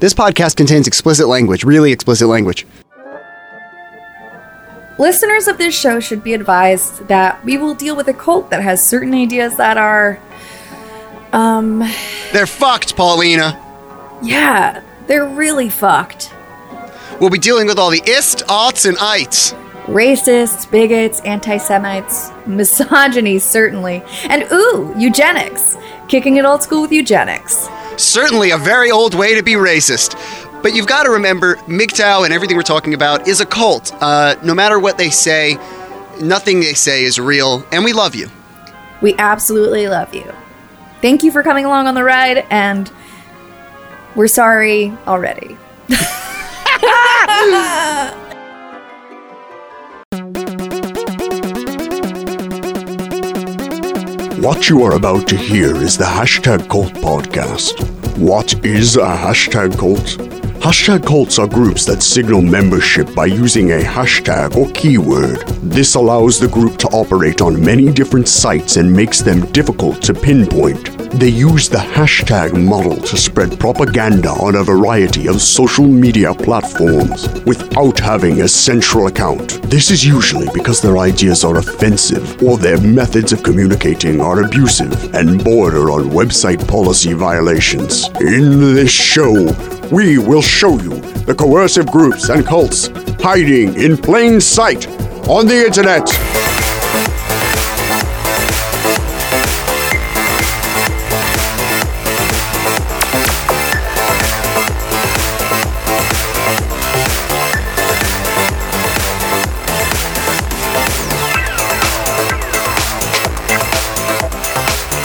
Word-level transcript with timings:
This 0.00 0.14
podcast 0.14 0.56
contains 0.56 0.86
explicit 0.86 1.28
language, 1.28 1.62
really 1.62 1.92
explicit 1.92 2.26
language. 2.26 2.66
Listeners 4.98 5.46
of 5.48 5.58
this 5.58 5.78
show 5.78 6.00
should 6.00 6.22
be 6.22 6.34
advised 6.34 7.06
that 7.08 7.42
we 7.44 7.56
will 7.56 7.74
deal 7.74 7.96
with 7.96 8.08
a 8.08 8.12
cult 8.14 8.50
that 8.50 8.62
has 8.62 8.84
certain 8.84 9.14
ideas 9.14 9.56
that 9.56 9.76
are, 9.78 10.18
um, 11.32 11.80
They're 12.32 12.46
fucked, 12.46 12.96
Paulina. 12.96 13.58
yeah, 14.22 14.82
they're 15.06 15.26
really 15.28 15.68
fucked. 15.68 16.32
We'll 17.20 17.30
be 17.30 17.38
dealing 17.38 17.66
with 17.66 17.78
all 17.78 17.90
the 17.90 18.02
ist, 18.06 18.44
aughts, 18.46 18.88
and 18.88 18.96
ites. 18.98 19.52
Racists, 19.86 20.70
bigots, 20.70 21.20
anti 21.26 21.56
Semites, 21.58 22.30
misogyny, 22.46 23.38
certainly. 23.38 24.02
And 24.30 24.44
ooh, 24.52 24.94
eugenics. 24.96 25.76
Kicking 26.08 26.36
it 26.36 26.44
old 26.44 26.62
school 26.62 26.82
with 26.82 26.92
eugenics. 26.92 27.68
Certainly 28.00 28.50
a 28.50 28.58
very 28.58 28.90
old 28.90 29.14
way 29.14 29.34
to 29.34 29.42
be 29.42 29.52
racist. 29.52 30.16
But 30.62 30.74
you've 30.74 30.86
got 30.86 31.04
to 31.04 31.10
remember, 31.10 31.56
MGTOW 31.56 32.24
and 32.24 32.32
everything 32.32 32.56
we're 32.56 32.62
talking 32.62 32.94
about 32.94 33.28
is 33.28 33.40
a 33.40 33.46
cult. 33.46 33.92
Uh, 34.00 34.36
no 34.42 34.54
matter 34.54 34.78
what 34.78 34.98
they 34.98 35.10
say, 35.10 35.56
nothing 36.20 36.60
they 36.60 36.74
say 36.74 37.04
is 37.04 37.18
real, 37.18 37.64
and 37.72 37.84
we 37.84 37.92
love 37.92 38.14
you. 38.14 38.28
We 39.00 39.14
absolutely 39.18 39.88
love 39.88 40.14
you. 40.14 40.30
Thank 41.00 41.22
you 41.22 41.30
for 41.30 41.42
coming 41.42 41.64
along 41.64 41.86
on 41.86 41.94
the 41.94 42.04
ride, 42.04 42.46
and 42.50 42.90
we're 44.14 44.28
sorry 44.28 44.92
already. 45.06 45.56
What 54.40 54.70
you 54.70 54.82
are 54.84 54.94
about 54.94 55.28
to 55.28 55.36
hear 55.36 55.76
is 55.76 55.98
the 55.98 56.04
Hashtag 56.04 56.66
Cult 56.70 56.94
podcast. 56.94 57.86
What 58.16 58.64
is 58.64 58.96
a 58.96 59.00
hashtag 59.00 59.78
cult? 59.78 60.16
Hashtag 60.62 61.04
cults 61.06 61.38
are 61.38 61.46
groups 61.46 61.84
that 61.84 62.02
signal 62.02 62.40
membership 62.40 63.14
by 63.14 63.26
using 63.26 63.72
a 63.72 63.80
hashtag 63.82 64.56
or 64.56 64.70
keyword. 64.72 65.46
This 65.60 65.94
allows 65.94 66.40
the 66.40 66.48
group 66.48 66.78
to 66.78 66.88
operate 66.88 67.42
on 67.42 67.62
many 67.62 67.92
different 67.92 68.28
sites 68.28 68.76
and 68.76 68.90
makes 68.90 69.20
them 69.20 69.44
difficult 69.52 70.00
to 70.04 70.14
pinpoint. 70.14 70.99
They 71.12 71.28
use 71.28 71.68
the 71.68 71.78
hashtag 71.78 72.52
model 72.56 72.96
to 72.96 73.16
spread 73.16 73.58
propaganda 73.58 74.30
on 74.30 74.54
a 74.54 74.62
variety 74.62 75.26
of 75.26 75.42
social 75.42 75.86
media 75.86 76.32
platforms 76.32 77.28
without 77.44 77.98
having 77.98 78.42
a 78.42 78.48
central 78.48 79.08
account. 79.08 79.60
This 79.68 79.90
is 79.90 80.04
usually 80.04 80.46
because 80.54 80.80
their 80.80 80.98
ideas 80.98 81.44
are 81.44 81.58
offensive 81.58 82.40
or 82.42 82.56
their 82.56 82.80
methods 82.80 83.32
of 83.32 83.42
communicating 83.42 84.20
are 84.20 84.44
abusive 84.44 85.12
and 85.14 85.42
border 85.42 85.90
on 85.90 86.10
website 86.10 86.66
policy 86.68 87.12
violations. 87.12 88.08
In 88.20 88.74
this 88.74 88.92
show, 88.92 89.32
we 89.90 90.18
will 90.18 90.42
show 90.42 90.78
you 90.78 91.00
the 91.26 91.34
coercive 91.34 91.88
groups 91.88 92.28
and 92.28 92.46
cults 92.46 92.88
hiding 93.20 93.74
in 93.74 93.96
plain 93.96 94.40
sight 94.40 94.86
on 95.28 95.46
the 95.46 95.66
internet. 95.66 96.49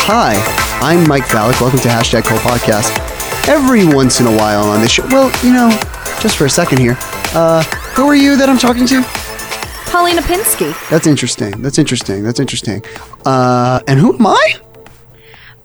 Hi, 0.07 0.35
I'm 0.81 1.07
Mike 1.07 1.23
Valek. 1.23 1.59
Welcome 1.59 1.79
to 1.79 1.87
Hashtag 1.87 2.25
Cult 2.25 2.39
Podcast. 2.41 3.49
Every 3.49 3.87
once 3.87 4.19
in 4.19 4.27
a 4.27 4.37
while 4.37 4.65
on 4.65 4.79
this 4.79 4.91
show, 4.91 5.07
well, 5.07 5.31
you 5.43 5.51
know, 5.51 5.71
just 6.21 6.37
for 6.37 6.45
a 6.45 6.49
second 6.49 6.77
here, 6.77 6.95
uh, 7.33 7.63
who 7.95 8.05
are 8.05 8.13
you 8.13 8.37
that 8.37 8.47
I'm 8.47 8.59
talking 8.59 8.85
to? 8.85 9.01
Paulina 9.91 10.21
Pinsky. 10.21 10.75
That's 10.91 11.07
interesting. 11.07 11.59
That's 11.59 11.79
interesting. 11.79 12.21
That's 12.23 12.39
interesting. 12.39 12.83
Uh, 13.25 13.79
and 13.87 13.99
who 13.99 14.13
am 14.13 14.27
I? 14.27 14.53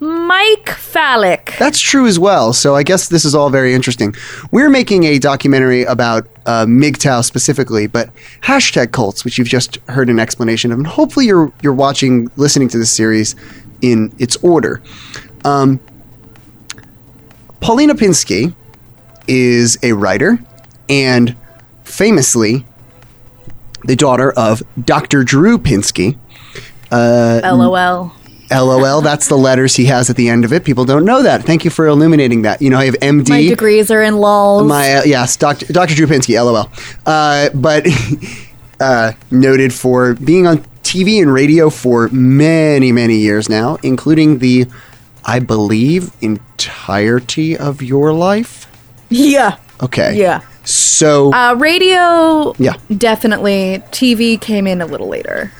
Mike 0.00 0.70
Phallic. 0.70 1.54
That's 1.58 1.78
true 1.78 2.06
as 2.06 2.18
well. 2.18 2.54
So 2.54 2.74
I 2.74 2.82
guess 2.82 3.10
this 3.10 3.26
is 3.26 3.34
all 3.34 3.50
very 3.50 3.74
interesting. 3.74 4.14
We're 4.52 4.70
making 4.70 5.04
a 5.04 5.18
documentary 5.18 5.82
about 5.82 6.26
uh, 6.46 6.64
MGTOW 6.64 7.24
specifically, 7.24 7.88
but 7.88 8.08
hashtag 8.40 8.92
cults, 8.92 9.22
which 9.22 9.36
you've 9.36 9.48
just 9.48 9.76
heard 9.90 10.08
an 10.08 10.18
explanation 10.18 10.72
of, 10.72 10.78
and 10.78 10.86
hopefully 10.86 11.26
you're 11.26 11.52
you're 11.60 11.74
watching, 11.74 12.30
listening 12.36 12.68
to 12.68 12.78
this 12.78 12.90
series 12.90 13.36
in 13.82 14.14
its 14.18 14.36
order. 14.36 14.82
Um, 15.44 15.80
Paulina 17.60 17.94
Pinsky 17.94 18.54
is 19.28 19.78
a 19.82 19.92
writer 19.92 20.38
and 20.88 21.36
famously 21.84 22.66
the 23.84 23.96
daughter 23.96 24.32
of 24.32 24.62
Dr. 24.82 25.24
Drew 25.24 25.58
Pinsky. 25.58 26.18
LOL. 26.90 28.12
LOL, 28.50 29.00
that's 29.00 29.28
the 29.28 29.36
letters 29.36 29.76
he 29.76 29.84
has 29.84 30.10
at 30.10 30.16
the 30.16 30.28
end 30.28 30.44
of 30.44 30.52
it. 30.52 30.64
People 30.64 30.84
don't 30.84 31.04
know 31.04 31.22
that. 31.22 31.44
Thank 31.44 31.64
you 31.64 31.70
for 31.70 31.86
illuminating 31.86 32.42
that. 32.42 32.60
You 32.60 32.70
know, 32.70 32.78
I 32.78 32.86
have 32.86 32.94
MD. 32.94 33.28
My 33.28 33.46
degrees 33.46 33.90
are 33.90 34.02
in 34.02 34.16
lulls. 34.16 34.66
My 34.66 34.94
uh, 34.94 35.02
yes, 35.04 35.36
Dr. 35.36 35.72
Dr. 35.72 35.94
Drew 35.94 36.06
Pinsky, 36.06 36.34
LOL. 36.34 36.68
Uh, 37.06 37.50
but 37.54 37.86
uh, 38.80 39.12
noted 39.30 39.72
for 39.72 40.14
being 40.14 40.48
on 40.48 40.64
TV 40.90 41.22
and 41.22 41.32
radio 41.32 41.70
for 41.70 42.08
many, 42.08 42.90
many 42.90 43.16
years 43.18 43.48
now, 43.48 43.76
including 43.84 44.38
the, 44.40 44.66
I 45.24 45.38
believe, 45.38 46.10
entirety 46.20 47.56
of 47.56 47.80
your 47.80 48.12
life. 48.12 48.66
yeah. 49.08 49.56
Okay. 49.80 50.16
Yeah. 50.18 50.40
So 50.64 51.32
Uh, 51.32 51.54
radio, 51.54 52.54
Yeah. 52.58 52.74
definitely. 52.98 53.82
TV 53.92 54.36
came 54.36 54.66
in 54.66 54.80
a 54.82 54.86
little 54.86 55.08
later. 55.08 55.52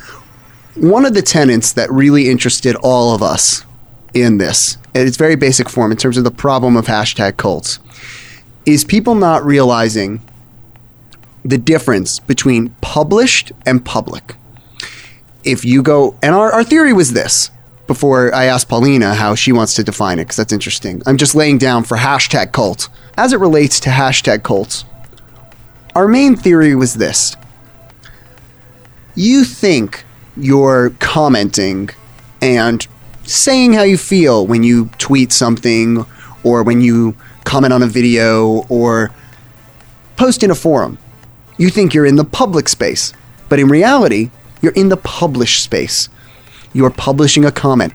one 0.75 1.05
of 1.07 1.15
the 1.15 1.23
tenets 1.23 1.73
that 1.73 1.91
really 1.93 2.29
interested 2.29 2.75
all 2.77 3.15
of 3.15 3.23
us 3.23 3.65
in 4.15 4.39
this, 4.39 4.79
at 4.95 5.07
its 5.07 5.17
very 5.17 5.37
basic 5.37 5.69
form, 5.71 5.91
in 5.93 5.97
terms 5.97 6.17
of 6.17 6.25
the 6.25 6.31
problem 6.31 6.77
of 6.77 6.87
hashtag 6.87 7.37
cults, 7.37 7.79
is 8.67 8.83
people 8.85 9.15
not 9.15 9.45
realizing 9.45 10.21
the 11.45 11.57
difference 11.59 12.19
between 12.19 12.71
published 12.81 13.53
and 13.65 13.85
public. 13.85 14.35
If 15.45 15.65
you 15.65 15.83
go, 15.83 16.17
and 16.23 16.35
our, 16.35 16.53
our 16.53 16.65
theory 16.65 16.93
was 16.93 17.13
this 17.13 17.51
before 17.87 18.35
I 18.35 18.45
asked 18.45 18.69
Paulina 18.69 19.15
how 19.15 19.35
she 19.35 19.53
wants 19.53 19.75
to 19.75 19.85
define 19.85 20.19
it, 20.19 20.25
because 20.25 20.37
that's 20.37 20.53
interesting. 20.53 21.03
I'm 21.07 21.17
just 21.17 21.35
laying 21.35 21.59
down 21.59 21.85
for 21.85 21.97
hashtag 21.97 22.53
cult. 22.53 22.89
As 23.17 23.33
it 23.33 23.41
relates 23.41 23.81
to 23.81 23.91
hashtag 23.91 24.43
cults, 24.43 24.85
our 25.95 26.07
main 26.07 26.37
theory 26.37 26.75
was 26.75 26.95
this 26.95 27.37
you 29.15 29.45
think 29.45 30.05
you're 30.37 30.91
commenting 31.01 31.91
and 32.41 32.87
saying 33.25 33.73
how 33.73 33.83
you 33.83 33.99
feel 33.99 34.47
when 34.47 34.63
you 34.63 34.87
tweet 34.99 35.33
something 35.33 36.07
or 36.43 36.63
when 36.63 36.81
you 36.81 37.15
comment 37.45 37.73
on 37.73 37.83
a 37.83 37.87
video 37.87 38.65
or 38.69 39.11
post 40.17 40.43
in 40.43 40.51
a 40.51 40.55
forum. 40.55 40.99
You 41.59 41.69
think 41.69 41.93
you're 41.93 42.07
in 42.07 42.17
the 42.17 42.25
public 42.25 42.69
space, 42.69 43.13
but 43.49 43.59
in 43.59 43.69
reality, 43.69 44.31
you're 44.61 44.73
in 44.73 44.89
the 44.89 44.97
published 44.97 45.63
space. 45.63 46.09
You're 46.73 46.91
publishing 46.91 47.45
a 47.45 47.53
comment. 47.53 47.93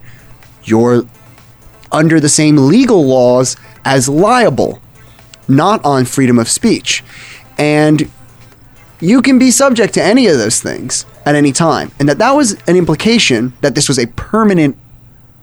You're 0.63 1.05
under 1.91 2.19
the 2.19 2.29
same 2.29 2.57
legal 2.57 3.05
laws 3.05 3.55
as 3.85 4.09
liable, 4.09 4.81
not 5.47 5.83
on 5.85 6.05
freedom 6.05 6.39
of 6.39 6.49
speech. 6.49 7.03
And 7.57 8.09
you 8.99 9.21
can 9.21 9.39
be 9.39 9.51
subject 9.51 9.93
to 9.93 10.03
any 10.03 10.27
of 10.27 10.37
those 10.37 10.61
things 10.61 11.05
at 11.25 11.35
any 11.35 11.51
time. 11.51 11.91
And 11.99 12.09
that 12.09 12.17
that 12.17 12.31
was 12.31 12.53
an 12.67 12.75
implication 12.75 13.53
that 13.61 13.75
this 13.75 13.87
was 13.87 13.99
a 13.99 14.07
permanent 14.07 14.77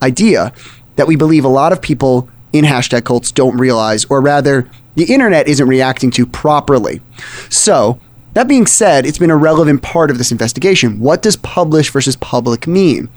idea 0.02 0.52
that 0.96 1.06
we 1.06 1.16
believe 1.16 1.44
a 1.44 1.48
lot 1.48 1.72
of 1.72 1.80
people 1.80 2.28
in 2.52 2.64
hashtag 2.64 3.04
cults 3.04 3.32
don't 3.32 3.56
realize, 3.56 4.04
or 4.06 4.20
rather, 4.20 4.68
the 4.94 5.04
internet 5.04 5.48
isn't 5.48 5.66
reacting 5.66 6.10
to 6.10 6.26
properly. 6.26 7.00
So, 7.48 7.98
that 8.34 8.48
being 8.48 8.66
said, 8.66 9.04
it's 9.06 9.18
been 9.18 9.30
a 9.30 9.36
relevant 9.36 9.82
part 9.82 10.10
of 10.10 10.18
this 10.18 10.32
investigation. 10.32 11.00
What 11.00 11.22
does 11.22 11.36
publish 11.36 11.90
versus 11.90 12.16
public 12.16 12.66
mean? 12.66 13.08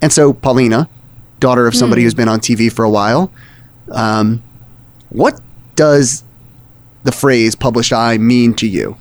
And 0.00 0.12
so, 0.12 0.32
Paulina, 0.32 0.88
daughter 1.40 1.66
of 1.66 1.74
somebody 1.74 2.02
who's 2.02 2.14
been 2.14 2.28
on 2.28 2.40
TV 2.40 2.70
for 2.72 2.84
a 2.84 2.90
while, 2.90 3.32
um, 3.90 4.42
what 5.10 5.40
does 5.76 6.24
the 7.02 7.12
phrase 7.12 7.54
published 7.54 7.92
I 7.92 8.18
mean 8.18 8.54
to 8.54 8.66
you? 8.66 8.96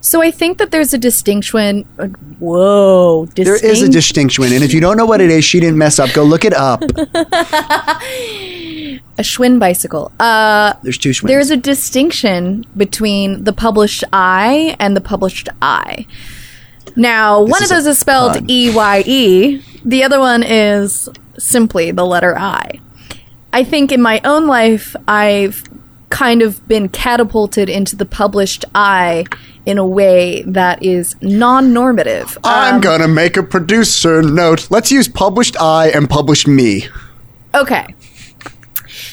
So 0.00 0.22
I 0.22 0.30
think 0.30 0.58
that 0.58 0.70
there's 0.70 0.92
a 0.92 0.98
distinction. 0.98 1.86
uh, 1.98 2.08
Whoa, 2.38 3.24
There 3.24 3.56
is 3.56 3.80
a 3.80 3.88
distinction, 3.88 4.44
and 4.44 4.62
if 4.62 4.74
you 4.74 4.80
don't 4.80 4.98
know 4.98 5.06
what 5.06 5.22
it 5.22 5.30
is, 5.30 5.46
she 5.46 5.60
didn't 5.60 5.78
mess 5.78 5.98
up. 5.98 6.12
Go 6.12 6.24
look 6.24 6.44
it 6.44 6.52
up. 6.52 6.82
a 9.18 9.22
Schwinn 9.22 9.58
bicycle. 9.58 10.12
Uh, 10.20 10.72
There's 10.82 10.98
two 10.98 11.10
Schwinns. 11.10 11.28
there's 11.28 11.50
a 11.50 11.56
distinction 11.56 12.64
between 12.76 13.44
the 13.44 13.52
published 13.52 14.04
I 14.12 14.76
and 14.78 14.96
the 14.96 15.00
published 15.00 15.48
I. 15.62 16.06
Now, 16.96 17.42
one 17.42 17.62
of 17.62 17.68
those 17.68 17.86
is 17.86 17.98
spelled. 17.98 18.48
E 18.50 18.72
Y 18.74 19.02
E. 19.06 19.62
The 19.84 20.02
other 20.04 20.18
one 20.20 20.42
is 20.42 21.08
simply 21.38 21.90
the 21.90 22.04
letter 22.06 22.36
I. 22.38 22.80
I 23.52 23.64
think 23.64 23.92
in 23.92 24.00
my 24.02 24.20
own 24.24 24.46
life, 24.46 24.94
I've 25.08 25.64
kind 26.10 26.42
of 26.42 26.66
been 26.68 26.88
catapulted 26.88 27.68
into 27.68 27.96
the 27.96 28.04
published 28.04 28.64
I 28.74 29.24
in 29.66 29.78
a 29.78 29.86
way 29.86 30.42
that 30.42 30.82
is 30.82 31.16
non-normative. 31.22 32.36
I'm 32.44 32.76
Um, 32.76 32.80
gonna 32.80 33.08
make 33.08 33.36
a 33.36 33.42
producer 33.42 34.22
note. 34.22 34.68
Let's 34.70 34.92
use 34.92 35.08
published 35.08 35.56
I 35.60 35.88
and 35.88 36.08
published 36.08 36.46
me. 36.46 36.86
Okay. 37.54 37.86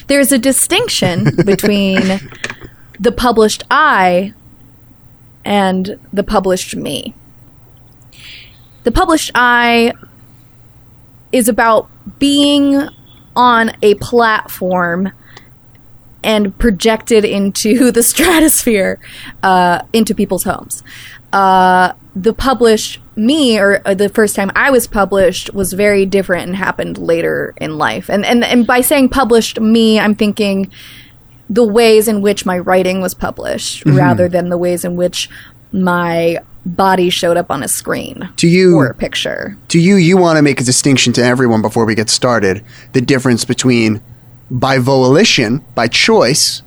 There's 0.07 0.31
a 0.31 0.37
distinction 0.37 1.35
between 1.45 2.19
the 2.99 3.11
published 3.11 3.63
I 3.71 4.33
and 5.43 5.99
the 6.13 6.23
published 6.23 6.75
me. 6.75 7.15
The 8.83 8.91
published 8.91 9.31
I 9.35 9.93
is 11.31 11.47
about 11.47 11.89
being 12.19 12.87
on 13.35 13.71
a 13.81 13.95
platform 13.95 15.11
and 16.23 16.57
projected 16.57 17.25
into 17.25 17.91
the 17.91 18.03
stratosphere, 18.03 18.99
uh, 19.43 19.83
into 19.93 20.13
people's 20.13 20.43
homes. 20.43 20.83
Uh, 21.33 21.93
the 22.15 22.33
published 22.33 22.99
me, 23.15 23.59
or, 23.59 23.81
or 23.85 23.95
the 23.95 24.09
first 24.09 24.35
time 24.35 24.51
I 24.55 24.71
was 24.71 24.87
published, 24.87 25.53
was 25.53 25.73
very 25.73 26.05
different 26.05 26.47
and 26.47 26.55
happened 26.55 26.97
later 26.97 27.53
in 27.57 27.77
life. 27.77 28.09
And 28.09 28.25
and 28.25 28.43
and 28.43 28.65
by 28.65 28.81
saying 28.81 29.09
published 29.09 29.59
me, 29.59 29.99
I'm 29.99 30.15
thinking 30.15 30.71
the 31.49 31.65
ways 31.65 32.07
in 32.07 32.21
which 32.21 32.45
my 32.45 32.57
writing 32.59 33.01
was 33.01 33.13
published, 33.13 33.83
mm-hmm. 33.83 33.97
rather 33.97 34.29
than 34.29 34.49
the 34.49 34.57
ways 34.57 34.85
in 34.85 34.95
which 34.95 35.29
my 35.71 36.37
body 36.65 37.09
showed 37.09 37.37
up 37.37 37.49
on 37.49 37.63
a 37.63 37.67
screen 37.67 38.29
Do 38.35 38.47
you 38.47 38.77
or 38.77 38.87
a 38.87 38.93
picture. 38.93 39.57
do 39.67 39.79
you 39.79 39.95
you 39.95 40.15
want 40.15 40.37
to 40.37 40.43
make 40.43 40.61
a 40.61 40.63
distinction 40.63 41.11
to 41.13 41.23
everyone 41.23 41.61
before 41.61 41.85
we 41.85 41.95
get 41.95 42.09
started? 42.09 42.63
The 42.93 43.01
difference 43.01 43.45
between 43.45 44.01
by 44.51 44.77
volition, 44.77 45.65
by 45.73 45.87
choice, 45.87 46.61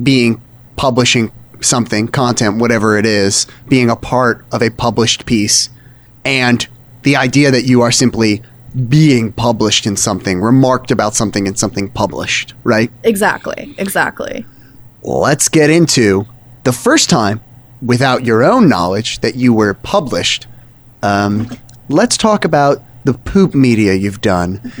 being 0.00 0.42
publishing 0.76 1.32
something, 1.60 2.08
content, 2.08 2.58
whatever 2.58 2.96
it 2.96 3.06
is, 3.06 3.46
being 3.68 3.90
a 3.90 3.96
part 3.96 4.44
of 4.52 4.62
a 4.62 4.70
published 4.70 5.26
piece, 5.26 5.68
and 6.24 6.66
the 7.02 7.16
idea 7.16 7.50
that 7.50 7.64
you 7.64 7.82
are 7.82 7.92
simply 7.92 8.42
being 8.88 9.32
published 9.32 9.86
in 9.86 9.96
something, 9.96 10.40
remarked 10.40 10.90
about 10.90 11.14
something 11.14 11.46
in 11.46 11.56
something 11.56 11.88
published, 11.90 12.54
right? 12.62 12.90
Exactly. 13.02 13.74
Exactly. 13.78 14.44
let's 15.02 15.48
get 15.48 15.70
into 15.70 16.26
the 16.64 16.72
first 16.72 17.10
time 17.10 17.40
without 17.82 18.24
your 18.24 18.44
own 18.44 18.68
knowledge 18.68 19.20
that 19.20 19.34
you 19.34 19.52
were 19.52 19.74
published. 19.74 20.46
Um, 21.02 21.50
let's 21.88 22.16
talk 22.16 22.44
about 22.44 22.82
the 23.04 23.14
poop 23.14 23.54
media 23.54 23.94
you've 23.94 24.20
done. 24.20 24.72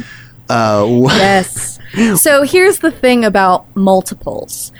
Uh, 0.48 0.86
Yes. 1.06 1.78
So 2.16 2.42
here's 2.42 2.78
the 2.80 2.90
thing 2.92 3.24
about 3.24 3.74
multiples. 3.74 4.70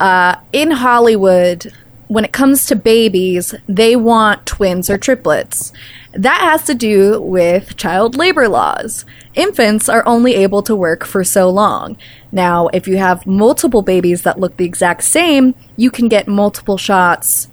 Uh, 0.00 0.36
in 0.52 0.72
Hollywood, 0.72 1.72
when 2.08 2.24
it 2.24 2.32
comes 2.32 2.66
to 2.66 2.76
babies, 2.76 3.54
they 3.68 3.96
want 3.96 4.46
twins 4.46 4.90
or 4.90 4.98
triplets. 4.98 5.72
That 6.16 6.40
has 6.40 6.64
to 6.64 6.74
do 6.74 7.20
with 7.20 7.76
child 7.76 8.16
labor 8.16 8.48
laws. 8.48 9.04
Infants 9.34 9.88
are 9.88 10.06
only 10.06 10.34
able 10.34 10.62
to 10.62 10.74
work 10.74 11.04
for 11.04 11.22
so 11.24 11.50
long. 11.50 11.96
Now, 12.32 12.68
if 12.68 12.88
you 12.88 12.96
have 12.96 13.26
multiple 13.26 13.82
babies 13.82 14.22
that 14.22 14.40
look 14.40 14.56
the 14.56 14.64
exact 14.64 15.04
same, 15.04 15.54
you 15.76 15.90
can 15.90 16.08
get 16.08 16.26
multiple 16.26 16.78
shots 16.78 17.48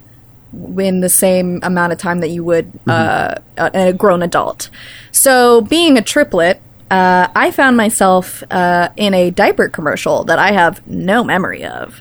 in 0.78 1.00
the 1.00 1.08
same 1.08 1.60
amount 1.62 1.92
of 1.92 1.98
time 1.98 2.20
that 2.20 2.28
you 2.28 2.44
would 2.44 2.72
uh, 2.86 3.34
a, 3.58 3.70
a 3.74 3.92
grown 3.92 4.22
adult. 4.22 4.70
So, 5.12 5.60
being 5.60 5.98
a 5.98 6.02
triplet, 6.02 6.60
uh, 6.90 7.28
I 7.34 7.50
found 7.50 7.76
myself 7.76 8.42
uh, 8.50 8.88
in 8.96 9.14
a 9.14 9.30
diaper 9.30 9.68
commercial 9.68 10.24
that 10.24 10.38
I 10.38 10.52
have 10.52 10.86
no 10.86 11.24
memory 11.24 11.64
of. 11.64 12.00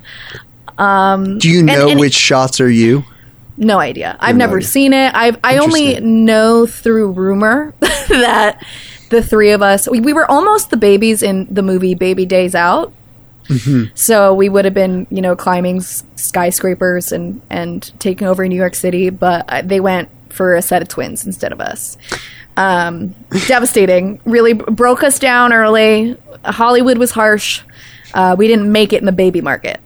do 1.39 1.49
you 1.49 1.63
know 1.63 1.89
and- 1.89 1.99
which 1.99 2.13
shots 2.13 2.61
are 2.61 2.69
you? 2.69 3.03
No 3.57 3.79
idea. 3.79 4.17
I've 4.19 4.35
never 4.35 4.57
idea. 4.57 4.67
seen 4.67 4.93
it. 4.93 5.13
I've 5.13 5.37
I 5.43 5.57
only 5.57 5.99
know 5.99 6.65
through 6.65 7.11
rumor 7.11 7.73
that 7.79 8.65
the 9.09 9.21
three 9.21 9.51
of 9.51 9.61
us 9.61 9.87
we, 9.87 9.99
we 9.99 10.13
were 10.13 10.29
almost 10.29 10.71
the 10.71 10.77
babies 10.77 11.21
in 11.21 11.47
the 11.53 11.61
movie 11.61 11.93
Baby's 11.95 12.27
Day 12.27 12.49
Out. 12.55 12.93
Mm-hmm. 13.47 13.91
So 13.95 14.33
we 14.33 14.49
would 14.49 14.65
have 14.65 14.73
been, 14.73 15.05
you 15.09 15.21
know, 15.21 15.35
climbing 15.35 15.81
skyscrapers 15.81 17.11
and 17.11 17.41
and 17.49 17.91
taking 17.99 18.27
over 18.27 18.47
New 18.47 18.55
York 18.55 18.75
City, 18.75 19.09
but 19.09 19.45
uh, 19.49 19.61
they 19.61 19.79
went 19.79 20.09
for 20.29 20.55
a 20.55 20.61
set 20.61 20.81
of 20.81 20.87
twins 20.87 21.25
instead 21.25 21.51
of 21.51 21.61
us. 21.61 21.97
Um, 22.57 23.15
devastating. 23.47 24.19
Really 24.25 24.53
b- 24.53 24.63
broke 24.69 25.03
us 25.03 25.19
down 25.19 25.53
early. 25.53 26.17
Hollywood 26.45 26.97
was 26.97 27.11
harsh. 27.11 27.61
Uh, 28.13 28.35
we 28.37 28.47
didn't 28.47 28.71
make 28.71 28.93
it 28.93 28.99
in 28.99 29.05
the 29.05 29.11
baby 29.11 29.41
market. 29.41 29.79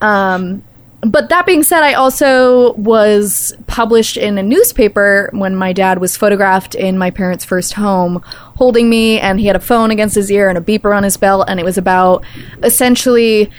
Um, 0.00 0.62
but 1.02 1.30
that 1.30 1.46
being 1.46 1.64
said, 1.64 1.82
I 1.82 1.94
also 1.94 2.74
was 2.74 3.52
published 3.66 4.16
in 4.16 4.38
a 4.38 4.42
newspaper 4.42 5.30
when 5.32 5.56
my 5.56 5.72
dad 5.72 5.98
was 5.98 6.16
photographed 6.16 6.76
in 6.76 6.96
my 6.96 7.10
parents' 7.10 7.44
first 7.44 7.72
home, 7.72 8.22
holding 8.56 8.88
me, 8.88 9.18
and 9.18 9.40
he 9.40 9.46
had 9.46 9.56
a 9.56 9.60
phone 9.60 9.90
against 9.90 10.14
his 10.14 10.30
ear 10.30 10.48
and 10.48 10.56
a 10.56 10.60
beeper 10.60 10.96
on 10.96 11.02
his 11.02 11.16
belt, 11.16 11.46
and 11.48 11.58
it 11.58 11.64
was 11.64 11.76
about 11.76 12.24
essentially 12.62 13.50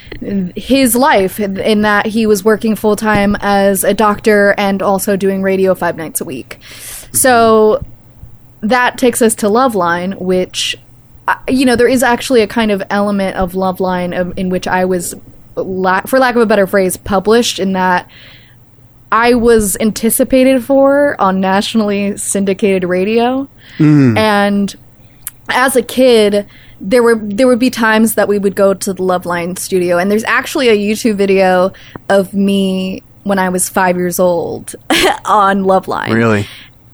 his 0.56 0.96
life 0.96 1.38
in, 1.40 1.82
that 1.82 2.06
he 2.06 2.26
was 2.26 2.46
working 2.46 2.76
full 2.78 2.96
time 2.96 3.36
as 3.42 3.84
a 3.84 3.94
doctor 3.94 4.56
and 4.58 4.82
also 4.82 5.18
doing 5.18 5.42
radio 5.42 5.76
five 5.76 5.98
nights 5.98 6.22
a 6.22 6.26
week. 6.26 6.60
So 7.12 7.86
that 8.62 8.98
takes 8.98 9.22
us 9.22 9.36
to 9.36 9.48
Loveline, 9.48 10.18
which 10.22 10.78
uh, 11.28 11.36
you 11.50 11.66
know 11.66 11.76
there 11.76 11.90
is 11.90 12.04
actually 12.04 12.42
a 12.42 12.48
kind 12.48 12.72
of 12.72 12.82
element 12.90 13.36
of 13.36 13.52
Loveline 13.52 14.18
of, 14.18 14.38
in 14.38 14.50
which 14.50 14.66
I 14.66 14.86
was, 14.86 15.14
la- 15.56 16.02
for 16.02 16.20
lack 16.20 16.36
of 16.36 16.42
a 16.42 16.46
better 16.46 16.68
phrase, 16.68 16.98
published 16.98 17.60
in 17.60 17.74
that 17.74 18.10
I 19.12 19.36
was 19.36 19.78
anticipated 19.80 20.64
for 20.64 21.20
on 21.22 21.40
nationally 21.40 22.18
syndicated 22.18 22.84
radio, 22.84 23.48
and 24.18 24.76
as 25.50 25.76
a 25.76 25.82
kid. 25.84 26.48
There 26.86 27.02
were 27.02 27.16
there 27.16 27.48
would 27.48 27.60
be 27.60 27.70
times 27.70 28.16
that 28.16 28.28
we 28.28 28.38
would 28.38 28.56
go 28.58 28.74
to 28.74 28.92
the 28.94 29.02
Loveline 29.02 29.58
studio, 29.58 29.98
and 29.98 30.12
there's 30.12 30.26
actually 30.26 30.68
a 30.68 30.76
YouTube 30.76 31.16
video 31.16 31.72
of 32.10 32.34
me 32.34 33.02
when 33.24 33.40
I 33.40 33.48
was 33.48 33.70
five 33.70 33.96
years 33.96 34.20
old 34.20 34.76
on 35.24 35.64
Loveline 35.64 36.14
Really? 36.14 36.46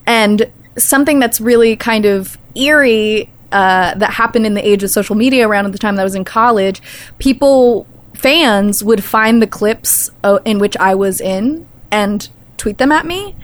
and 0.06 0.48
something 0.78 1.18
that's 1.18 1.40
really 1.40 1.74
kind 1.74 2.04
of 2.04 2.38
eerie 2.54 3.28
uh, 3.50 3.94
that 3.96 4.12
happened 4.12 4.46
in 4.46 4.54
the 4.54 4.64
age 4.64 4.84
of 4.84 4.90
social 4.90 5.16
media 5.16 5.48
around 5.48 5.66
at 5.66 5.72
the 5.72 5.78
time 5.78 5.96
that 5.96 6.02
I 6.02 6.04
was 6.04 6.14
in 6.14 6.24
college, 6.24 6.80
people 7.18 7.84
fans 8.14 8.82
would 8.82 9.02
find 9.02 9.40
the 9.40 9.46
clips 9.46 10.10
uh, 10.24 10.38
in 10.44 10.58
which 10.58 10.76
I 10.76 10.94
was 10.94 11.20
in 11.20 11.66
and 11.90 12.28
tweet 12.56 12.78
them 12.78 12.92
at 12.92 13.06
me, 13.06 13.34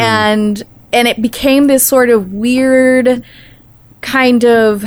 and 0.00 0.62
and 0.92 1.08
it 1.08 1.20
became 1.20 1.66
this 1.66 1.86
sort 1.86 2.10
of 2.10 2.32
weird 2.32 3.22
kind 4.00 4.44
of 4.44 4.84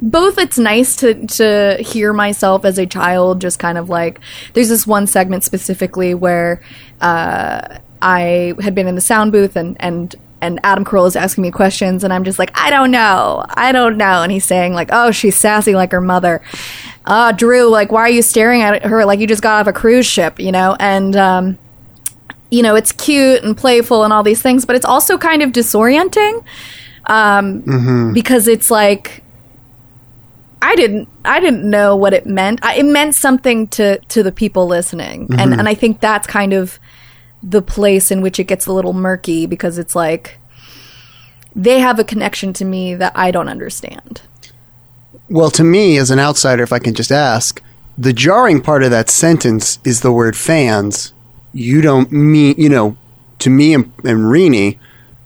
both 0.00 0.38
it's 0.38 0.58
nice 0.58 0.96
to 0.96 1.26
to 1.26 1.78
hear 1.80 2.12
myself 2.12 2.64
as 2.64 2.78
a 2.78 2.86
child 2.86 3.40
just 3.40 3.58
kind 3.58 3.78
of 3.78 3.88
like 3.88 4.20
there's 4.52 4.68
this 4.68 4.86
one 4.86 5.06
segment 5.06 5.42
specifically 5.42 6.14
where 6.14 6.60
uh, 7.00 7.78
I 8.02 8.54
had 8.60 8.74
been 8.74 8.86
in 8.86 8.96
the 8.96 9.00
sound 9.00 9.32
booth 9.32 9.56
and 9.56 9.76
and 9.80 10.14
and 10.42 10.60
Adam 10.62 10.84
Carolla 10.84 11.06
is 11.06 11.16
asking 11.16 11.42
me 11.42 11.50
questions 11.50 12.04
and 12.04 12.12
I'm 12.12 12.24
just 12.24 12.38
like 12.38 12.50
I 12.54 12.68
don't 12.70 12.90
know. 12.90 13.44
I 13.48 13.72
don't 13.72 13.96
know. 13.96 14.22
And 14.22 14.30
he's 14.30 14.44
saying 14.44 14.74
like 14.74 14.90
oh 14.92 15.10
she's 15.10 15.36
sassy 15.36 15.74
like 15.74 15.92
her 15.92 16.02
mother 16.02 16.42
uh 17.06 17.32
Drew 17.32 17.68
like 17.68 17.92
why 17.92 18.02
are 18.02 18.10
you 18.10 18.22
staring 18.22 18.62
at 18.62 18.84
her 18.84 19.04
like 19.04 19.20
you 19.20 19.26
just 19.26 19.42
got 19.42 19.60
off 19.60 19.66
a 19.66 19.72
cruise 19.72 20.06
ship? 20.06 20.38
You 20.38 20.52
know? 20.52 20.76
And 20.78 21.16
um 21.16 21.58
you 22.50 22.62
know 22.62 22.74
it's 22.74 22.92
cute 22.92 23.42
and 23.42 23.56
playful 23.56 24.04
and 24.04 24.12
all 24.12 24.22
these 24.22 24.40
things 24.40 24.64
but 24.64 24.76
it's 24.76 24.84
also 24.84 25.18
kind 25.18 25.42
of 25.42 25.50
disorienting 25.50 26.44
um 27.06 28.12
because 28.12 28.46
it's 28.46 28.70
like 28.70 29.24
I 30.64 30.76
didn't 30.76 31.08
I 31.26 31.40
didn't 31.40 31.68
know 31.68 31.94
what 31.94 32.14
it 32.14 32.24
meant. 32.24 32.60
I, 32.62 32.76
it 32.76 32.86
meant 32.86 33.14
something 33.14 33.68
to 33.68 33.98
to 33.98 34.22
the 34.22 34.32
people 34.32 34.66
listening, 34.66 35.28
and 35.38 35.52
and 35.52 35.68
I 35.68 35.74
think 35.74 36.00
that's 36.00 36.26
kind 36.26 36.54
of 36.54 36.78
the 37.42 37.60
place 37.60 38.10
in 38.10 38.22
which 38.22 38.40
it 38.40 38.44
gets 38.44 38.64
a 38.64 38.72
little 38.72 38.94
murky 38.94 39.44
because 39.44 39.76
it's 39.76 39.94
like 39.94 40.38
they 41.54 41.80
have 41.80 41.98
a 41.98 42.04
connection 42.04 42.54
to 42.54 42.64
me 42.64 42.94
that 42.94 43.12
I 43.14 43.30
don't 43.30 43.50
understand. 43.50 44.22
Well, 45.28 45.50
to 45.52 45.64
me, 45.64 45.96
as 45.96 46.10
an 46.10 46.18
outsider, 46.18 46.62
if 46.62 46.72
I 46.72 46.78
can 46.78 46.94
just 46.94 47.10
ask, 47.10 47.62
the 47.96 48.12
jarring 48.12 48.60
part 48.60 48.82
of 48.82 48.90
that 48.90 49.08
sentence 49.08 49.78
is 49.84 50.00
the 50.00 50.12
word 50.12 50.36
fans. 50.36 51.12
You 51.52 51.80
don't 51.80 52.10
mean, 52.12 52.54
you 52.58 52.68
know, 52.68 52.96
to 53.38 53.50
me 53.50 53.74
and, 53.74 53.92
and 54.04 54.20
Rini, 54.20 54.78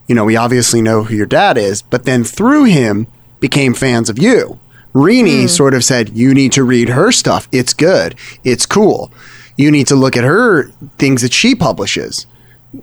you 0.06 0.14
know, 0.14 0.24
we 0.24 0.36
obviously 0.36 0.80
know 0.80 1.04
who 1.04 1.14
your 1.14 1.26
dad 1.26 1.58
is, 1.58 1.82
but 1.82 2.04
then 2.04 2.24
through 2.24 2.64
him 2.64 3.06
became 3.40 3.74
fans 3.74 4.08
of 4.08 4.18
you. 4.18 4.58
Rini 4.94 5.42
hmm. 5.42 5.46
sort 5.46 5.74
of 5.74 5.84
said, 5.84 6.10
you 6.10 6.34
need 6.34 6.52
to 6.52 6.64
read 6.64 6.90
her 6.90 7.12
stuff. 7.12 7.48
It's 7.52 7.74
good. 7.74 8.14
It's 8.44 8.66
cool. 8.66 9.12
You 9.56 9.70
need 9.70 9.86
to 9.88 9.96
look 9.96 10.16
at 10.16 10.24
her 10.24 10.68
things 10.98 11.22
that 11.22 11.32
she 11.32 11.54
publishes. 11.54 12.26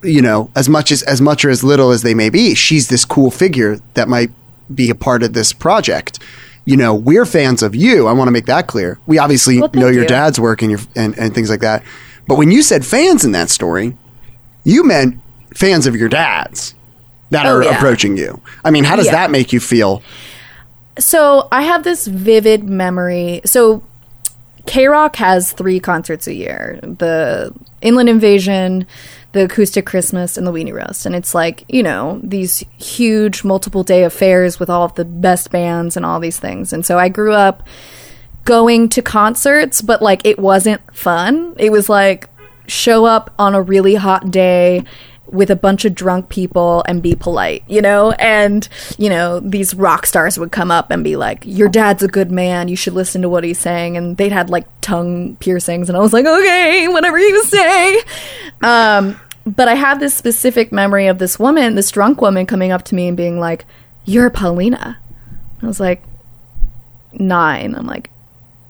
You 0.03 0.21
know, 0.21 0.49
as 0.55 0.67
much 0.67 0.91
as 0.91 1.03
as 1.03 1.21
much 1.21 1.45
or 1.45 1.49
as 1.49 1.63
little 1.63 1.91
as 1.91 2.01
they 2.01 2.15
may 2.15 2.29
be, 2.29 2.55
she's 2.55 2.87
this 2.87 3.05
cool 3.05 3.29
figure 3.29 3.77
that 3.93 4.09
might 4.09 4.31
be 4.73 4.89
a 4.89 4.95
part 4.95 5.21
of 5.21 5.33
this 5.33 5.53
project. 5.53 6.19
You 6.65 6.77
know, 6.77 6.93
we're 6.95 7.25
fans 7.25 7.61
of 7.63 7.75
you. 7.75 8.07
I 8.07 8.13
want 8.13 8.27
to 8.27 8.31
make 8.31 8.47
that 8.47 8.67
clear. 8.67 8.99
We 9.05 9.19
obviously 9.19 9.59
Well, 9.59 9.69
know 9.73 9.87
your 9.87 10.01
you. 10.03 10.07
dad's 10.07 10.39
work 10.39 10.61
and, 10.63 10.71
your, 10.71 10.79
and, 10.95 11.17
and 11.17 11.33
things 11.33 11.49
like 11.49 11.59
that. 11.61 11.83
But 12.27 12.37
when 12.39 12.49
you 12.51 12.63
said 12.63 12.83
fans 12.85 13.23
in 13.23 13.31
that 13.33 13.49
story, 13.51 13.95
you 14.63 14.83
meant 14.83 15.19
fans 15.53 15.85
of 15.85 15.95
your 15.95 16.09
dad's 16.09 16.73
that 17.29 17.45
Oh, 17.45 17.57
are 17.57 17.63
yeah. 17.63 17.75
approaching 17.77 18.17
you. 18.17 18.41
I 18.63 18.71
mean, 18.71 18.83
how 18.83 18.95
does 18.95 19.05
Yeah. 19.05 19.11
that 19.13 19.31
make 19.31 19.53
you 19.53 19.59
feel? 19.59 20.01
So 20.97 21.47
I 21.51 21.61
have 21.63 21.83
this 21.83 22.07
vivid 22.07 22.63
memory. 22.63 23.41
So 23.45 23.83
KROQ 24.65 25.15
has 25.17 25.51
three 25.51 25.79
concerts 25.79 26.25
a 26.25 26.33
year 26.33 26.79
the 26.81 27.53
Inland 27.81 28.09
Invasion, 28.09 28.87
the 29.35 29.43
Acoustic 29.43 29.85
Christmas, 29.85 30.37
and 30.37 30.47
the 30.47 30.51
Weenie 30.53 30.73
Roast. 30.73 31.05
And 31.05 31.13
it's 31.13 31.35
like, 31.35 31.65
you 31.67 31.83
know, 31.83 32.21
these 32.23 32.63
huge 32.77 33.43
multiple 33.43 33.83
day 33.83 34.05
affairs 34.05 34.61
with 34.61 34.69
all 34.69 34.83
of 34.83 34.95
the 34.95 35.03
best 35.03 35.51
bands 35.51 35.97
and 35.97 36.05
all 36.05 36.21
these 36.21 36.39
things. 36.39 36.71
And 36.71 36.85
so 36.85 36.97
I 36.97 37.09
grew 37.09 37.33
up 37.33 37.61
going 38.45 38.87
to 38.87 39.01
concerts, 39.01 39.81
but 39.81 40.01
like 40.01 40.25
it 40.25 40.39
wasn't 40.39 40.81
fun. 40.95 41.53
It 41.59 41.69
was 41.69 41.89
like 41.89 42.29
show 42.67 43.03
up 43.03 43.33
on 43.37 43.55
a 43.55 43.61
really 43.61 43.95
hot 43.95 44.31
day 44.31 44.85
with 45.27 45.49
a 45.49 45.55
bunch 45.55 45.83
of 45.83 45.93
drunk 45.93 46.29
people 46.29 46.83
and 46.87 47.01
be 47.03 47.13
polite, 47.13 47.63
you 47.67 47.81
know? 47.81 48.11
And, 48.11 48.67
you 48.97 49.09
know, 49.09 49.41
these 49.41 49.73
rock 49.73 50.05
stars 50.05 50.37
would 50.37 50.51
come 50.51 50.71
up 50.71 50.91
and 50.91 51.03
be 51.03 51.17
like, 51.17 51.43
Your 51.45 51.67
dad's 51.67 52.03
a 52.03 52.07
good 52.07 52.31
man. 52.31 52.69
You 52.69 52.77
should 52.77 52.93
listen 52.93 53.21
to 53.21 53.27
what 53.27 53.43
he's 53.43 53.59
saying. 53.59 53.97
And 53.97 54.15
they'd 54.15 54.31
had 54.31 54.49
like 54.49 54.65
tongue 54.79 55.35
piercings. 55.37 55.89
And 55.89 55.97
I 55.97 55.99
was 55.99 56.13
like, 56.13 56.25
Okay, 56.25 56.87
whatever 56.87 57.19
you 57.19 57.43
say. 57.43 58.01
Um, 58.61 59.19
but 59.45 59.67
I 59.67 59.75
have 59.75 59.99
this 59.99 60.15
specific 60.15 60.71
memory 60.71 61.07
of 61.07 61.19
this 61.19 61.37
woman, 61.37 61.75
this 61.75 61.91
drunk 61.91 62.21
woman 62.21 62.45
coming 62.45 62.71
up 62.71 62.83
to 62.85 62.95
me 62.95 63.07
and 63.07 63.15
being 63.15 63.39
like, 63.39 63.65
You're 64.03 64.29
Paulina. 64.29 64.99
I 65.61 65.65
was 65.65 65.79
like, 65.79 66.03
Nine. 67.13 67.75
I'm 67.75 67.85
like, 67.85 68.09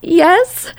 yes. 0.01 0.73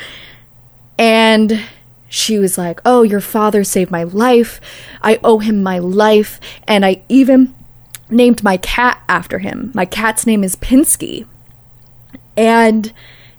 And 0.98 1.62
she 2.08 2.38
was 2.38 2.58
like, 2.58 2.80
Oh, 2.84 3.02
your 3.02 3.20
father 3.20 3.64
saved 3.64 3.90
my 3.90 4.04
life. 4.04 4.60
I 5.02 5.18
owe 5.24 5.38
him 5.38 5.62
my 5.62 5.78
life. 5.78 6.40
And 6.68 6.84
I 6.84 7.02
even 7.08 7.54
named 8.10 8.42
my 8.42 8.58
cat 8.58 9.02
after 9.08 9.38
him. 9.38 9.72
My 9.74 9.84
cat's 9.84 10.26
name 10.26 10.44
is 10.44 10.56
Pinsky. 10.56 11.26
And 12.36 12.92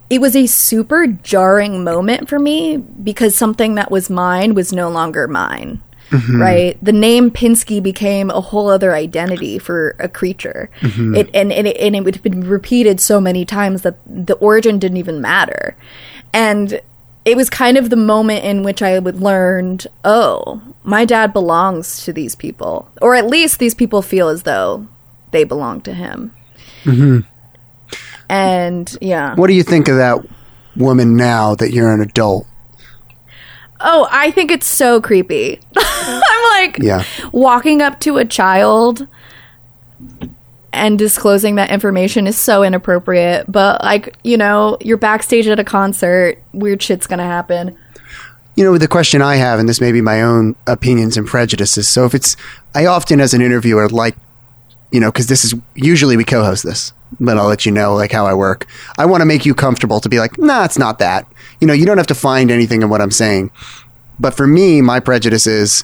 it 0.09 0.21
was 0.21 0.35
a 0.35 0.47
super 0.47 1.05
jarring 1.05 1.83
moment 1.83 2.27
for 2.27 2.39
me 2.39 2.77
because 2.77 3.35
something 3.35 3.75
that 3.75 3.91
was 3.91 4.09
mine 4.09 4.55
was 4.55 4.73
no 4.73 4.89
longer 4.89 5.27
mine. 5.27 5.81
Mm-hmm. 6.09 6.41
Right? 6.41 6.77
The 6.81 6.93
name 6.93 7.31
Pinsky 7.31 7.83
became 7.83 8.29
a 8.29 8.39
whole 8.39 8.69
other 8.69 8.93
identity 8.93 9.59
for 9.59 9.95
a 9.99 10.07
creature. 10.07 10.69
Mm-hmm. 10.79 11.15
It 11.15 11.29
and, 11.33 11.51
and 11.51 11.67
it 11.67 11.77
and 11.77 11.95
it 11.95 12.03
would 12.03 12.15
have 12.15 12.23
been 12.23 12.47
repeated 12.47 13.01
so 13.01 13.19
many 13.19 13.43
times 13.45 13.81
that 13.81 13.97
the 14.05 14.35
origin 14.35 14.79
didn't 14.79 14.97
even 14.97 15.19
matter. 15.21 15.75
And 16.33 16.81
it 17.25 17.35
was 17.35 17.49
kind 17.49 17.77
of 17.77 17.89
the 17.89 17.97
moment 17.97 18.45
in 18.45 18.63
which 18.63 18.81
I 18.81 18.97
would 18.99 19.21
learned, 19.21 19.85
oh, 20.05 20.61
my 20.83 21.03
dad 21.03 21.33
belongs 21.33 22.05
to 22.05 22.13
these 22.13 22.35
people. 22.35 22.89
Or 23.01 23.15
at 23.15 23.27
least 23.27 23.59
these 23.59 23.75
people 23.75 24.01
feel 24.01 24.29
as 24.29 24.43
though 24.43 24.87
they 25.31 25.43
belong 25.43 25.81
to 25.81 25.93
him. 25.93 26.33
Mm-hmm. 26.83 27.19
And 28.29 28.97
yeah. 29.01 29.35
What 29.35 29.47
do 29.47 29.53
you 29.53 29.63
think 29.63 29.89
of 29.89 29.97
that 29.97 30.25
woman 30.77 31.17
now 31.17 31.55
that 31.55 31.71
you're 31.71 31.93
an 31.93 31.99
adult? 31.99 32.47
Oh, 33.79 34.07
I 34.11 34.31
think 34.31 34.51
it's 34.51 34.67
so 34.67 34.99
creepy. 35.01 35.59
I'm 35.77 36.21
like 36.61 36.79
Yeah. 36.79 37.03
walking 37.31 37.81
up 37.81 37.99
to 38.01 38.17
a 38.17 38.25
child 38.25 39.07
and 40.73 40.99
disclosing 40.99 41.55
that 41.55 41.69
information 41.71 42.27
is 42.27 42.37
so 42.37 42.63
inappropriate. 42.63 43.45
But 43.51 43.81
like, 43.83 44.15
you 44.23 44.37
know, 44.37 44.77
you're 44.81 44.97
backstage 44.97 45.47
at 45.47 45.59
a 45.59 45.63
concert, 45.63 46.41
weird 46.53 46.81
shit's 46.81 47.07
gonna 47.07 47.23
happen. 47.23 47.75
You 48.55 48.63
know, 48.63 48.77
the 48.77 48.87
question 48.87 49.21
I 49.21 49.35
have, 49.35 49.59
and 49.59 49.69
this 49.69 49.79
may 49.79 49.91
be 49.91 50.01
my 50.01 50.21
own 50.23 50.55
opinions 50.65 51.15
and 51.15 51.27
prejudices. 51.27 51.87
So 51.87 52.05
if 52.05 52.15
it's, 52.15 52.35
I 52.73 52.87
often 52.87 53.21
as 53.21 53.33
an 53.35 53.41
interviewer 53.41 53.87
like, 53.89 54.15
you 54.91 54.99
know, 54.99 55.11
because 55.11 55.27
this 55.27 55.43
is 55.45 55.53
usually 55.75 56.17
we 56.17 56.23
co-host 56.23 56.63
this, 56.63 56.91
but 57.19 57.37
I'll 57.37 57.47
let 57.47 57.65
you 57.65 57.71
know 57.71 57.93
like 57.93 58.11
how 58.11 58.25
I 58.25 58.33
work. 58.33 58.65
I 58.97 59.05
want 59.05 59.21
to 59.21 59.25
make 59.25 59.45
you 59.45 59.53
comfortable 59.53 59.99
to 59.99 60.09
be 60.09 60.17
like, 60.19 60.37
nah, 60.39 60.63
it's 60.65 60.77
not 60.79 60.97
that. 60.99 61.27
You 61.59 61.67
know, 61.67 61.73
you 61.73 61.85
don't 61.85 61.97
have 61.97 62.07
to 62.07 62.15
find 62.15 62.51
anything 62.51 62.81
in 62.81 62.89
what 62.89 63.01
I'm 63.01 63.11
saying. 63.11 63.51
But 64.19 64.33
for 64.33 64.47
me, 64.47 64.81
my 64.81 64.99
prejudice 64.99 65.47
is, 65.47 65.83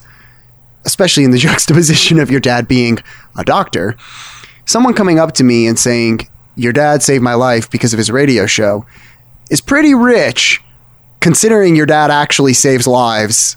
especially 0.86 1.24
in 1.24 1.32
the 1.32 1.38
juxtaposition 1.50 2.20
of 2.20 2.32
your 2.32 2.40
dad 2.40 2.68
being 2.68 3.00
a 3.38 3.44
doctor, 3.44 3.96
someone 4.66 4.94
coming 4.94 5.20
up 5.20 5.34
to 5.34 5.44
me 5.44 5.68
and 5.68 5.78
saying, 5.78 6.28
Your 6.56 6.74
dad 6.74 7.04
saved 7.04 7.24
my 7.24 7.34
life 7.34 7.70
because 7.70 7.94
of 7.94 7.98
his 7.98 8.12
radio 8.12 8.46
show 8.46 8.86
is 9.50 9.62
pretty 9.62 9.94
rich 9.94 10.62
considering 11.20 11.76
your 11.76 11.86
dad 11.86 12.12
actually 12.12 12.54
saves 12.54 12.86
lives 12.86 13.56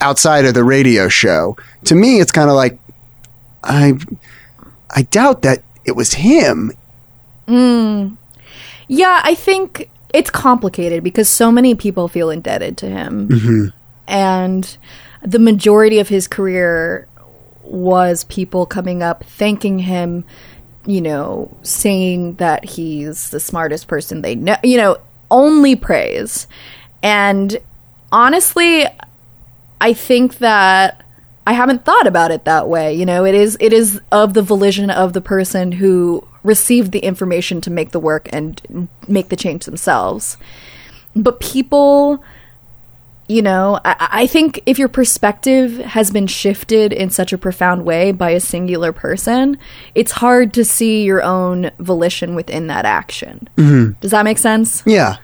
outside 0.00 0.44
of 0.44 0.54
the 0.54 0.64
radio 0.64 1.08
show. 1.08 1.56
To 1.84 1.94
me, 1.94 2.20
it's 2.20 2.32
kind 2.32 2.50
of 2.50 2.56
like, 2.56 2.78
I, 3.62 3.94
I 4.90 5.02
doubt 5.02 5.42
that 5.42 5.62
it 5.84 5.92
was 5.92 6.14
him. 6.14 6.72
Hmm. 7.46 8.14
Yeah, 8.88 9.20
I 9.22 9.34
think 9.34 9.88
it's 10.12 10.30
complicated 10.30 11.02
because 11.02 11.28
so 11.28 11.50
many 11.50 11.74
people 11.74 12.08
feel 12.08 12.30
indebted 12.30 12.76
to 12.78 12.86
him. 12.86 13.28
Mm-hmm. 13.28 13.66
And 14.08 14.76
the 15.22 15.38
majority 15.38 15.98
of 15.98 16.08
his 16.08 16.28
career 16.28 17.08
was 17.62 18.24
people 18.24 18.66
coming 18.66 19.02
up 19.02 19.24
thanking 19.24 19.80
him, 19.80 20.24
you 20.86 21.00
know, 21.00 21.56
saying 21.62 22.34
that 22.34 22.64
he's 22.64 23.30
the 23.30 23.40
smartest 23.40 23.88
person 23.88 24.22
they 24.22 24.36
know, 24.36 24.56
you 24.62 24.76
know, 24.76 24.98
only 25.30 25.74
praise. 25.74 26.46
And 27.02 27.58
honestly, 28.12 28.86
I 29.80 29.92
think 29.92 30.38
that 30.38 31.02
I 31.46 31.52
haven't 31.52 31.84
thought 31.84 32.06
about 32.06 32.30
it 32.30 32.44
that 32.44 32.68
way. 32.68 32.94
You 32.94 33.06
know, 33.06 33.24
it 33.24 33.34
is 33.34 33.56
it 33.60 33.72
is 33.72 34.00
of 34.10 34.34
the 34.34 34.42
volition 34.42 34.90
of 34.90 35.12
the 35.12 35.20
person 35.20 35.72
who 35.72 36.26
received 36.46 36.92
the 36.92 37.00
information 37.00 37.60
to 37.62 37.70
make 37.70 37.90
the 37.90 38.00
work 38.00 38.28
and 38.32 38.88
make 39.08 39.28
the 39.28 39.36
change 39.36 39.64
themselves. 39.64 40.36
But 41.14 41.40
people, 41.40 42.22
you 43.26 43.42
know, 43.42 43.80
I, 43.84 44.08
I 44.12 44.26
think 44.26 44.62
if 44.66 44.78
your 44.78 44.88
perspective 44.88 45.78
has 45.78 46.10
been 46.10 46.26
shifted 46.26 46.92
in 46.92 47.10
such 47.10 47.32
a 47.32 47.38
profound 47.38 47.84
way 47.84 48.12
by 48.12 48.30
a 48.30 48.40
singular 48.40 48.92
person, 48.92 49.58
it's 49.94 50.12
hard 50.12 50.54
to 50.54 50.64
see 50.64 51.02
your 51.02 51.22
own 51.22 51.70
volition 51.78 52.34
within 52.34 52.68
that 52.68 52.84
action. 52.84 53.48
Mm-hmm. 53.56 53.98
Does 54.00 54.12
that 54.12 54.24
make 54.24 54.38
sense? 54.38 54.82
Yeah. 54.86 55.16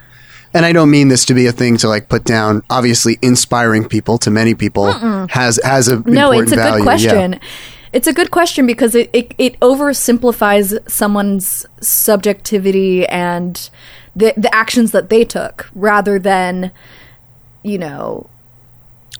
And 0.55 0.67
I 0.67 0.73
don't 0.73 0.91
mean 0.91 1.09
this 1.09 1.25
to 1.27 1.35
be 1.35 1.47
a 1.47 1.53
thing 1.53 1.79
to 1.79 1.89
like 1.89 2.09
put 2.09 2.25
down. 2.25 2.63
Obviously, 2.69 3.19
inspiring 3.23 3.89
people 3.89 4.19
to 4.19 4.31
many 4.31 4.55
people 4.55 4.93
has 5.29 5.59
has 5.65 5.89
a 5.89 6.01
no 6.01 6.31
important 6.31 6.43
it's 6.43 6.53
a 6.53 6.57
value. 6.57 6.85
good 6.85 7.01
Yeah. 7.01 7.49
It's 7.93 8.07
a 8.07 8.13
good 8.13 8.31
question 8.31 8.67
because 8.67 8.95
it, 8.95 9.11
it, 9.13 9.35
it 9.39 9.61
oversimplifies 9.61 10.89
someone's 10.89 11.67
subjectivity 11.81 13.07
and 13.07 13.71
the, 14.17 14.35
the 14.37 14.55
actions 14.55 14.93
that 14.93 15.09
they 15.09 15.25
took 15.25 15.69
rather 15.75 16.19
than 16.19 16.71
you 17.63 17.79
know 17.79 18.29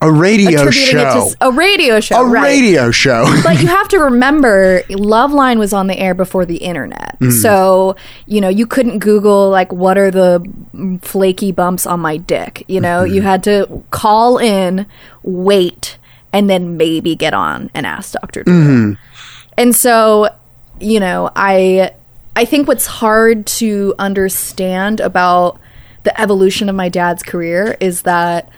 A 0.01 0.11
radio 0.11 0.65
to 0.65 0.73
show. 0.73 1.27
s- 1.27 1.37
a 1.41 1.53
radio 1.53 2.01
show 2.01 2.23
a 2.23 2.27
right 2.27 2.43
radio 2.43 2.91
show. 2.91 3.25
but 3.45 3.61
you 3.61 3.67
have 3.79 3.89
to 3.89 3.99
remember 3.99 4.83
Loveline 4.89 5.59
was 5.59 5.73
on 5.73 5.87
the 5.87 5.99
air 5.99 6.15
before 6.15 6.45
the 6.45 6.57
internet. 6.57 7.19
Mm. 7.21 7.33
So, 7.33 7.97
you 8.27 8.41
know, 8.41 8.49
you 8.49 8.67
couldn't 8.67 8.99
Google 8.99 9.49
like 9.51 9.73
what 9.73 9.97
are 9.97 10.11
the 10.11 10.45
flaky 11.03 11.53
bumps 11.53 11.87
on 11.87 12.01
my 12.01 12.17
dick. 12.17 12.65
You 12.69 12.81
know, 12.81 13.05
mm-hmm. 13.05 13.15
you 13.15 13.23
had 13.23 13.45
to 13.45 13.83
call 13.91 14.39
in, 14.39 14.87
wait, 15.23 15.99
and 16.33 16.49
then 16.49 16.77
maybe 16.77 17.15
get 17.15 17.35
on 17.35 17.71
and 17.75 17.87
ask 17.87 18.13
Dr. 18.13 18.45
Drew. 18.45 18.53
And 19.57 19.77
so, 19.77 20.29
you 20.81 20.99
know, 21.01 21.31
I 21.37 21.93
I 22.35 22.45
think 22.47 22.67
what's 22.69 22.87
hard 22.87 23.47
to 23.59 23.95
understand 23.99 25.01
about 25.01 25.61
the 26.05 26.19
evolution 26.21 26.69
of 26.69 26.75
my 26.75 26.89
dad's 26.89 27.23
career 27.23 27.77
is 27.81 28.03
that 28.03 28.49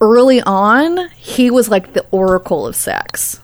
early 0.00 0.42
on, 0.42 1.08
he 1.16 1.50
was 1.50 1.68
like 1.70 1.94
the 1.94 2.04
oracle 2.10 2.66
of 2.66 2.76
sex. 2.76 3.40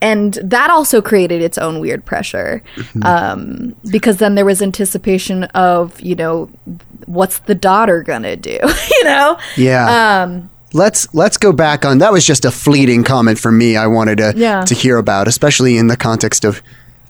And 0.00 0.34
that 0.42 0.70
also 0.70 1.00
created 1.02 1.42
its 1.42 1.58
own 1.58 1.78
weird 1.78 2.04
pressure. 2.06 2.62
Um, 3.02 3.76
because 3.90 4.16
then 4.16 4.34
there 4.34 4.44
was 4.46 4.62
anticipation 4.62 5.44
of, 5.44 6.00
you 6.00 6.14
know, 6.14 6.46
what's 7.06 7.38
the 7.40 7.54
daughter 7.54 8.02
gonna 8.02 8.34
do? 8.36 8.58
you 8.90 9.04
know? 9.04 9.38
Yeah. 9.56 10.22
Um, 10.24 10.50
let's 10.74 11.12
let's 11.14 11.36
go 11.38 11.52
back 11.52 11.84
on 11.84 11.98
that 11.98 12.12
was 12.12 12.26
just 12.26 12.44
a 12.44 12.50
fleeting 12.50 13.04
comment 13.04 13.38
for 13.38 13.50
me 13.52 13.76
I 13.76 13.86
wanted 13.86 14.18
to 14.18 14.34
Yeah. 14.36 14.62
to 14.64 14.74
hear 14.74 14.98
about, 14.98 15.28
especially 15.28 15.78
in 15.78 15.86
the 15.86 15.96
context 15.96 16.44
of 16.44 16.60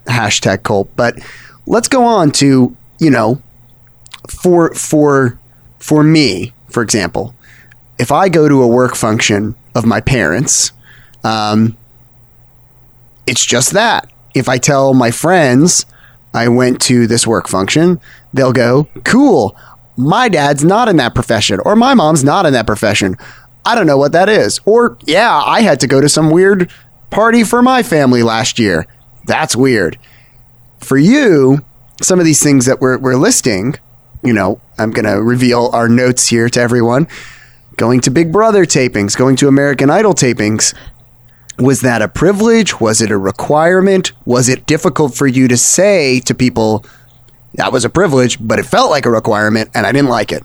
hashtag 0.06 0.62
cult. 0.62 0.88
But 0.96 1.18
let's 1.66 1.88
go 1.88 2.04
on 2.04 2.30
to, 2.32 2.76
you 2.98 3.10
know, 3.10 3.40
for 4.28 4.72
for 4.74 5.38
for 5.78 6.02
me, 6.02 6.52
for 6.68 6.82
example, 6.82 7.34
if 7.98 8.12
I 8.12 8.28
go 8.28 8.48
to 8.48 8.62
a 8.62 8.66
work 8.66 8.94
function 8.94 9.54
of 9.74 9.84
my 9.86 10.00
parents, 10.00 10.72
um, 11.24 11.76
it's 13.26 13.44
just 13.44 13.72
that. 13.72 14.08
if 14.34 14.48
I 14.48 14.58
tell 14.58 14.94
my 14.94 15.10
friends 15.12 15.86
I 16.34 16.48
went 16.48 16.80
to 16.82 17.06
this 17.06 17.24
work 17.24 17.46
function, 17.46 18.00
they'll 18.32 18.52
go, 18.52 18.88
cool. 19.04 19.54
My 19.96 20.28
dad's 20.28 20.64
not 20.64 20.88
in 20.88 20.96
that 20.96 21.14
profession, 21.14 21.60
or 21.64 21.76
my 21.76 21.94
mom's 21.94 22.24
not 22.24 22.44
in 22.44 22.52
that 22.54 22.66
profession. 22.66 23.16
I 23.64 23.74
don't 23.74 23.86
know 23.86 23.96
what 23.96 24.12
that 24.12 24.28
is. 24.28 24.60
Or, 24.64 24.98
yeah, 25.04 25.34
I 25.34 25.62
had 25.62 25.80
to 25.80 25.86
go 25.86 26.00
to 26.00 26.08
some 26.08 26.30
weird 26.30 26.70
party 27.10 27.44
for 27.44 27.62
my 27.62 27.82
family 27.82 28.22
last 28.22 28.58
year. 28.58 28.86
That's 29.26 29.56
weird. 29.56 29.98
For 30.80 30.98
you, 30.98 31.64
some 32.02 32.18
of 32.18 32.26
these 32.26 32.42
things 32.42 32.66
that 32.66 32.80
we're, 32.80 32.98
we're 32.98 33.16
listing, 33.16 33.76
you 34.22 34.32
know, 34.32 34.60
I'm 34.78 34.90
going 34.90 35.06
to 35.06 35.22
reveal 35.22 35.70
our 35.72 35.88
notes 35.88 36.26
here 36.28 36.48
to 36.48 36.60
everyone. 36.60 37.08
Going 37.76 38.00
to 38.02 38.10
Big 38.10 38.32
Brother 38.32 38.66
tapings, 38.66 39.16
going 39.16 39.36
to 39.36 39.48
American 39.48 39.90
Idol 39.90 40.14
tapings. 40.14 40.74
Was 41.58 41.82
that 41.82 42.02
a 42.02 42.08
privilege? 42.08 42.80
Was 42.80 43.00
it 43.00 43.10
a 43.10 43.18
requirement? 43.18 44.12
Was 44.26 44.48
it 44.48 44.66
difficult 44.66 45.14
for 45.14 45.26
you 45.26 45.48
to 45.48 45.56
say 45.56 46.20
to 46.20 46.34
people, 46.34 46.84
that 47.54 47.72
was 47.72 47.84
a 47.84 47.90
privilege, 47.90 48.38
but 48.40 48.58
it 48.58 48.66
felt 48.66 48.90
like 48.90 49.06
a 49.06 49.10
requirement 49.10 49.70
and 49.74 49.86
I 49.86 49.92
didn't 49.92 50.10
like 50.10 50.32
it? 50.32 50.42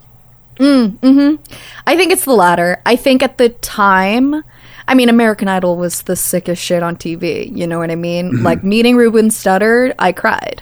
I 0.60 1.96
think 1.96 2.12
it's 2.12 2.26
the 2.26 2.34
latter. 2.34 2.82
I 2.86 2.96
think 2.96 3.24
at 3.24 3.38
the 3.38 3.50
time, 3.50 4.44
I 4.88 4.94
mean, 4.96 5.10
American 5.10 5.48
Idol 5.48 5.78
was 5.78 6.04
the 6.04 6.16
sickest 6.16 6.62
shit 6.62 6.84
on 6.84 6.96
TV. 6.96 7.56
You 7.56 7.68
know 7.68 7.80
what 7.80 7.92
I 7.92 7.96
mean? 7.96 8.32
Mm-hmm. 8.34 8.46
Like 8.46 8.64
meeting 8.64 8.96
Ruben 8.98 9.30
Studdard, 9.30 9.94
I 10.00 10.12
cried. 10.12 10.62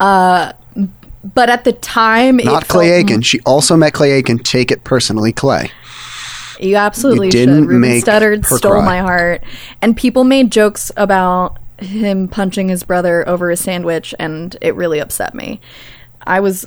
Uh, 0.00 0.52
but 1.34 1.50
at 1.50 1.64
the 1.64 1.72
time, 1.72 2.36
Not 2.38 2.68
Clay 2.68 2.88
felt- 2.90 3.00
Aiken. 3.10 3.22
She 3.22 3.40
also 3.40 3.76
met 3.76 3.92
Clay 3.92 4.12
Aiken. 4.12 4.38
Take 4.38 4.70
it 4.70 4.84
personally, 4.84 5.32
Clay. 5.32 5.70
You 6.60 6.76
absolutely 6.76 7.26
You 7.26 7.32
didn't 7.32 7.54
should. 7.64 7.68
Ruben 7.68 7.80
make 7.80 8.04
Studdard 8.04 8.46
stole 8.46 8.72
cry. 8.72 8.84
my 8.84 8.98
heart, 9.00 9.42
and 9.82 9.94
people 9.96 10.24
made 10.24 10.50
jokes 10.50 10.90
about 10.96 11.58
him 11.78 12.28
punching 12.28 12.68
his 12.70 12.82
brother 12.82 13.28
over 13.28 13.50
a 13.50 13.56
sandwich, 13.56 14.14
and 14.18 14.56
it 14.62 14.74
really 14.74 14.98
upset 14.98 15.34
me. 15.34 15.60
I 16.26 16.40
was. 16.40 16.64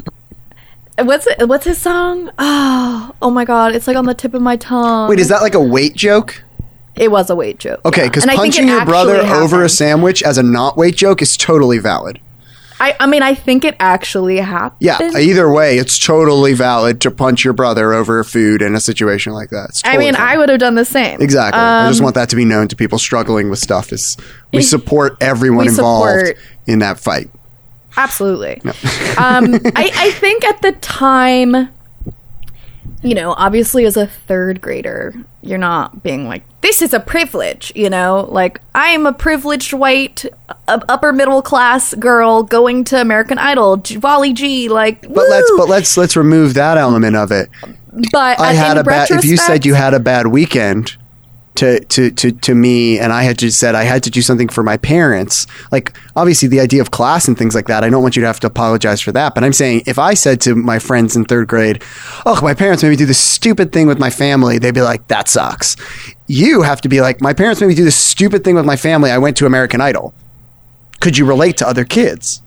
What's 1.05 1.27
it, 1.27 1.47
what's 1.47 1.65
his 1.65 1.77
song? 1.77 2.31
Oh, 2.39 3.13
oh 3.21 3.29
my 3.29 3.45
god! 3.45 3.73
It's 3.75 3.87
like 3.87 3.97
on 3.97 4.05
the 4.05 4.13
tip 4.13 4.33
of 4.33 4.41
my 4.41 4.55
tongue. 4.57 5.09
Wait, 5.09 5.19
is 5.19 5.29
that 5.29 5.41
like 5.41 5.53
a 5.55 5.59
weight 5.61 5.95
joke? 5.95 6.43
It 6.95 7.11
was 7.11 7.29
a 7.29 7.35
weight 7.35 7.59
joke. 7.59 7.79
Okay, 7.85 8.07
because 8.07 8.23
I 8.25 8.29
think 8.29 8.39
punching 8.39 8.67
your 8.67 8.83
brother 8.85 9.17
over 9.17 9.63
a 9.63 9.69
sandwich 9.69 10.21
as 10.23 10.37
a 10.37 10.43
not 10.43 10.75
weight 10.77 10.95
joke 10.97 11.21
is 11.21 11.37
totally 11.37 11.77
valid. 11.77 12.19
I, 12.81 12.95
I 13.01 13.07
mean, 13.07 13.21
I 13.23 13.35
think 13.35 13.65
it 13.65 13.75
actually 13.81 14.37
happened. 14.37 14.77
Yeah, 14.79 14.97
either 15.17 15.51
way, 15.51 15.77
it's 15.77 15.99
totally 15.99 16.53
valid 16.53 17.01
to 17.01 17.11
punch 17.11 17.43
your 17.43 17.53
brother 17.53 17.91
over 17.93 18.23
food 18.23 18.61
in 18.61 18.73
a 18.73 18.79
situation 18.79 19.33
like 19.33 19.49
that. 19.49 19.69
It's 19.69 19.81
I 19.83 19.97
mean, 19.97 20.13
fine. 20.15 20.21
I 20.29 20.37
would 20.37 20.47
have 20.47 20.59
done 20.59 20.75
the 20.75 20.85
same. 20.85 21.21
exactly. 21.21 21.59
I 21.59 21.85
Um, 21.87 21.91
just 21.91 22.01
want 22.01 22.15
that 22.15 22.29
to 22.29 22.37
be 22.37 22.45
known 22.45 22.69
to 22.69 22.77
people 22.77 22.97
struggling 22.97 23.49
with 23.49 23.59
stuff. 23.59 23.91
Is 23.91 24.15
we 24.53 24.61
support 24.61 25.17
everyone 25.19 25.65
we 25.65 25.69
involved 25.71 26.27
support- 26.27 26.37
in 26.67 26.79
that 26.79 26.99
fight. 26.99 27.29
Absolutely. 27.97 28.61
um, 29.17 29.55
I, 29.75 29.91
I 29.93 30.11
think 30.11 30.43
at 30.45 30.61
the 30.61 30.71
time, 30.73 31.69
you 33.01 33.15
know, 33.15 33.33
obviously 33.33 33.85
as 33.85 33.97
a 33.97 34.07
third 34.07 34.61
grader, 34.61 35.13
you're 35.41 35.57
not 35.57 36.03
being 36.03 36.27
like, 36.27 36.43
this 36.61 36.81
is 36.81 36.93
a 36.93 36.99
privilege, 36.99 37.71
you 37.75 37.89
know? 37.89 38.27
Like, 38.29 38.59
I 38.75 38.89
am 38.89 39.05
a 39.05 39.13
privileged 39.13 39.73
white, 39.73 40.25
uh, 40.67 40.79
upper 40.89 41.13
middle 41.13 41.41
class 41.41 41.93
girl 41.95 42.43
going 42.43 42.83
to 42.85 42.99
American 42.99 43.37
Idol, 43.37 43.77
G- 43.77 43.97
Wally 43.97 44.33
G, 44.33 44.67
like, 44.67 45.01
But 45.01 45.29
let's 45.29 45.51
but 45.55 45.69
let's 45.69 45.97
let's 45.97 46.15
remove 46.17 46.55
that 46.55 46.77
element 46.77 47.15
of 47.15 47.31
it. 47.31 47.49
but 48.11 48.39
I 48.39 48.53
had 48.53 48.77
a 48.77 48.83
bad. 48.83 49.09
If 49.09 49.23
you 49.23 49.37
said 49.37 49.65
you 49.65 49.73
had 49.73 49.93
a 49.93 49.99
bad 49.99 50.27
weekend 50.27 50.97
to, 51.59 51.79
to 51.83 52.11
to 52.11 52.31
to 52.31 52.55
me, 52.55 52.99
and 52.99 53.11
I 53.11 53.23
had 53.23 53.37
just 53.37 53.59
said 53.59 53.75
I 53.75 53.83
had 53.83 54.01
to 54.03 54.09
do 54.09 54.21
something 54.21 54.47
for 54.47 54.63
my 54.63 54.77
parents, 54.77 55.45
like 55.71 55.95
obviously 56.15 56.47
the 56.47 56.59
idea 56.59 56.81
of 56.81 56.91
class 56.91 57.27
and 57.27 57.37
things 57.37 57.53
like 57.53 57.67
that. 57.67 57.83
I 57.83 57.89
don't 57.89 58.01
want 58.01 58.15
you 58.15 58.21
to 58.21 58.27
have 58.27 58.39
to 58.41 58.47
apologize 58.47 59.01
for 59.01 59.11
that. 59.11 59.35
But 59.35 59.43
I'm 59.43 59.53
saying 59.53 59.83
if 59.85 59.99
I 59.99 60.13
said 60.13 60.39
to 60.41 60.55
my 60.55 60.79
friends 60.79 61.15
in 61.15 61.25
third 61.25 61.47
grade, 61.47 61.83
"Oh, 62.25 62.39
my 62.41 62.53
parents 62.53 62.81
made 62.81 62.89
me 62.89 62.95
do 62.95 63.05
this 63.05 63.19
stupid 63.19 63.73
thing 63.73 63.87
with 63.87 63.99
my 63.99 64.09
family," 64.09 64.57
they'd 64.57 64.73
be 64.73 64.81
like, 64.81 65.07
"That 65.09 65.27
sucks." 65.27 65.75
You 66.27 66.61
have 66.61 66.79
to 66.81 66.89
be 66.89 67.01
like, 67.01 67.21
"My 67.21 67.33
parents 67.33 67.59
made 67.59 67.67
me 67.67 67.75
do 67.75 67.83
this 67.83 67.97
stupid 67.97 68.43
thing 68.43 68.55
with 68.55 68.65
my 68.65 68.77
family. 68.77 69.11
I 69.11 69.17
went 69.17 69.37
to 69.37 69.45
American 69.45 69.81
Idol." 69.81 70.13
Could 71.01 71.17
you 71.17 71.25
relate 71.25 71.57
to 71.57 71.67
other 71.67 71.85
kids? 71.85 72.41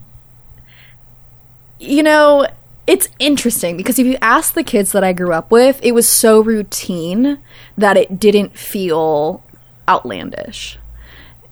you 1.82 2.02
know, 2.02 2.46
it's 2.86 3.08
interesting 3.18 3.76
because 3.76 3.98
if 3.98 4.06
you 4.06 4.16
ask 4.20 4.54
the 4.54 4.64
kids 4.64 4.92
that 4.92 5.04
I 5.04 5.12
grew 5.12 5.32
up 5.32 5.50
with, 5.50 5.80
it 5.82 5.92
was 5.92 6.08
so 6.08 6.40
routine 6.40 7.38
that 7.78 7.96
it 7.96 8.18
didn't 8.18 8.56
feel 8.56 9.44
outlandish. 9.88 10.78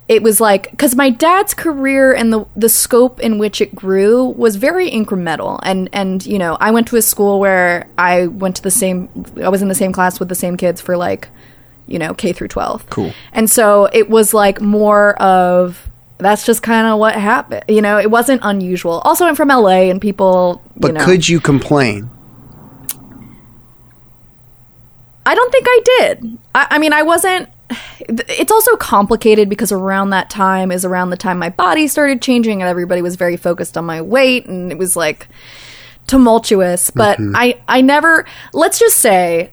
It 0.08 0.24
was 0.24 0.40
like 0.40 0.72
because 0.72 0.96
my 0.96 1.08
dad's 1.08 1.54
career 1.54 2.12
and 2.12 2.32
the 2.32 2.44
the 2.56 2.68
scope 2.68 3.20
in 3.20 3.38
which 3.38 3.60
it 3.60 3.76
grew 3.76 4.24
was 4.24 4.56
very 4.56 4.90
incremental, 4.90 5.60
and 5.62 5.88
and 5.92 6.26
you 6.26 6.36
know 6.36 6.56
I 6.60 6.72
went 6.72 6.88
to 6.88 6.96
a 6.96 7.02
school 7.02 7.38
where 7.38 7.86
I 7.96 8.26
went 8.26 8.56
to 8.56 8.62
the 8.62 8.72
same 8.72 9.08
I 9.40 9.48
was 9.48 9.62
in 9.62 9.68
the 9.68 9.74
same 9.74 9.92
class 9.92 10.18
with 10.18 10.28
the 10.28 10.34
same 10.34 10.56
kids 10.56 10.80
for 10.80 10.96
like 10.96 11.28
you 11.86 12.00
know 12.00 12.12
K 12.12 12.32
through 12.32 12.48
twelve. 12.48 12.90
Cool. 12.90 13.12
And 13.32 13.48
so 13.48 13.88
it 13.92 14.10
was 14.10 14.34
like 14.34 14.60
more 14.60 15.14
of 15.22 15.89
that's 16.20 16.44
just 16.44 16.62
kind 16.62 16.86
of 16.86 16.98
what 16.98 17.14
happened. 17.14 17.64
You 17.68 17.82
know, 17.82 17.98
it 17.98 18.10
wasn't 18.10 18.40
unusual. 18.44 19.00
Also, 19.04 19.24
I'm 19.24 19.34
from 19.34 19.48
LA, 19.48 19.90
and 19.90 20.00
people. 20.00 20.62
But 20.76 20.88
you 20.88 20.92
know, 20.94 21.04
could 21.04 21.28
you 21.28 21.40
complain? 21.40 22.10
I 25.26 25.34
don't 25.34 25.52
think 25.52 25.66
I 25.68 25.80
did. 25.84 26.38
I, 26.54 26.66
I 26.70 26.78
mean, 26.78 26.92
I 26.92 27.02
wasn't. 27.02 27.48
It's 28.00 28.50
also 28.50 28.76
complicated 28.76 29.48
because 29.48 29.70
around 29.70 30.10
that 30.10 30.28
time 30.28 30.72
is 30.72 30.84
around 30.84 31.10
the 31.10 31.16
time 31.16 31.38
my 31.38 31.50
body 31.50 31.86
started 31.86 32.20
changing, 32.20 32.62
and 32.62 32.68
everybody 32.68 33.02
was 33.02 33.16
very 33.16 33.36
focused 33.36 33.76
on 33.76 33.84
my 33.84 34.00
weight, 34.00 34.46
and 34.46 34.72
it 34.72 34.78
was 34.78 34.96
like 34.96 35.28
tumultuous. 36.06 36.90
But 36.90 37.18
mm-hmm. 37.18 37.36
I, 37.36 37.60
I 37.68 37.80
never. 37.80 38.26
Let's 38.52 38.78
just 38.78 38.98
say, 38.98 39.52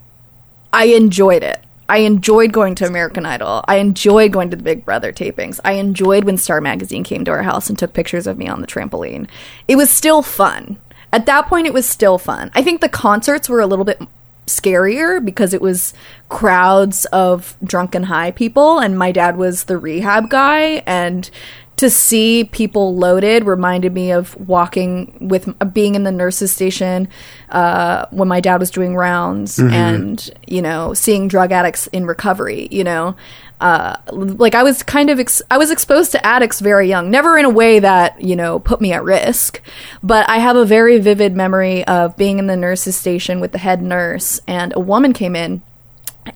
I 0.74 0.86
enjoyed 0.86 1.44
it. 1.44 1.64
I 1.90 2.00
enjoyed 2.00 2.52
going 2.52 2.76
to 2.76 2.86
American 2.86 3.26
Idol. 3.26 3.64
I 3.68 3.78
enjoyed 3.78 4.32
going 4.32 4.50
to 4.50 4.58
the 4.58 4.64
Big 4.64 4.84
Brother 4.84 5.14
tapings. 5.14 5.60
I 5.64 5.74
enjoyed 5.74 6.26
when 6.26 6.38
Star 6.38 6.60
Magazine 6.60 7.04
came 7.04 7.24
to 7.26 7.32
our 7.32 7.44
house 7.44 7.70
and 7.70 7.80
took 7.80 7.94
pictures 7.94 8.28
of 8.28 8.38
me 8.38 8.48
on 8.48 8.62
the 8.62 8.68
trampoline. 8.68 9.28
It 9.68 9.78
was 9.78 9.90
still 9.90 10.22
fun. 10.22 10.78
At 11.14 11.26
that 11.26 11.48
point, 11.48 11.68
it 11.68 11.74
was 11.74 11.88
still 11.88 12.18
fun. 12.18 12.52
I 12.54 12.62
think 12.62 12.82
the 12.82 12.90
concerts 12.90 13.48
were 13.48 13.62
a 13.62 13.68
little 13.68 13.86
bit 13.86 14.02
scarier 14.46 15.24
because 15.24 15.54
it 15.54 15.62
was 15.62 15.94
crowds 16.30 17.06
of 17.06 17.56
drunken 17.64 18.04
high 18.04 18.32
people, 18.32 18.80
and 18.80 18.98
my 18.98 19.12
dad 19.12 19.38
was 19.38 19.66
the 19.66 19.78
rehab 19.78 20.30
guy. 20.30 20.84
And 20.86 21.30
to 21.78 21.90
see 21.90 22.44
people 22.44 22.96
loaded 22.96 23.46
reminded 23.46 23.94
me 23.94 24.12
of 24.12 24.36
walking 24.36 25.16
with 25.22 25.48
being 25.74 25.96
in 25.96 26.04
the 26.04 26.12
nurses 26.12 26.52
station 26.52 27.08
uh, 27.50 28.06
when 28.12 28.28
my 28.28 28.40
dad 28.40 28.60
was 28.60 28.72
doing 28.72 28.96
rounds 28.96 29.60
and 29.60 30.32
you 30.48 30.62
know 30.62 30.94
seeing 30.94 31.28
drug 31.28 31.52
addicts 31.52 31.88
in 31.88 32.06
recovery 32.06 32.68
you 32.72 32.84
know? 32.84 33.16
Uh, 33.60 33.96
like 34.12 34.54
i 34.54 34.62
was 34.62 34.84
kind 34.84 35.10
of 35.10 35.20
ex- 35.20 35.42
i 35.50 35.58
was 35.58 35.72
exposed 35.72 36.12
to 36.12 36.24
addicts 36.24 36.60
very 36.60 36.88
young 36.88 37.10
never 37.10 37.40
in 37.40 37.46
a 37.46 37.50
way 37.50 37.80
that 37.80 38.22
you 38.22 38.36
know 38.36 38.60
put 38.60 38.80
me 38.80 38.94
at 38.94 39.04
risk 39.04 39.64
but 40.04 40.30
i 40.30 40.38
have 40.38 40.56
a 40.56 40.64
very 40.64 41.00
vivid 41.00 41.36
memory 41.36 41.84
of 41.88 42.16
being 42.18 42.38
in 42.38 42.46
the 42.46 42.56
nurses 42.56 42.96
station 42.96 43.40
with 43.40 43.54
the 43.54 43.58
head 43.58 43.82
nurse 43.82 44.40
and 44.48 44.76
a 44.76 44.80
woman 44.80 45.12
came 45.12 45.36
in 45.36 45.64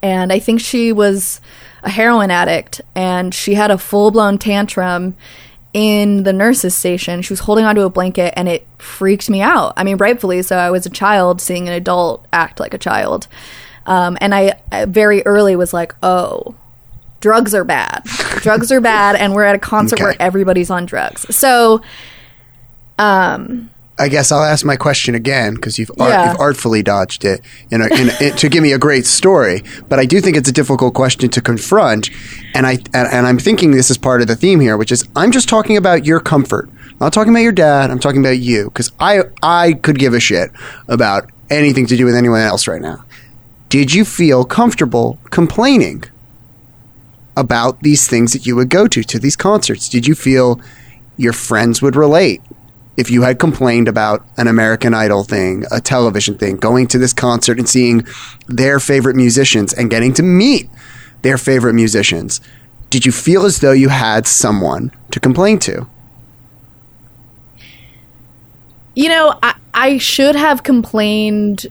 and 0.01 0.32
I 0.32 0.39
think 0.39 0.62
she 0.62 0.91
was 0.91 1.41
a 1.84 1.89
heroin 1.89 2.32
addict 2.32 2.82
and 2.96 3.34
she 3.34 3.56
had 3.56 3.72
a 3.72 3.78
full 3.78 4.12
blown 4.12 4.38
tantrum 4.38 5.15
in 5.74 6.24
the 6.24 6.34
nurse's 6.34 6.76
station. 6.76 7.22
She 7.22 7.32
was 7.32 7.39
holding 7.41 7.65
onto 7.65 7.82
a 7.82 7.89
blanket 7.89 8.34
and 8.36 8.48
it 8.50 8.67
freaked 8.78 9.30
me 9.30 9.41
out. 9.41 9.74
I 9.78 9.84
mean, 9.84 9.98
rightfully 9.98 10.41
so. 10.41 10.58
I 10.58 10.70
was 10.70 10.86
a 10.86 10.89
child 10.89 11.39
seeing 11.41 11.67
an 11.67 11.74
adult 11.74 12.26
act 12.34 12.60
like 12.60 12.74
a 12.74 12.78
child. 12.78 13.28
Um, 13.86 14.17
and 14.22 14.36
I, 14.36 14.60
I 14.72 14.86
very 14.86 15.26
early 15.26 15.56
was 15.56 15.74
like, 15.74 15.96
oh, 16.04 16.56
drugs 17.20 17.56
are 17.56 17.63
bad. 17.63 18.04
drugs 18.41 18.72
are 18.72 18.82
bad. 18.82 19.15
And 19.15 19.34
we're 19.34 19.44
at 19.46 19.56
a 19.56 19.60
concert 19.60 19.96
Okay. 19.96 20.04
where 20.04 20.15
everybody's 20.20 20.70
on 20.70 20.86
drugs. 20.86 21.34
So, 21.36 21.82
um, 23.00 23.70
I 24.02 24.08
guess 24.08 24.32
I'll 24.32 24.44
ask 24.44 24.66
my 24.66 24.76
question 24.78 25.14
again 25.14 25.54
because 25.54 25.78
you've, 25.78 25.92
art, 26.00 26.10
Yeah. 26.10 26.32
you've 26.32 26.40
artfully 26.40 26.82
dodged 26.82 27.24
it 27.24 27.42
in 27.70 27.82
a, 27.82 27.86
in 28.02 28.10
a, 28.10 28.36
to 28.36 28.50
give 28.50 28.64
me 28.64 28.72
a 28.72 28.80
great 28.80 29.06
story. 29.06 29.64
But 29.90 30.00
I 30.00 30.06
do 30.06 30.20
think 30.20 30.36
it's 30.38 30.50
a 30.50 30.52
difficult 30.52 30.96
question 30.96 31.30
to 31.30 31.42
confront, 31.42 32.10
and 32.56 32.66
I 32.66 32.74
and, 32.94 33.08
and 33.16 33.28
I'm 33.28 33.38
thinking 33.38 33.72
this 33.72 33.92
is 33.92 33.98
part 34.00 34.22
of 34.22 34.28
the 34.28 34.36
theme 34.36 34.60
here, 34.60 34.76
which 34.76 34.92
is 34.92 35.08
I'm 35.16 35.32
just 35.32 35.48
talking 35.48 35.78
about 35.78 36.06
your 36.06 36.20
comfort. 36.20 36.68
I'm 36.90 36.98
not 37.00 37.14
talking 37.14 37.32
about 37.32 37.44
your 37.44 37.52
dad. 37.52 37.92
I'm 37.92 38.00
talking 38.00 38.22
about 38.22 38.40
you 38.40 38.66
because 38.66 38.92
I 39.00 39.22
I 39.44 39.74
could 39.74 40.00
give 40.00 40.14
a 40.16 40.20
shit 40.20 40.50
about 40.88 41.30
anything 41.52 41.86
to 41.88 41.96
do 41.96 42.06
with 42.06 42.16
anyone 42.16 42.42
else 42.42 42.68
right 42.68 42.82
now. 42.82 43.06
Did 43.70 43.94
you 43.94 44.04
feel 44.04 44.46
comfortable 44.46 45.20
complaining 45.30 46.04
about 47.38 47.82
these 47.82 48.08
things 48.08 48.34
that 48.34 48.46
you 48.46 48.56
would 48.56 48.70
go 48.70 48.88
to 48.88 49.04
to 49.04 49.20
these 49.20 49.36
concerts? 49.36 49.88
Did 49.90 50.08
you 50.08 50.16
feel 50.16 50.60
your 51.18 51.34
friends 51.34 51.82
would 51.82 51.96
relate? 51.96 52.42
if 53.02 53.10
you 53.10 53.24
had 53.24 53.40
complained 53.40 53.88
about 53.88 54.24
an 54.38 54.48
American 54.48 54.94
Idol 54.94 55.24
thing, 55.24 55.66
a 55.72 55.82
television 55.82 56.38
thing, 56.38 56.56
going 56.58 56.86
to 56.86 57.00
this 57.00 57.14
concert 57.14 57.58
and 57.58 57.68
seeing 57.68 58.06
their 58.48 58.80
favorite 58.80 59.16
musicians 59.16 59.74
and 59.74 59.90
getting 59.90 60.14
to 60.14 60.24
meet 60.24 60.70
their 61.24 61.40
favorite 61.40 61.74
musicians, 61.74 62.42
did 62.92 63.04
you 63.04 63.12
feel 63.12 63.44
as 63.44 63.60
though 63.60 63.72
you 63.72 63.90
had 63.90 64.28
someone 64.28 64.92
to 65.10 65.20
complain 65.20 65.58
to? 65.60 65.88
You 68.94 69.10
know, 69.10 69.40
I, 69.42 69.56
I 69.74 69.98
should 69.98 70.36
have 70.36 70.62
complained, 70.62 71.66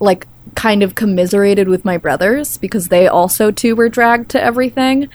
like, 0.00 0.26
kind 0.54 0.82
of 0.82 0.94
commiserated 0.94 1.68
with 1.68 1.84
my 1.84 1.98
brothers 1.98 2.56
because 2.56 2.88
they 2.88 3.06
also, 3.06 3.50
too, 3.50 3.76
were 3.76 3.90
dragged 3.90 4.30
to 4.30 4.42
everything. 4.42 5.10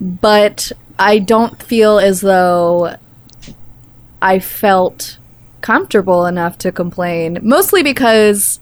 But 0.00 0.70
I 0.96 1.18
don't 1.18 1.60
feel 1.60 1.98
as 1.98 2.20
though 2.20 2.96
I 4.22 4.38
felt 4.38 5.18
comfortable 5.60 6.26
enough 6.26 6.56
to 6.58 6.72
complain, 6.72 7.38
mostly 7.42 7.82
because 7.82 8.60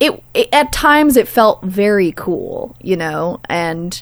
it, 0.00 0.22
it 0.34 0.48
at 0.52 0.72
times 0.72 1.16
it 1.16 1.28
felt 1.28 1.62
very 1.62 2.12
cool, 2.12 2.74
you 2.80 2.96
know, 2.96 3.40
and 3.48 4.00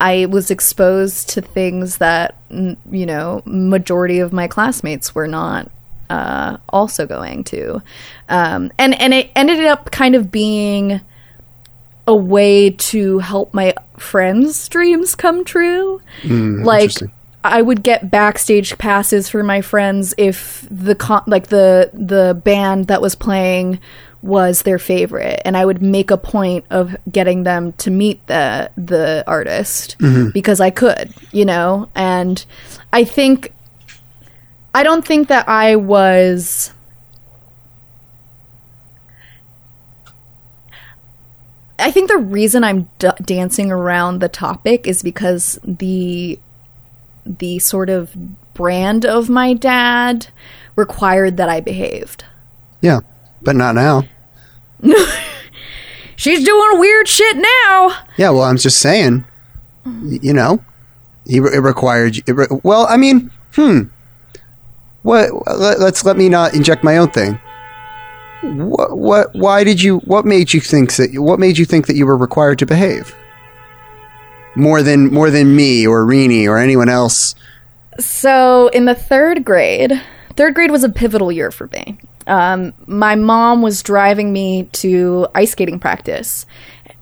I 0.00 0.26
was 0.26 0.50
exposed 0.50 1.28
to 1.30 1.42
things 1.42 1.98
that 1.98 2.36
mm, 2.50 2.76
you 2.90 3.04
know 3.04 3.42
majority 3.44 4.20
of 4.20 4.32
my 4.32 4.48
classmates 4.48 5.14
were 5.14 5.28
not 5.28 5.70
uh, 6.08 6.56
also 6.68 7.06
going 7.06 7.44
to, 7.44 7.82
um, 8.28 8.70
and 8.78 8.98
and 9.00 9.12
it 9.12 9.30
ended 9.34 9.64
up 9.64 9.90
kind 9.90 10.14
of 10.14 10.30
being 10.30 11.00
a 12.06 12.14
way 12.14 12.70
to 12.70 13.18
help 13.18 13.52
my 13.52 13.74
friends' 13.98 14.68
dreams 14.68 15.14
come 15.14 15.44
true. 15.44 16.00
like 16.64 16.82
interesting. 16.82 17.12
I 17.42 17.62
would 17.62 17.82
get 17.82 18.10
backstage 18.10 18.76
passes 18.76 19.28
for 19.28 19.42
my 19.42 19.62
friends 19.62 20.14
if 20.18 20.66
the 20.70 20.94
con- 20.94 21.24
like 21.26 21.46
the 21.48 21.90
the 21.94 22.40
band 22.44 22.88
that 22.88 23.00
was 23.00 23.14
playing 23.14 23.80
was 24.22 24.62
their 24.62 24.78
favorite 24.78 25.40
and 25.46 25.56
I 25.56 25.64
would 25.64 25.80
make 25.80 26.10
a 26.10 26.18
point 26.18 26.66
of 26.68 26.94
getting 27.10 27.44
them 27.44 27.72
to 27.74 27.90
meet 27.90 28.26
the 28.26 28.70
the 28.76 29.24
artist 29.26 29.96
mm-hmm. 29.98 30.30
because 30.30 30.60
I 30.60 30.70
could, 30.70 31.14
you 31.32 31.46
know? 31.46 31.88
And 31.94 32.44
I 32.92 33.04
think 33.04 33.54
I 34.74 34.82
don't 34.82 35.06
think 35.06 35.28
that 35.28 35.48
I 35.48 35.76
was 35.76 36.72
I 41.78 41.90
think 41.90 42.10
the 42.10 42.18
reason 42.18 42.62
I'm 42.62 42.90
d- 42.98 43.08
dancing 43.22 43.72
around 43.72 44.18
the 44.18 44.28
topic 44.28 44.86
is 44.86 45.02
because 45.02 45.58
the 45.64 46.38
the 47.24 47.58
sort 47.58 47.90
of 47.90 48.14
brand 48.54 49.04
of 49.06 49.28
my 49.28 49.54
dad 49.54 50.28
required 50.76 51.36
that 51.36 51.48
I 51.48 51.60
behaved. 51.60 52.24
Yeah, 52.80 53.00
but 53.42 53.56
not 53.56 53.74
now. 53.74 54.04
She's 56.16 56.44
doing 56.44 56.78
weird 56.78 57.08
shit 57.08 57.36
now. 57.36 57.96
Yeah, 58.16 58.30
well, 58.30 58.42
I'm 58.42 58.58
just 58.58 58.80
saying, 58.80 59.24
you 59.84 60.32
know, 60.32 60.62
he, 61.26 61.38
it 61.38 61.62
required. 61.62 62.18
It 62.26 62.32
re- 62.32 62.46
well, 62.62 62.86
I 62.88 62.96
mean, 62.96 63.30
hmm. 63.54 63.84
What? 65.02 65.30
Let, 65.58 65.80
let's 65.80 66.04
let 66.04 66.16
me 66.16 66.28
not 66.28 66.54
inject 66.54 66.84
my 66.84 66.98
own 66.98 67.10
thing. 67.10 67.40
What? 68.42 68.98
What? 68.98 69.34
Why 69.34 69.64
did 69.64 69.82
you? 69.82 69.98
What 70.00 70.26
made 70.26 70.52
you 70.52 70.60
think 70.60 70.96
that? 70.96 71.12
What 71.14 71.38
made 71.38 71.56
you 71.56 71.64
think 71.64 71.86
that 71.86 71.96
you 71.96 72.06
were 72.06 72.16
required 72.16 72.58
to 72.58 72.66
behave 72.66 73.14
more 74.54 74.82
than 74.82 75.12
more 75.12 75.30
than 75.30 75.54
me 75.54 75.86
or 75.86 76.04
Rini 76.04 76.46
or 76.46 76.58
anyone 76.58 76.88
else? 76.88 77.34
So 77.98 78.68
in 78.68 78.84
the 78.84 78.94
third 78.94 79.44
grade, 79.44 80.00
third 80.36 80.54
grade 80.54 80.70
was 80.70 80.84
a 80.84 80.88
pivotal 80.88 81.30
year 81.30 81.50
for 81.50 81.68
me. 81.68 81.98
Um, 82.26 82.72
my 82.86 83.14
mom 83.14 83.62
was 83.62 83.82
driving 83.82 84.32
me 84.32 84.64
to 84.72 85.26
ice 85.34 85.52
skating 85.52 85.78
practice, 85.78 86.46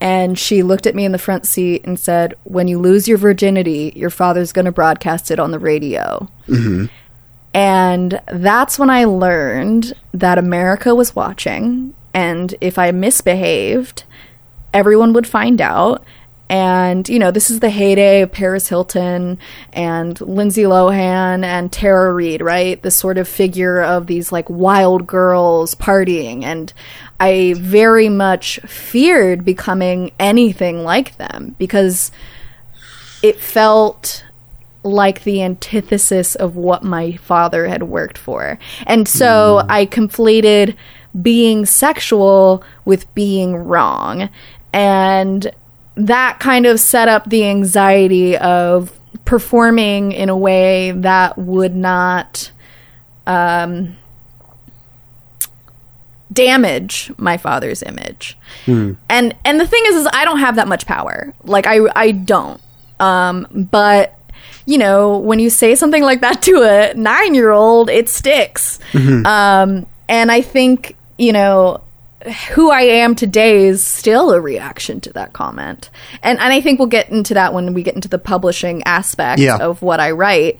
and 0.00 0.38
she 0.38 0.62
looked 0.62 0.86
at 0.86 0.94
me 0.94 1.04
in 1.04 1.12
the 1.12 1.18
front 1.18 1.46
seat 1.46 1.84
and 1.84 1.98
said, 1.98 2.34
"When 2.44 2.68
you 2.68 2.78
lose 2.78 3.08
your 3.08 3.18
virginity, 3.18 3.92
your 3.94 4.10
father's 4.10 4.52
going 4.52 4.64
to 4.64 4.72
broadcast 4.72 5.30
it 5.30 5.38
on 5.38 5.50
the 5.50 5.58
radio." 5.58 6.28
And 7.54 8.20
that's 8.26 8.78
when 8.78 8.90
I 8.90 9.04
learned 9.04 9.94
that 10.12 10.38
America 10.38 10.94
was 10.94 11.16
watching, 11.16 11.94
and 12.14 12.54
if 12.60 12.78
I 12.78 12.90
misbehaved, 12.92 14.04
everyone 14.72 15.12
would 15.12 15.26
find 15.26 15.60
out. 15.60 16.04
And, 16.50 17.08
you 17.08 17.18
know, 17.18 17.30
this 17.30 17.50
is 17.50 17.60
the 17.60 17.70
heyday 17.70 18.22
of 18.22 18.32
Paris 18.32 18.68
Hilton 18.68 19.38
and 19.72 20.18
Lindsay 20.20 20.62
Lohan 20.62 21.44
and 21.44 21.70
Tara 21.70 22.12
Reid, 22.12 22.40
right? 22.40 22.82
This 22.82 22.96
sort 22.96 23.18
of 23.18 23.28
figure 23.28 23.82
of 23.82 24.06
these 24.06 24.32
like 24.32 24.48
wild 24.48 25.06
girls 25.06 25.74
partying. 25.74 26.44
And 26.44 26.72
I 27.20 27.54
very 27.58 28.08
much 28.08 28.60
feared 28.60 29.44
becoming 29.44 30.12
anything 30.18 30.84
like 30.84 31.16
them 31.18 31.54
because 31.58 32.10
it 33.22 33.38
felt 33.38 34.24
like 34.82 35.24
the 35.24 35.42
antithesis 35.42 36.34
of 36.34 36.56
what 36.56 36.82
my 36.82 37.16
father 37.16 37.66
had 37.66 37.82
worked 37.82 38.16
for. 38.16 38.58
And 38.86 39.06
so 39.06 39.60
mm. 39.62 39.66
I 39.68 39.84
conflated 39.86 40.76
being 41.20 41.66
sexual 41.66 42.62
with 42.84 43.12
being 43.14 43.54
wrong. 43.56 44.30
And 44.72 45.50
that 45.98 46.38
kind 46.40 46.64
of 46.66 46.78
set 46.80 47.08
up 47.08 47.28
the 47.28 47.44
anxiety 47.44 48.36
of 48.36 48.92
performing 49.24 50.12
in 50.12 50.28
a 50.28 50.36
way 50.36 50.92
that 50.92 51.36
would 51.36 51.74
not 51.74 52.50
um, 53.26 53.96
damage 56.32 57.12
my 57.18 57.36
father's 57.36 57.82
image. 57.82 58.38
And 59.10 59.34
and 59.44 59.60
the 59.60 59.66
thing 59.66 59.82
is, 59.86 59.96
is 59.96 60.08
I 60.12 60.24
don't 60.24 60.38
have 60.38 60.56
that 60.56 60.68
much 60.68 60.86
power. 60.86 61.34
Like 61.44 61.66
I 61.66 61.80
I 61.94 62.12
don't. 62.12 62.60
Um, 63.00 63.68
but 63.70 64.14
you 64.66 64.78
know, 64.78 65.18
when 65.18 65.38
you 65.38 65.50
say 65.50 65.74
something 65.74 66.02
like 66.02 66.20
that 66.20 66.42
to 66.42 66.62
a 66.62 66.94
nine 66.94 67.34
year 67.34 67.50
old, 67.50 67.90
it 67.90 68.08
sticks. 68.08 68.78
Um, 69.26 69.86
and 70.08 70.30
I 70.30 70.42
think 70.42 70.96
you 71.18 71.32
know 71.32 71.80
who 72.54 72.70
I 72.70 72.80
am 72.82 73.14
today 73.14 73.64
is 73.66 73.86
still 73.86 74.32
a 74.32 74.40
reaction 74.40 75.00
to 75.02 75.12
that 75.14 75.32
comment. 75.32 75.90
And 76.22 76.38
and 76.38 76.52
I 76.52 76.60
think 76.60 76.78
we'll 76.78 76.88
get 76.88 77.10
into 77.10 77.34
that 77.34 77.54
when 77.54 77.74
we 77.74 77.82
get 77.82 77.94
into 77.94 78.08
the 78.08 78.18
publishing 78.18 78.82
aspect 78.84 79.40
Yeah. 79.40 79.56
of 79.58 79.82
what 79.82 80.00
I 80.00 80.10
write. 80.10 80.58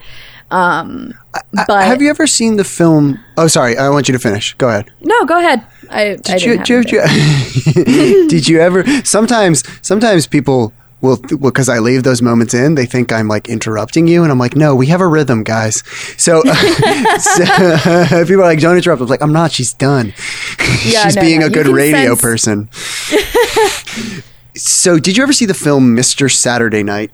Um, 0.51 1.13
I- 1.35 1.41
but 1.67 1.83
have 1.83 2.01
you 2.01 2.09
ever 2.09 2.25
seen 2.25 2.55
the 2.57 2.63
film? 2.63 3.19
Oh, 3.37 3.47
sorry, 3.47 3.77
I 3.77 3.89
want 3.89 4.07
you 4.07 4.13
to 4.13 4.19
finish. 4.19 4.53
Go 4.55 4.67
ahead. 4.69 4.89
no, 5.01 5.25
go 5.25 5.37
ahead. 5.37 5.63
I, 5.91 6.11
I 6.11 6.15
Did 6.15 6.41
you, 6.43 6.51
didn't 6.63 6.69
you, 6.69 6.83
did 6.83 7.75
you- 7.87 8.27
did 8.29 8.47
you 8.47 8.59
ever? 8.59 8.83
Sometimes, 9.03 9.63
sometimes 9.85 10.27
people 10.27 10.71
will 11.01 11.17
because 11.17 11.69
I 11.69 11.79
leave 11.79 12.03
those 12.03 12.21
moments 12.21 12.53
in. 12.53 12.75
They 12.75 12.85
think 12.85 13.11
I'm 13.11 13.27
like 13.27 13.47
interrupting 13.49 14.07
you, 14.07 14.23
and 14.23 14.31
I'm 14.31 14.39
like, 14.39 14.55
no, 14.55 14.75
we 14.75 14.87
have 14.87 15.01
a 15.01 15.07
rhythm, 15.07 15.43
guys. 15.43 15.83
So, 16.17 16.41
so 17.19 17.45
people 18.25 18.41
are 18.41 18.47
like, 18.47 18.59
don't 18.59 18.75
interrupt. 18.75 19.01
I'm 19.01 19.07
like, 19.07 19.21
I'm 19.21 19.33
not. 19.33 19.51
She's 19.51 19.73
done. 19.73 20.13
Yeah, 20.85 21.03
She's 21.03 21.15
no, 21.17 21.21
being 21.21 21.39
no, 21.41 21.47
a 21.47 21.49
good 21.49 21.67
radio 21.67 22.15
sense- 22.15 22.21
person. 22.21 22.69
so, 24.55 24.97
did 24.99 25.17
you 25.17 25.23
ever 25.23 25.33
see 25.33 25.45
the 25.45 25.53
film 25.53 25.95
Mr. 25.95 26.31
Saturday 26.33 26.83
Night? 26.83 27.11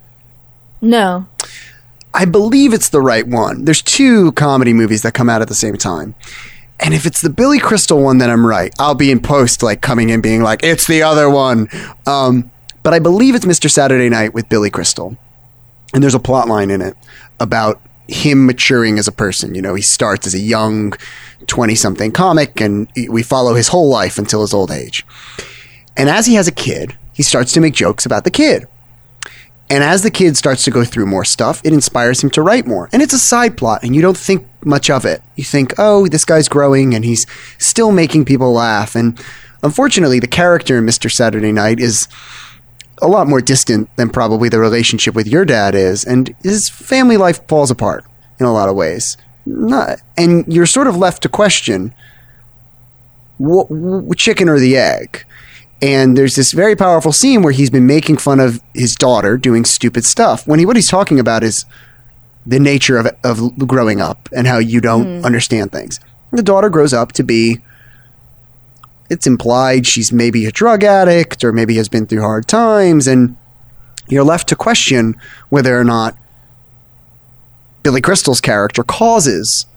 No. 0.81 1.25
I 2.13 2.25
believe 2.25 2.73
it's 2.73 2.89
the 2.89 3.01
right 3.01 3.25
one. 3.27 3.65
There's 3.65 3.81
two 3.81 4.31
comedy 4.33 4.71
movies 4.73 5.01
that 5.01 5.13
come 5.13 5.29
out 5.29 5.41
at 5.41 5.47
the 5.47 5.55
same 5.55 5.77
time. 5.77 6.15
And 6.79 6.93
if 6.93 7.05
it's 7.05 7.21
the 7.21 7.29
Billy 7.29 7.57
Crystal 7.59 8.01
one, 8.01 8.17
then 8.19 8.29
I'm 8.29 8.45
right. 8.45 8.73
I'll 8.79 8.95
be 8.95 9.09
in 9.09 9.19
post, 9.19 9.63
like 9.63 9.81
coming 9.81 10.09
in 10.09 10.21
being 10.21 10.43
like, 10.43 10.61
it's 10.63 10.85
the 10.87 11.01
other 11.03 11.29
one. 11.29 11.67
Um, 12.05 12.51
but 12.85 12.93
I 12.93 12.99
believe 12.99 13.33
it's 13.33 13.45
Mr. 13.45 13.67
Saturday 13.67 14.09
Night 14.09 14.35
with 14.35 14.47
Billy 14.47 14.69
Crystal. 14.69 15.17
And 15.91 16.03
there's 16.03 16.13
a 16.13 16.19
plot 16.19 16.47
line 16.47 16.69
in 16.69 16.81
it 16.81 16.95
about 17.39 17.81
him 18.07 18.45
maturing 18.45 18.99
as 18.99 19.07
a 19.07 19.11
person. 19.11 19.55
You 19.55 19.63
know, 19.63 19.73
he 19.73 19.81
starts 19.81 20.27
as 20.27 20.35
a 20.35 20.39
young 20.39 20.93
20 21.47 21.73
something 21.73 22.11
comic 22.11 22.61
and 22.61 22.87
we 23.09 23.23
follow 23.23 23.55
his 23.55 23.69
whole 23.69 23.89
life 23.89 24.19
until 24.19 24.41
his 24.41 24.53
old 24.53 24.69
age. 24.69 25.03
And 25.97 26.09
as 26.09 26.27
he 26.27 26.35
has 26.35 26.47
a 26.47 26.51
kid, 26.51 26.95
he 27.11 27.23
starts 27.23 27.51
to 27.53 27.59
make 27.59 27.73
jokes 27.73 28.05
about 28.05 28.23
the 28.23 28.29
kid. 28.29 28.67
And 29.67 29.83
as 29.83 30.03
the 30.03 30.11
kid 30.11 30.37
starts 30.37 30.63
to 30.65 30.69
go 30.69 30.85
through 30.85 31.07
more 31.07 31.25
stuff, 31.25 31.61
it 31.63 31.73
inspires 31.73 32.23
him 32.23 32.29
to 32.29 32.43
write 32.43 32.67
more. 32.67 32.87
And 32.93 33.01
it's 33.01 33.13
a 33.13 33.17
side 33.17 33.57
plot, 33.57 33.81
and 33.81 33.95
you 33.95 34.03
don't 34.03 34.15
think 34.15 34.47
much 34.63 34.91
of 34.91 35.05
it. 35.05 35.23
You 35.35 35.43
think, 35.43 35.73
oh, 35.79 36.07
this 36.07 36.23
guy's 36.23 36.47
growing 36.47 36.93
and 36.93 37.03
he's 37.03 37.25
still 37.57 37.91
making 37.91 38.25
people 38.25 38.53
laugh. 38.53 38.95
And 38.95 39.19
unfortunately, 39.63 40.19
the 40.19 40.27
character 40.27 40.77
in 40.77 40.85
Mr. 40.85 41.11
Saturday 41.11 41.51
Night 41.51 41.79
is 41.79 42.07
a 43.01 43.07
lot 43.07 43.27
more 43.27 43.41
distant 43.41 43.93
than 43.97 44.09
probably 44.09 44.49
the 44.49 44.59
relationship 44.59 45.15
with 45.15 45.27
your 45.27 45.45
dad 45.45 45.75
is. 45.75 46.05
And 46.05 46.35
his 46.43 46.69
family 46.69 47.17
life 47.17 47.45
falls 47.47 47.71
apart 47.71 48.05
in 48.39 48.45
a 48.45 48.53
lot 48.53 48.69
of 48.69 48.75
ways. 48.75 49.17
Not, 49.45 49.99
and 50.17 50.45
you're 50.47 50.65
sort 50.65 50.87
of 50.87 50.97
left 50.97 51.21
to 51.23 51.29
question 51.29 51.93
what, 53.37 53.69
what 53.69 54.17
chicken 54.17 54.49
or 54.49 54.59
the 54.59 54.77
egg. 54.77 55.25
And 55.81 56.17
there's 56.17 56.35
this 56.35 56.51
very 56.51 56.75
powerful 56.75 57.11
scene 57.11 57.43
where 57.43 57.53
he's 57.53 57.69
been 57.69 57.85
making 57.85 58.17
fun 58.17 58.39
of 58.39 58.61
his 58.73 58.95
daughter 58.95 59.37
doing 59.37 59.65
stupid 59.65 60.05
stuff. 60.05 60.47
When 60.47 60.57
he 60.57 60.65
what 60.65 60.77
he's 60.77 60.89
talking 60.89 61.19
about 61.19 61.43
is 61.43 61.65
the 62.45 62.59
nature 62.59 62.97
of 62.97 63.07
of 63.23 63.67
growing 63.67 64.01
up 64.01 64.29
and 64.35 64.47
how 64.47 64.57
you 64.57 64.81
don't 64.81 65.19
hmm. 65.19 65.25
understand 65.25 65.71
things. 65.71 65.99
The 66.31 66.41
daughter 66.41 66.69
grows 66.69 66.93
up 66.93 67.11
to 67.13 67.23
be 67.23 67.59
it's 69.09 69.27
implied 69.27 69.85
she's 69.85 70.11
maybe 70.11 70.45
a 70.45 70.51
drug 70.51 70.83
addict 70.83 71.43
or 71.43 71.51
maybe 71.51 71.75
has 71.75 71.89
been 71.89 72.05
through 72.05 72.21
hard 72.21 72.47
times 72.47 73.07
and 73.07 73.35
you're 74.07 74.23
left 74.23 74.49
to 74.49 74.55
question 74.55 75.15
whether 75.49 75.79
or 75.79 75.83
not 75.83 76.15
Billy 77.83 78.01
Crystal's 78.01 78.41
character 78.41 78.83
causes 78.83 79.67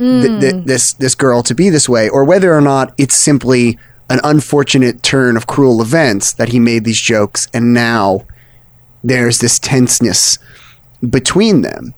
th- 0.00 0.30
mm. 0.30 0.40
th- 0.40 0.64
this 0.64 0.92
this 0.94 1.14
girl 1.14 1.42
to 1.42 1.54
be 1.54 1.68
this 1.68 1.88
way, 1.88 2.08
or 2.08 2.24
whether 2.24 2.54
or 2.54 2.60
not 2.60 2.94
it's 2.98 3.16
simply 3.16 3.78
an 4.08 4.20
unfortunate 4.24 5.02
turn 5.02 5.36
of 5.36 5.46
cruel 5.46 5.80
events 5.80 6.32
that 6.32 6.48
he 6.48 6.58
made 6.58 6.84
these 6.84 7.00
jokes, 7.00 7.48
and 7.54 7.72
now 7.72 8.24
there's 9.04 9.38
this 9.38 9.58
tenseness 9.58 10.38
between 11.08 11.62
them. 11.62 11.94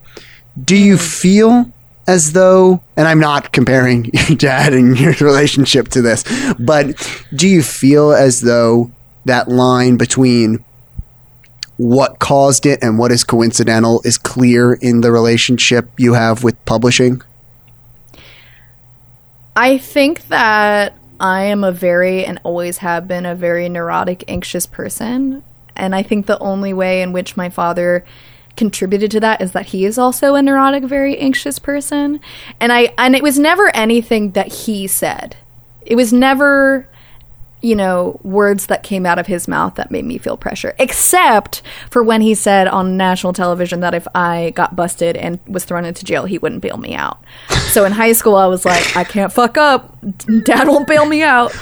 Do 0.63 0.77
you 0.77 0.97
mm. 0.97 1.21
feel 1.21 1.73
as 2.07 2.33
though, 2.33 2.81
and 2.97 3.07
I'm 3.07 3.21
not 3.21 3.53
comparing 3.53 4.07
your 4.07 4.37
dad 4.37 4.73
and 4.73 4.99
your 4.99 5.13
relationship 5.21 5.89
to 5.89 6.03
this, 6.03 6.25
but 6.59 6.97
do 7.35 7.49
you 7.49 7.63
feel 7.63 8.13
as 8.13 8.41
though 8.41 8.91
that 9.25 9.49
line 9.49 9.97
between 9.97 10.65
what 11.77 12.19
caused 12.19 12.67
it 12.67 12.83
and 12.83 12.99
what 12.99 13.11
is 13.11 13.25
coincidental 13.25 14.03
is 14.05 14.19
clear 14.19 14.75
in 14.75 15.01
the 15.01 15.11
relationship 15.11 15.89
you 15.97 16.15
have 16.15 16.45
with 16.45 16.63
publishing? 16.65 17.23
I 19.57 19.79
think 19.79 20.29
that 20.29 20.97
I 21.21 21.45
am 21.45 21.63
a 21.63 21.73
very 21.73 22.25
and 22.25 22.41
always 22.43 22.79
have 22.79 23.07
been 23.07 23.27
a 23.27 23.35
very 23.35 23.69
neurotic, 23.69 24.25
anxious 24.29 24.67
person. 24.67 25.43
And 25.77 25.95
I 25.95 26.03
think 26.03 26.27
the 26.27 26.39
only 26.39 26.73
way 26.73 27.03
in 27.03 27.13
which 27.13 27.37
my 27.37 27.49
father 27.49 28.05
contributed 28.57 29.11
to 29.13 29.21
that 29.21 29.41
is 29.41 29.53
that 29.53 29.67
he 29.67 29.85
is 29.85 29.99
also 29.99 30.35
a 30.35 30.43
neurotic, 30.43 30.85
very 30.85 31.17
anxious 31.19 31.59
person. 31.59 32.21
And 32.61 32.73
I 32.73 32.93
and 32.99 33.15
it 33.15 33.23
was 33.23 33.39
never 33.39 33.75
anything 33.75 34.33
that 34.33 34.53
he 34.53 34.87
said. 34.87 35.37
It 35.85 35.97
was 35.97 36.13
never 36.13 36.89
you 37.63 37.77
know, 37.77 38.21
words 38.25 38.67
that 38.67 38.83
came 38.83 39.07
out 39.07 39.19
of 39.19 39.27
his 39.29 39.47
mouth 39.47 39.77
that 39.77 39.91
made 39.91 40.05
me 40.05 40.19
feel 40.19 40.37
pressure, 40.37 40.75
except 40.81 41.63
for 41.91 42.03
when 42.03 42.21
he 42.21 42.35
said 42.35 42.67
on 42.67 42.97
national 42.97 43.33
television 43.33 43.81
that 43.81 43.95
if 43.95 44.07
I 44.15 44.53
got 44.57 44.75
busted 44.75 45.17
and 45.17 45.39
was 45.47 45.65
thrown 45.65 45.85
into 45.85 46.05
jail, 46.05 46.25
he 46.25 46.39
wouldn't 46.39 46.61
bail 46.61 46.77
me 46.77 46.95
out. 46.95 47.23
so 47.71 47.85
in 47.85 47.93
high 47.93 48.13
school, 48.13 48.35
I 48.35 48.47
was 48.47 48.65
like, 48.65 48.97
I 48.97 49.05
can't 49.05 49.33
fuck 49.33 49.57
up. 49.57 49.97
Dad 50.45 50.67
won't 50.67 50.89
bail 50.89 51.07
me 51.07 51.23
out. 51.23 51.55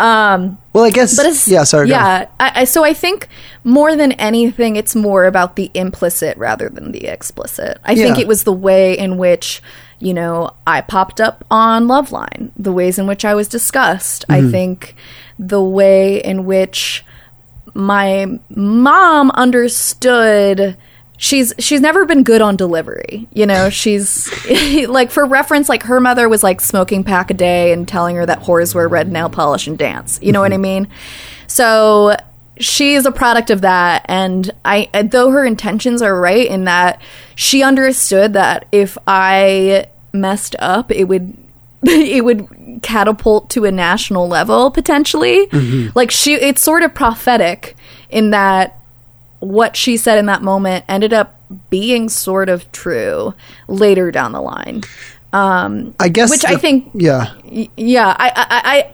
Um, 0.00 0.58
Well, 0.72 0.84
I 0.84 0.90
guess. 0.90 1.16
but 1.16 1.26
it's 1.26 1.48
yeah, 1.48 1.64
sorry. 1.64 1.88
yeah. 1.88 2.28
I, 2.38 2.52
I, 2.60 2.64
so 2.64 2.84
I 2.84 2.94
think 2.94 3.28
more 3.64 3.96
than 3.96 4.12
anything, 4.12 4.76
it's 4.76 4.94
more 4.94 5.24
about 5.24 5.56
the 5.56 5.70
implicit 5.74 6.36
rather 6.38 6.68
than 6.68 6.92
the 6.92 7.06
explicit. 7.08 7.78
I 7.84 7.96
think 7.96 8.18
it 8.18 8.28
was 8.28 8.44
the 8.44 8.52
way 8.52 8.96
in 8.96 9.18
which 9.18 9.60
you 9.98 10.14
know 10.14 10.50
I 10.64 10.80
popped 10.82 11.20
up 11.20 11.44
on 11.50 11.88
Loveline, 11.88 12.52
the 12.56 12.72
ways 12.72 12.98
in 13.00 13.08
which 13.08 13.24
I 13.24 13.34
was 13.34 13.48
discussed. 13.48 14.24
Mm-hmm. 14.28 14.46
I 14.46 14.50
think 14.52 14.94
the 15.38 15.62
way 15.62 16.22
in 16.22 16.44
which 16.44 17.04
my 17.74 18.26
mom 18.50 19.30
understood 19.32 20.76
she's 21.16 21.52
she's 21.58 21.80
never 21.80 22.04
been 22.06 22.22
good 22.22 22.40
on 22.40 22.56
delivery 22.56 23.28
you 23.32 23.46
know? 23.46 23.70
She's 23.70 24.28
like 24.88 25.10
for 25.10 25.24
reference 25.26 25.68
like 25.68 25.82
her 25.84 26.00
mother 26.00 26.28
was 26.28 26.42
like 26.42 26.60
smoking 26.60 27.04
pack 27.04 27.30
a 27.30 27.34
day 27.34 27.72
and 27.72 27.86
telling 27.86 28.16
her 28.16 28.26
that 28.26 28.40
whores 28.40 28.74
wear 28.74 28.88
red 28.88 29.10
nail 29.10 29.28
polish 29.30 29.66
and 29.66 29.78
dance. 29.78 30.18
You 30.22 30.32
know 30.32 30.40
what 30.40 30.52
i 30.52 30.56
mm-hmm. 30.56 30.62
mean? 30.62 30.88
So 31.46 32.16
she's 32.60 33.06
a 33.06 33.12
product 33.12 33.50
of 33.50 33.60
that 33.60 34.04
and 34.08 34.50
i 34.64 34.88
though 35.10 35.30
her 35.30 35.44
intentions 35.44 36.02
are 36.02 36.20
right 36.20 36.48
in 36.48 36.64
that 36.64 37.00
she 37.36 37.62
understood 37.62 38.32
that 38.32 38.66
if 38.72 38.98
i 39.06 39.86
messed 40.12 40.56
up 40.58 40.90
it 40.90 41.04
would 41.04 41.36
it 41.82 42.24
would 42.24 42.48
catapult 42.82 43.50
to 43.50 43.64
a 43.64 43.70
national 43.72 44.26
level 44.28 44.70
potentially 44.70 45.48
like 45.94 46.10
she 46.10 46.34
it's 46.34 46.62
sort 46.62 46.82
of 46.82 46.92
prophetic 46.94 47.76
in 48.10 48.30
that 48.30 48.78
what 49.40 49.76
she 49.76 49.96
said 49.96 50.18
in 50.18 50.26
that 50.26 50.42
moment 50.42 50.84
ended 50.88 51.12
up 51.12 51.40
being 51.70 52.08
sort 52.08 52.48
of 52.48 52.70
true 52.72 53.32
later 53.68 54.10
down 54.10 54.32
the 54.32 54.40
line 54.40 54.82
Um, 55.32 55.94
I 56.00 56.08
guess. 56.08 56.30
which 56.30 56.44
I 56.44 56.56
think- 56.56 56.90
Yeah. 56.94 57.32
Y- 57.44 57.68
yeah 57.76 58.14
I, 58.18 58.28
I 58.34 58.46
i 58.78 58.90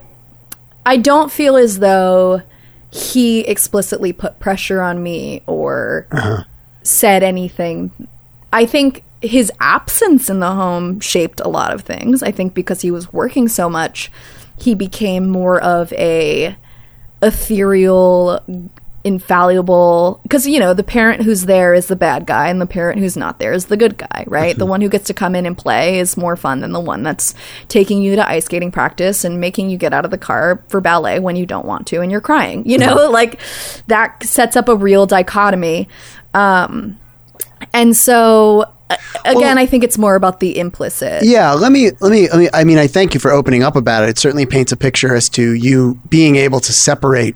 i 0.87 0.97
don't 0.97 1.31
feel 1.33 1.57
as 1.57 1.79
though 1.79 2.43
he 2.91 3.41
explicitly 3.41 4.13
put 4.13 4.39
pressure 4.41 4.83
on 4.83 5.03
me 5.03 5.43
or 5.47 6.07
said 6.83 7.23
anything 7.23 7.91
i 8.53 8.67
think 8.67 9.04
his 9.25 9.51
absence 9.61 10.31
in 10.31 10.41
the 10.41 10.53
home 10.53 11.01
shaped 11.01 11.41
a 11.41 11.49
lot 11.49 11.73
of 11.73 11.83
things. 11.83 12.23
I 12.23 12.31
think 12.31 12.55
because 12.55 12.83
he 12.83 12.91
was 12.91 13.13
working 13.13 13.49
so 13.49 13.69
much 13.69 14.11
he 14.59 14.75
became 14.75 15.29
more 15.29 15.61
of 15.61 15.93
a 15.95 16.57
ethereal 17.23 18.41
infallible 19.03 20.19
because 20.23 20.47
you 20.47 20.59
know 20.59 20.73
the 20.73 20.83
parent 20.83 21.23
who's 21.23 21.45
there 21.45 21.75
is 21.75 21.89
the 21.89 21.97
bad 21.97 22.25
guy 22.25 22.49
and 22.49 22.59
the 22.59 22.67
parent 22.67 22.99
who's 22.99 23.19
not 23.19 23.39
there 23.39 23.53
is 23.53 23.67
the 23.67 23.77
good 23.77 23.99
guy 23.99 24.25
right? 24.27 24.57
The 24.57 24.65
one 24.65 24.81
who 24.81 24.89
gets 24.89 25.07
to 25.09 25.15
come 25.15 25.35
in 25.35 25.45
and 25.45 25.57
play 25.57 25.99
is 25.99 26.17
more 26.17 26.37
fun 26.37 26.61
than 26.61 26.73
the 26.73 26.81
one 26.81 27.03
that's 27.03 27.35
taking 27.69 28.03
you 28.03 28.17
to 28.17 28.27
ice 28.27 28.47
skating 28.47 28.73
practice 28.73 29.23
and 29.25 29.41
making 29.41 29.69
you 29.69 29.77
get 29.77 29.93
out 29.93 30.07
of 30.07 30.11
the 30.11 30.19
car 30.19 30.65
for 30.69 30.81
ballet 30.81 31.19
when 31.19 31.37
you 31.37 31.45
don't 31.45 31.67
want 31.67 31.87
to 31.89 32.01
and 32.01 32.11
you're 32.11 32.23
crying 32.23 32.67
you 32.67 32.79
know? 32.79 33.11
Like 33.11 33.39
that 33.89 34.23
sets 34.23 34.57
up 34.57 34.69
a 34.69 34.77
real 34.77 35.05
dichotomy. 35.05 35.89
Um 36.33 36.99
and 37.75 37.95
so 37.95 38.74
Uh, 38.91 38.97
again 39.25 39.37
Well- 39.37 39.59
i 39.59 39.67
think 39.67 39.83
it's 39.83 39.97
more 39.97 40.15
about 40.15 40.41
the 40.41 40.59
implicit 40.59 41.23
Yeah, 41.23 41.53
let 41.53 41.73
me 41.73 41.91
let 42.01 42.13
me 42.13 42.29
let 42.29 42.39
me 42.39 42.49
I 42.53 42.65
mean 42.65 42.77
I 42.79 42.87
thank 42.87 43.15
you 43.15 43.21
for 43.21 43.31
opening 43.31 43.63
up 43.63 43.77
about 43.77 44.05
it. 44.05 44.11
It 44.11 44.19
certainly 44.19 44.45
paints 44.47 44.73
a 44.73 44.77
picture 44.77 45.15
as 45.15 45.29
to 45.31 45.55
you 45.55 45.99
being 46.11 46.37
able 46.37 46.61
to 46.61 46.73
separate 46.73 47.35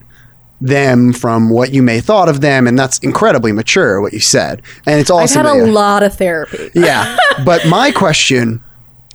them 0.61 1.13
from 1.13 1.49
what 1.51 1.73
you 1.73 1.83
may 1.83 2.01
thought 2.01 2.29
of 2.29 2.41
them 2.41 2.67
and 2.67 2.79
that's 2.79 2.99
incredibly 2.99 3.53
mature 3.53 4.01
what 4.01 4.13
you 4.13 4.21
said. 4.21 4.61
And 4.87 5.01
it's 5.01 5.09
also 5.11 5.41
i've 5.41 5.47
had 5.47 5.57
a 5.57 5.67
lot 5.73 6.03
of 6.03 6.15
therapy 6.17 6.71
yeah. 6.75 7.17
But 7.45 7.67
my 7.67 7.93
question 7.93 8.63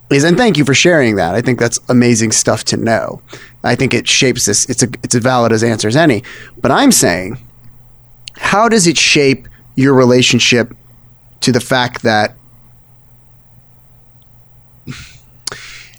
is 0.10 0.24
and 0.24 0.38
thank 0.38 0.58
you 0.58 0.65
for 0.65 0.74
sharing 0.74 1.15
that. 1.17 1.36
I 1.36 1.41
think 1.41 1.60
that's 1.60 1.80
amazing 1.89 2.32
stuff 2.32 2.63
to 2.65 2.78
know. 2.78 3.22
I 3.63 3.76
think 3.76 3.93
it 3.93 4.08
shapes 4.08 4.46
this 4.46 4.67
it's 4.69 4.82
a 4.82 4.88
it's 5.04 5.13
as 5.13 5.22
valid 5.22 5.52
as 5.52 5.63
answer 5.63 5.88
as 5.88 5.96
any. 5.96 6.24
But 6.58 6.72
I'm 6.72 6.91
saying 6.91 7.38
how 8.38 8.67
does 8.69 8.88
it 8.88 8.98
shape 8.98 9.48
your 9.76 9.93
relationship 9.93 10.74
to 11.43 11.51
the 11.51 11.60
fact 11.60 12.03
that 12.03 12.36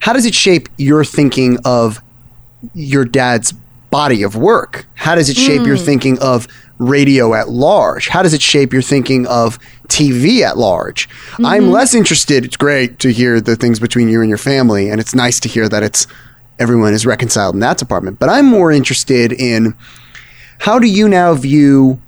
how 0.00 0.12
does 0.12 0.26
it 0.26 0.35
shape 0.35 0.68
your 0.76 1.04
thinking 1.04 1.59
of 1.64 2.02
your 2.74 3.04
dad's 3.04 3.52
body 3.90 4.22
of 4.22 4.37
work? 4.37 4.87
How 4.94 5.14
does 5.14 5.28
it 5.28 5.37
shape 5.37 5.66
your 5.66 5.76
hmm. 5.76 5.85
thinking 5.85 6.18
of 6.18 6.48
radio 6.78 7.35
at 7.35 7.48
large? 7.48 8.09
How 8.09 8.22
does 8.22 8.35
it 8.35 8.42
shape 8.42 8.72
your 8.72 8.83
thinking 8.83 9.26
of 9.26 9.59
TV 9.88 10.40
at 10.40 10.59
large? 10.59 11.09
I'm 11.38 11.62
mm-hmm. 11.62 11.70
less 11.70 11.94
interested. 11.94 12.44
It's 12.44 12.57
great 12.57 12.98
to 13.00 13.12
hear 13.12 13.40
the 13.40 13.57
things 13.57 13.78
between 13.78 14.09
you 14.09 14.20
and 14.20 14.28
your 14.28 14.38
family, 14.38 14.90
and 14.90 15.00
it's 15.00 15.14
nice 15.14 15.40
to 15.40 15.48
hear 15.48 15.68
that 15.68 15.83
it's 15.83 16.07
everyone 16.59 16.92
is 16.92 17.07
reconciled 17.07 17.54
in 17.54 17.61
that 17.61 17.78
department. 17.78 18.18
But 18.18 18.28
I'm 18.28 18.46
more 18.46 18.72
interested 18.72 19.33
in 19.33 19.74
how 20.59 20.78
do 20.78 20.87
you 20.87 21.09
now 21.09 21.35
view 21.35 22.00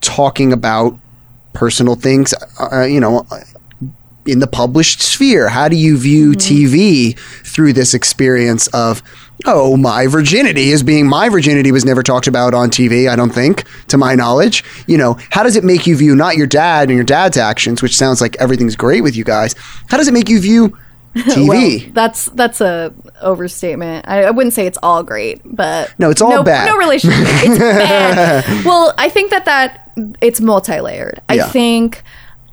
talking 0.00 0.52
about 0.52 0.98
personal 1.52 1.94
things? 1.94 2.34
Uh, 2.58 2.84
you 2.84 3.00
know, 3.00 3.26
in 4.26 4.38
the 4.38 4.46
published 4.46 5.00
sphere? 5.00 5.48
How 5.48 5.68
do 5.68 5.76
you 5.76 5.96
view 5.96 6.32
TV 6.32 7.18
through 7.18 7.72
this 7.72 7.94
experience 7.94 8.66
of, 8.68 9.02
oh, 9.46 9.76
my 9.76 10.06
virginity 10.06 10.70
is 10.70 10.82
being 10.82 11.06
my 11.08 11.28
virginity 11.28 11.72
was 11.72 11.84
never 11.84 12.02
talked 12.02 12.26
about 12.26 12.54
on 12.54 12.70
TV, 12.70 13.08
I 13.08 13.16
don't 13.16 13.32
think, 13.32 13.64
to 13.88 13.98
my 13.98 14.14
knowledge. 14.14 14.62
You 14.86 14.98
know, 14.98 15.16
how 15.30 15.42
does 15.42 15.56
it 15.56 15.64
make 15.64 15.86
you 15.86 15.96
view 15.96 16.14
not 16.14 16.36
your 16.36 16.46
dad 16.46 16.88
and 16.88 16.96
your 16.96 17.04
dad's 17.04 17.36
actions, 17.36 17.82
which 17.82 17.96
sounds 17.96 18.20
like 18.20 18.36
everything's 18.36 18.76
great 18.76 19.02
with 19.02 19.16
you 19.16 19.24
guys? 19.24 19.54
How 19.88 19.96
does 19.96 20.08
it 20.08 20.14
make 20.14 20.28
you 20.28 20.40
view 20.40 20.76
TV? 21.14 21.48
Well, 21.84 21.92
that's 21.92 22.26
that's 22.26 22.60
a 22.60 22.92
overstatement. 23.20 24.06
I, 24.08 24.24
I 24.24 24.30
wouldn't 24.30 24.54
say 24.54 24.66
it's 24.66 24.78
all 24.82 25.02
great, 25.02 25.40
but 25.44 25.92
No, 25.98 26.10
it's 26.10 26.22
all 26.22 26.30
no, 26.30 26.42
bad. 26.42 26.66
No 26.66 26.76
relationship. 26.76 27.18
It's 27.22 27.58
bad. 27.58 28.64
Well, 28.64 28.94
I 28.98 29.08
think 29.08 29.30
that 29.30 29.44
that 29.46 29.90
it's 30.20 30.40
multi-layered. 30.40 31.20
I 31.28 31.34
Yeah. 31.34 31.48
think 31.48 32.02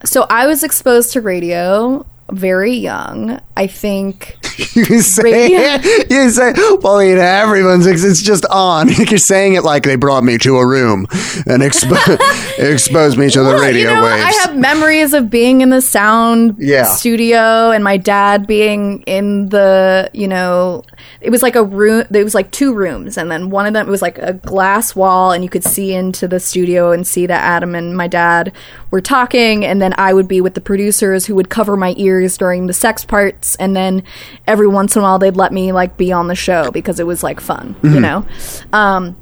so. 0.03 0.25
I 0.29 0.47
was 0.47 0.63
exposed 0.63 1.13
to 1.13 1.21
radio 1.21 2.05
very 2.31 2.73
young. 2.73 3.39
I 3.55 3.67
think 3.67 4.37
you 4.75 5.01
say, 5.01 5.23
Radio. 5.23 5.89
you 6.09 6.29
say, 6.29 6.53
well, 6.81 7.01
you 7.03 7.15
know, 7.15 7.21
everyone's, 7.21 7.85
it's 7.87 8.21
just 8.21 8.45
on. 8.47 8.89
You're 8.91 9.17
saying 9.17 9.53
it 9.53 9.63
like 9.63 9.83
they 9.83 9.95
brought 9.95 10.23
me 10.23 10.37
to 10.39 10.57
a 10.57 10.65
room 10.67 11.07
and 11.45 11.63
expo- 11.63 12.17
exposed 12.59 13.17
me 13.17 13.29
to 13.29 13.39
the 13.39 13.45
Well, 13.51 13.59
radio 13.61 13.89
you 13.89 13.95
know, 13.95 14.03
waves. 14.03 14.23
I 14.23 14.31
have 14.47 14.57
memories 14.57 15.13
of 15.13 15.29
being 15.29 15.61
in 15.61 15.69
the 15.69 15.81
sound 15.81 16.55
Yeah. 16.59 16.83
studio 16.83 17.71
and 17.71 17.83
my 17.83 17.97
dad 17.97 18.45
being 18.45 19.01
in 19.03 19.49
the, 19.49 20.09
you 20.13 20.27
know, 20.27 20.83
it 21.21 21.29
was 21.29 21.41
like 21.41 21.55
a 21.55 21.63
room, 21.63 22.05
it 22.11 22.23
was 22.23 22.35
like 22.35 22.51
two 22.51 22.73
rooms. 22.73 23.17
And 23.17 23.31
then 23.31 23.49
one 23.49 23.65
of 23.65 23.73
them, 23.73 23.87
it 23.87 23.91
was 23.91 24.01
like 24.01 24.17
a 24.19 24.33
glass 24.33 24.95
wall 24.95 25.31
and 25.31 25.43
you 25.43 25.49
could 25.49 25.63
see 25.63 25.93
into 25.93 26.27
the 26.27 26.39
studio 26.39 26.91
and 26.91 27.07
see 27.07 27.25
that 27.25 27.41
Adam 27.41 27.73
and 27.73 27.95
my 27.97 28.07
dad 28.07 28.51
were 28.91 29.01
talking. 29.01 29.65
And 29.65 29.81
then 29.81 29.93
I 29.97 30.13
would 30.13 30.27
be 30.27 30.41
with 30.41 30.53
the 30.53 30.61
producers 30.61 31.25
who 31.25 31.35
would 31.35 31.49
cover 31.49 31.75
my 31.75 31.93
ears 31.97 32.37
during 32.37 32.67
the 32.67 32.73
sex 32.73 33.03
parts. 33.03 33.55
And 33.55 33.75
then 33.75 34.03
every 34.45 34.67
once 34.67 34.95
in 34.95 35.01
a 35.01 35.03
while 35.03 35.19
they'd 35.19 35.35
let 35.35 35.51
me 35.51 35.71
like 35.71 35.97
be 35.97 36.11
on 36.11 36.27
the 36.27 36.35
show 36.35 36.71
because 36.71 36.99
it 36.99 37.05
was 37.07 37.23
like 37.23 37.39
fun, 37.39 37.75
you 37.83 37.99
know? 37.99 38.25
Um, 38.73 39.17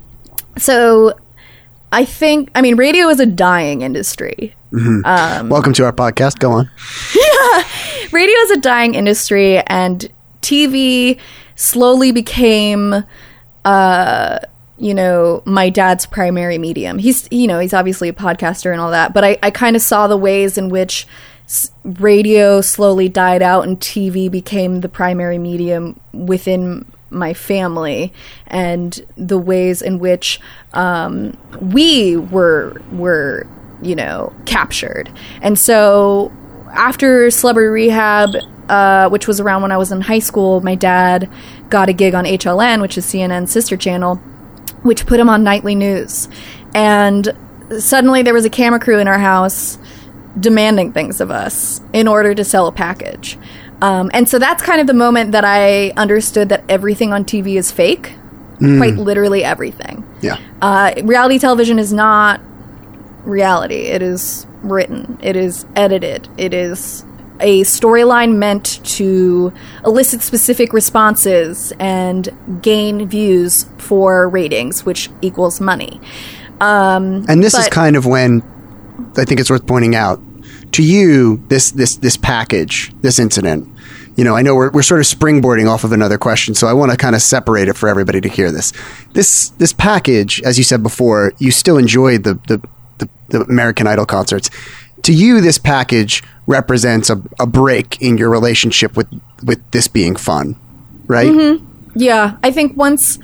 so 0.58 1.14
I 1.92 2.06
think, 2.06 2.52
I 2.56 2.62
mean, 2.62 2.76
radio 2.76 3.08
is 3.08 3.20
a 3.20 3.26
dying 3.26 3.82
industry. 3.82 4.56
Welcome 5.50 5.74
to 5.74 5.86
our 5.86 5.94
podcast. 5.94 6.40
Go 6.40 6.52
on. 6.52 6.70
yeah, 7.16 7.64
radio 8.12 8.36
is 8.40 8.52
a 8.52 8.58
dying 8.58 8.94
industry 8.96 9.60
and 9.68 10.10
TV 10.42 11.20
slowly 11.56 12.12
became 12.12 13.04
uh 13.64 14.40
you 14.78 14.94
know 14.94 15.42
my 15.46 15.70
dad's 15.70 16.06
primary 16.06 16.58
medium. 16.58 16.98
He's 16.98 17.28
you 17.32 17.48
know 17.48 17.60
he's 17.60 17.74
obviously 17.74 18.10
a 18.10 18.14
podcaster 18.14 18.72
and 18.72 18.82
all 18.82 18.92
that 18.92 19.14
but 19.14 19.24
i, 19.24 19.38
I 19.42 19.52
kind 19.52 19.76
of 19.76 19.82
saw 19.82 20.08
the 20.08 20.18
ways 20.18 20.58
in 20.58 20.70
which 20.70 21.08
radio 21.84 22.60
slowly 22.60 23.08
died 23.08 23.42
out 23.42 23.68
and 23.68 23.80
tv 23.80 24.32
became 24.32 24.82
the 24.82 24.90
primary 24.90 25.38
medium 25.38 26.00
within 26.12 26.86
my 27.16 27.34
family 27.34 28.14
and 28.48 29.06
the 29.18 29.38
ways 29.38 29.82
in 29.82 30.00
which 30.00 30.40
um, 30.74 31.36
we 31.62 32.18
were 32.18 32.82
were 32.92 33.48
you 33.82 33.96
know 33.96 34.34
captured. 34.46 35.10
And 35.42 35.58
so 35.58 36.32
after 36.74 37.32
Celebrity 37.32 37.70
Rehab, 37.70 38.36
uh, 38.70 39.10
which 39.10 39.28
was 39.28 39.40
around 39.40 39.62
when 39.62 39.72
I 39.72 39.78
was 39.78 39.92
in 39.92 40.02
high 40.02 40.20
school, 40.20 40.62
my 40.62 40.76
dad 40.76 41.30
got 41.70 41.90
a 41.90 41.94
gig 41.94 42.14
on 42.14 42.26
HLN, 42.26 42.82
which 42.82 42.98
is 42.98 43.06
CNN's 43.06 43.52
sister 43.52 43.78
channel, 43.78 44.22
which 44.86 45.06
put 45.08 45.20
him 45.20 45.30
on 45.30 45.44
nightly 45.44 45.74
news. 45.74 46.30
And 46.76 47.36
suddenly 47.80 48.22
there 48.22 48.34
was 48.34 48.46
a 48.46 48.50
camera 48.50 48.80
crew 48.80 49.00
in 49.00 49.08
our 49.08 49.18
house 49.18 49.80
demanding 50.40 50.92
things 50.92 51.20
of 51.20 51.32
us 51.32 51.82
in 51.92 52.08
order 52.08 52.36
to 52.36 52.44
sell 52.44 52.68
a 52.68 52.72
package. 52.72 53.38
Um, 53.82 54.12
and 54.14 54.30
so 54.30 54.38
that's 54.38 54.62
kind 54.62 54.80
of 54.80 54.88
the 54.88 54.94
moment 54.94 55.32
that 55.32 55.44
I 55.44 55.90
understood 55.92 56.50
that 56.50 56.64
everything 56.70 57.14
on 57.14 57.26
TV 57.26 57.56
is 57.56 57.72
fake. 57.72 58.14
Quite 58.78 58.94
literally 58.96 59.44
everything. 59.44 60.08
Yeah. 60.22 60.40
Uh, 60.62 60.94
reality 61.04 61.40
television 61.40 61.78
is 61.78 61.92
not 61.92 62.40
reality. 63.26 63.88
It 63.88 64.02
is 64.02 64.48
written. 64.62 65.18
It 65.22 65.36
is 65.36 65.66
edited. 65.76 66.30
It 66.38 66.54
is 66.54 67.04
a 67.40 67.62
storyline 67.62 68.36
meant 68.36 68.84
to 68.86 69.52
elicit 69.86 70.22
specific 70.22 70.74
responses 70.74 71.74
and 71.80 72.30
gain 72.62 73.08
views 73.08 73.66
for 73.78 74.30
ratings, 74.30 74.86
which 74.86 75.10
equals 75.22 75.60
money. 75.60 76.00
Um, 76.62 77.26
And 77.28 77.44
this 77.44 77.54
is 77.54 77.68
kind 77.68 77.96
of 77.96 78.06
when 78.06 78.42
I 79.18 79.26
think 79.26 79.40
it's 79.40 79.50
worth 79.50 79.66
pointing 79.68 79.96
out 79.96 80.22
to 80.72 80.84
you 80.84 81.44
this 81.48 81.72
this 81.72 81.98
this 81.98 82.18
package, 82.18 82.94
this 83.02 83.20
incident. 83.20 83.68
You 84.18 84.24
know, 84.24 84.36
I 84.36 84.42
know 84.42 84.56
we're, 84.56 84.72
we're 84.72 84.82
sort 84.82 85.02
of 85.02 85.08
springboarding 85.08 85.70
off 85.70 85.84
of 85.84 85.92
another 85.92 86.18
question, 86.18 86.56
so 86.56 86.68
I 86.68 86.74
want 86.74 86.92
to 86.92 86.98
kind 86.98 87.16
of 87.16 87.22
separate 87.22 87.68
it 87.68 87.76
for 87.76 87.90
everybody 87.90 88.22
to 88.22 88.30
hear 88.30 88.52
this. 88.52 88.72
This 89.14 89.50
this 89.50 89.74
package, 89.74 90.42
as 90.44 90.58
you 90.58 90.64
said 90.64 90.82
before, 90.82 91.34
you 91.38 91.52
still 91.52 91.78
enjoyed 91.78 92.24
the 92.24 92.36
the, 92.48 92.62
the, 92.98 93.10
the 93.30 93.42
American 93.42 93.88
Idol 93.88 94.06
concerts. 94.06 94.50
To 95.06 95.14
you, 95.14 95.40
this 95.40 95.60
package 95.60 96.24
represents 96.48 97.12
a, 97.12 97.22
a 97.40 97.46
break 97.46 98.02
in 98.02 98.18
your 98.18 98.32
relationship 98.32 98.98
with 98.98 99.08
with 99.44 99.60
this 99.70 99.88
being 99.88 100.16
fun, 100.16 100.56
right? 101.06 101.28
Mm-hmm. 101.28 101.66
Yeah, 101.96 102.38
I 102.42 102.50
think 102.50 102.76
once 102.76 103.20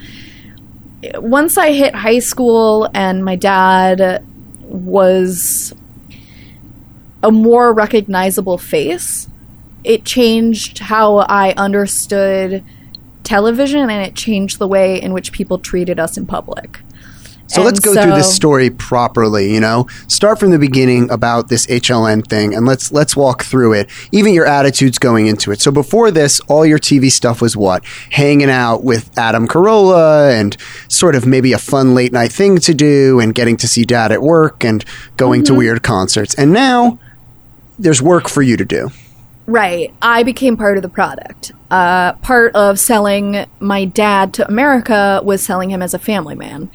once 1.15 1.57
I 1.57 1.71
hit 1.71 1.95
high 1.95 2.19
school 2.19 2.87
and 2.93 3.25
my 3.25 3.35
dad 3.35 4.23
was 4.61 5.73
a 7.23 7.31
more 7.31 7.73
recognizable 7.73 8.59
face, 8.59 9.27
it 9.83 10.05
changed 10.05 10.77
how 10.77 11.17
I 11.17 11.53
understood 11.53 12.63
television 13.23 13.89
and 13.89 14.05
it 14.05 14.15
changed 14.15 14.59
the 14.59 14.67
way 14.67 15.01
in 15.01 15.13
which 15.13 15.31
people 15.31 15.57
treated 15.57 15.99
us 15.99 16.15
in 16.15 16.27
public. 16.27 16.81
So 17.51 17.61
let's 17.63 17.85
And 17.85 17.95
go 17.95 18.01
through 18.01 18.13
this 18.15 18.33
story 18.33 18.69
properly, 18.69 19.53
you 19.53 19.59
know. 19.59 19.87
Start 20.07 20.39
from 20.39 20.51
the 20.51 20.59
beginning 20.59 21.09
about 21.11 21.49
this 21.49 21.65
HLN 21.67 22.25
thing 22.27 22.55
and 22.55 22.65
let's 22.65 22.91
let's 22.91 23.15
walk 23.15 23.43
through 23.43 23.73
it. 23.73 23.89
Even 24.11 24.33
your 24.33 24.45
attitudes 24.45 24.97
going 24.97 25.27
into 25.27 25.51
it. 25.51 25.59
So 25.61 25.71
before 25.71 26.11
this, 26.11 26.39
all 26.41 26.65
your 26.65 26.79
TV 26.79 27.11
stuff 27.11 27.41
was 27.41 27.57
what? 27.57 27.83
Hanging 28.11 28.49
out 28.49 28.83
with 28.83 29.17
Adam 29.17 29.47
Carolla 29.47 30.33
and 30.39 30.55
sort 30.87 31.15
of 31.15 31.25
maybe 31.25 31.53
a 31.53 31.57
fun 31.57 31.93
late 31.93 32.11
night 32.13 32.31
thing 32.31 32.57
to 32.59 32.73
do 32.73 33.19
and 33.19 33.35
getting 33.35 33.57
to 33.57 33.67
see 33.67 33.83
dad 33.85 34.11
at 34.11 34.21
work 34.21 34.63
and 34.63 34.85
going 35.17 35.41
Mm-hmm. 35.41 35.53
to 35.53 35.57
weird 35.59 35.83
concerts. 35.83 36.33
And 36.35 36.51
now 36.53 36.99
there's 37.79 38.01
work 38.01 38.27
for 38.29 38.41
you 38.41 38.57
to 38.57 38.65
do. 38.65 38.89
Right. 39.47 39.93
I 40.01 40.23
became 40.23 40.55
part 40.55 40.77
of 40.77 40.83
the 40.83 40.89
product. 40.89 41.51
Uh, 41.69 42.13
part 42.13 42.53
of 42.55 42.79
selling 42.79 43.45
my 43.59 43.85
dad 43.85 44.33
to 44.35 44.47
America 44.47 45.19
was 45.23 45.41
selling 45.41 45.71
him 45.71 45.81
as 45.81 45.93
a 45.93 45.99
family 45.99 46.35
man. 46.35 46.69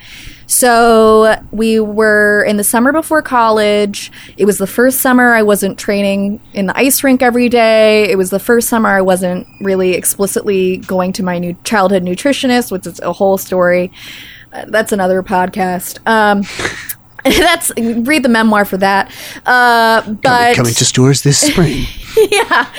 So 0.46 1.42
we 1.50 1.80
were 1.80 2.44
in 2.44 2.56
the 2.56 2.64
summer 2.64 2.92
before 2.92 3.22
college. 3.22 4.12
It 4.36 4.44
was 4.44 4.58
the 4.58 4.66
first 4.66 5.00
summer 5.00 5.34
I 5.34 5.42
wasn't 5.42 5.78
training 5.78 6.40
in 6.52 6.66
the 6.66 6.78
ice 6.78 7.02
rink 7.02 7.22
every 7.22 7.48
day. 7.48 8.08
It 8.10 8.16
was 8.16 8.30
the 8.30 8.38
first 8.38 8.68
summer 8.68 8.88
I 8.90 9.00
wasn't 9.00 9.46
really 9.60 9.94
explicitly 9.94 10.78
going 10.78 11.12
to 11.14 11.22
my 11.22 11.38
new 11.38 11.56
childhood 11.64 12.02
nutritionist, 12.04 12.70
which 12.70 12.86
is 12.86 13.00
a 13.00 13.12
whole 13.12 13.38
story. 13.38 13.90
Uh, 14.52 14.66
that's 14.68 14.92
another 14.92 15.22
podcast. 15.22 15.98
Um, 16.06 16.42
that's 17.24 17.72
read 17.76 18.22
the 18.22 18.28
memoir 18.28 18.64
for 18.64 18.76
that. 18.76 19.12
Uh, 19.44 20.08
but 20.22 20.54
Coming 20.54 20.74
to 20.74 20.84
stores 20.84 21.22
this 21.22 21.38
spring. 21.38 21.86
yeah, 22.30 22.72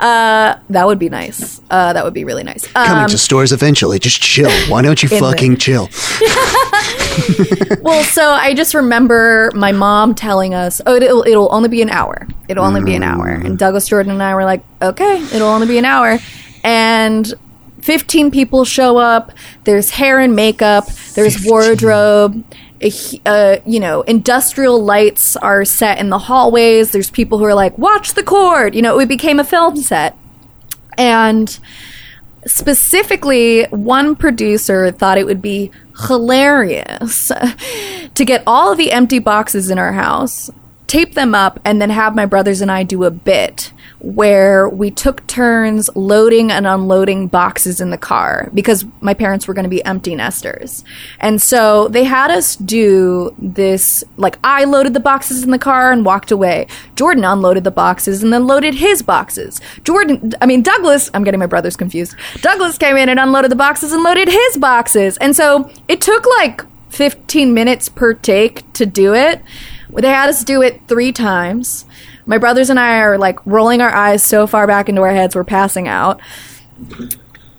uh, 0.00 0.58
that 0.70 0.86
would 0.86 0.98
be 0.98 1.08
nice. 1.08 1.60
Uh, 1.70 1.92
that 1.92 2.04
would 2.04 2.14
be 2.14 2.24
really 2.24 2.42
nice. 2.42 2.66
Coming 2.68 3.04
Um, 3.04 3.10
to 3.10 3.18
stores 3.18 3.52
eventually. 3.52 3.98
Just 3.98 4.20
chill. 4.20 4.50
Why 4.68 4.82
don't 4.82 5.02
you 5.02 5.08
fucking 5.08 5.56
chill? 5.58 5.88
well, 7.82 8.02
so 8.04 8.30
I 8.30 8.54
just 8.54 8.74
remember 8.74 9.50
my 9.54 9.72
mom 9.72 10.14
telling 10.14 10.54
us, 10.54 10.80
"Oh, 10.86 10.94
it'll, 10.96 11.22
it'll 11.26 11.52
only 11.54 11.68
be 11.68 11.82
an 11.82 11.90
hour. 11.90 12.26
It'll 12.48 12.64
only 12.64 12.82
be 12.82 12.94
an 12.94 13.02
hour." 13.02 13.28
And 13.28 13.58
Douglas 13.58 13.86
Jordan 13.88 14.12
and 14.12 14.22
I 14.22 14.34
were 14.34 14.44
like, 14.44 14.62
"Okay, 14.82 15.22
it'll 15.34 15.48
only 15.48 15.66
be 15.66 15.78
an 15.78 15.84
hour." 15.84 16.18
And 16.64 17.32
15 17.82 18.30
people 18.30 18.64
show 18.64 18.98
up. 18.98 19.32
There's 19.64 19.90
hair 19.90 20.18
and 20.20 20.36
makeup. 20.36 20.86
There's 21.14 21.44
wardrobe. 21.44 22.44
Uh, 23.26 23.58
you 23.66 23.78
know, 23.78 24.00
industrial 24.02 24.82
lights 24.82 25.36
are 25.36 25.64
set 25.66 25.98
in 25.98 26.08
the 26.08 26.18
hallways. 26.18 26.92
There's 26.92 27.10
people 27.10 27.38
who 27.38 27.44
are 27.44 27.54
like, 27.54 27.76
"Watch 27.76 28.14
the 28.14 28.22
cord." 28.22 28.74
You 28.74 28.82
know, 28.82 28.98
it 28.98 29.06
became 29.06 29.38
a 29.38 29.44
film 29.44 29.76
set. 29.76 30.16
And 30.96 31.58
specifically, 32.46 33.64
one 33.64 34.16
producer 34.16 34.90
thought 34.90 35.18
it 35.18 35.26
would 35.26 35.42
be 35.42 35.70
hilarious 36.06 37.30
to 38.14 38.24
get 38.24 38.42
all 38.46 38.72
of 38.72 38.78
the 38.78 38.92
empty 38.92 39.18
boxes 39.18 39.70
in 39.70 39.78
our 39.78 39.92
house, 39.92 40.50
tape 40.90 41.14
them 41.14 41.36
up, 41.36 41.60
and 41.64 41.80
then 41.80 41.88
have 41.88 42.16
my 42.16 42.26
brothers 42.26 42.60
and 42.60 42.70
I 42.70 42.82
do 42.82 43.04
a 43.04 43.12
bit 43.12 43.72
where 44.00 44.68
we 44.68 44.90
took 44.90 45.24
turns 45.28 45.88
loading 45.94 46.50
and 46.50 46.66
unloading 46.66 47.28
boxes 47.28 47.80
in 47.80 47.90
the 47.90 47.98
car 47.98 48.50
because 48.52 48.84
my 49.00 49.14
parents 49.14 49.46
were 49.46 49.54
going 49.54 49.64
to 49.64 49.70
be 49.70 49.84
empty 49.84 50.16
nesters. 50.16 50.82
And 51.20 51.40
so 51.40 51.86
they 51.88 52.02
had 52.02 52.30
us 52.30 52.56
do 52.56 53.32
this 53.38 54.02
like 54.16 54.38
I 54.42 54.64
loaded 54.64 54.94
the 54.94 55.00
boxes 55.00 55.44
in 55.44 55.50
the 55.50 55.58
car 55.58 55.92
and 55.92 56.04
walked 56.04 56.32
away. 56.32 56.66
Jordan 56.96 57.24
unloaded 57.24 57.62
the 57.62 57.70
boxes 57.70 58.22
and 58.22 58.32
then 58.32 58.46
loaded 58.46 58.74
his 58.74 59.00
boxes. 59.00 59.60
Jordan, 59.84 60.32
I 60.40 60.46
mean, 60.46 60.62
Douglas, 60.62 61.08
I'm 61.14 61.22
getting 61.22 61.40
my 61.40 61.46
brothers 61.46 61.76
confused. 61.76 62.16
Douglas 62.40 62.78
came 62.78 62.96
in 62.96 63.08
and 63.08 63.20
unloaded 63.20 63.52
the 63.52 63.56
boxes 63.56 63.92
and 63.92 64.02
loaded 64.02 64.28
his 64.28 64.56
boxes. 64.56 65.18
And 65.18 65.36
so 65.36 65.70
it 65.86 66.00
took 66.00 66.26
like 66.38 66.62
15 66.88 67.54
minutes 67.54 67.88
per 67.88 68.14
take 68.14 68.70
to 68.72 68.86
do 68.86 69.14
it. 69.14 69.40
They 69.92 70.08
had 70.08 70.28
us 70.28 70.44
do 70.44 70.62
it 70.62 70.80
three 70.88 71.12
times. 71.12 71.84
My 72.26 72.38
brothers 72.38 72.70
and 72.70 72.78
I 72.78 73.00
are 73.00 73.18
like 73.18 73.44
rolling 73.46 73.80
our 73.80 73.90
eyes 73.90 74.22
so 74.22 74.46
far 74.46 74.66
back 74.66 74.88
into 74.88 75.02
our 75.02 75.12
heads, 75.12 75.34
we're 75.34 75.44
passing 75.44 75.88
out. 75.88 76.20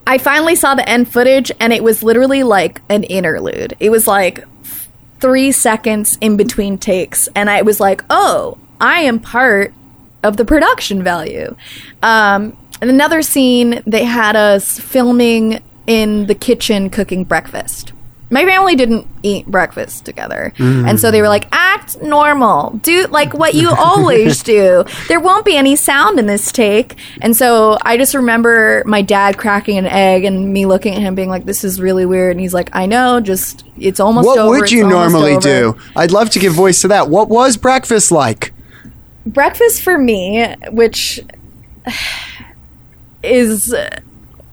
I 0.08 0.18
finally 0.18 0.56
saw 0.56 0.76
the 0.76 0.88
end 0.88 1.12
footage 1.12 1.52
and 1.60 1.72
it 1.72 1.84
was 1.84 2.04
literally 2.04 2.44
like 2.44 2.82
an 2.90 3.04
interlude. 3.04 3.76
It 3.80 3.90
was 3.90 4.08
like 4.08 4.44
three 5.20 5.52
seconds 5.52 6.18
in 6.20 6.36
between 6.38 6.78
takes. 6.78 7.30
And 7.36 7.50
I 7.50 7.62
was 7.62 7.80
like, 7.80 8.04
oh, 8.10 8.58
I 8.80 9.02
am 9.02 9.20
part 9.20 9.74
of 10.24 10.38
the 10.38 10.46
production 10.46 11.04
value. 11.04 11.56
Um, 12.02 12.58
and 12.82 12.90
another 12.90 13.22
scene, 13.22 13.84
they 13.86 14.06
had 14.06 14.36
us 14.36 14.80
filming 14.80 15.62
in 15.86 16.26
the 16.26 16.36
kitchen 16.36 16.90
cooking 16.90 17.24
breakfast. 17.24 17.94
My 18.32 18.46
family 18.46 18.76
didn't 18.76 19.06
eat 19.24 19.46
breakfast 19.46 20.06
together. 20.06 20.54
Mm. 20.58 20.90
And 20.90 21.00
so 21.00 21.12
they 21.12 21.22
were 21.22 21.28
like, 21.28 21.48
act 21.52 22.02
normal. 22.02 22.72
Do 22.82 23.06
like 23.08 23.34
what 23.34 23.54
you 23.54 23.70
always 23.70 24.42
do. 24.58 24.86
There 25.10 25.20
won't 25.20 25.46
be 25.46 25.58
any 25.58 25.76
sound 25.76 26.18
in 26.18 26.26
this 26.28 26.52
take. 26.52 26.96
And 27.22 27.36
so 27.36 27.78
I 27.84 27.98
just 27.98 28.16
remember 28.16 28.84
my 28.86 29.02
dad 29.02 29.38
cracking 29.38 29.78
an 29.78 29.86
egg 29.86 30.24
and 30.24 30.54
me 30.54 30.66
looking 30.66 30.96
at 30.96 31.02
him 31.02 31.14
being 31.14 31.30
like, 31.30 31.46
this 31.46 31.64
is 31.64 31.82
really 31.82 32.06
weird. 32.06 32.32
And 32.32 32.40
he's 32.40 32.54
like, 32.54 32.70
I 32.74 32.86
know, 32.86 33.20
just 33.20 33.66
it's 33.78 34.00
almost 34.00 34.26
What 34.26 34.40
over. 34.40 34.60
would 34.60 34.72
you 34.72 34.88
normally 34.88 35.34
over." 35.34 35.42
do? 35.42 35.78
I'd 35.96 36.12
love 36.12 36.30
to 36.32 36.40
give 36.40 36.54
voice 36.54 36.82
to 36.82 36.88
that. 36.88 37.10
What 37.10 37.30
was 37.30 37.58
breakfast 37.58 38.12
like? 38.12 38.54
breakfast 39.24 39.84
for 39.84 39.98
me, 40.00 40.56
which 40.72 41.20
is 43.24 43.74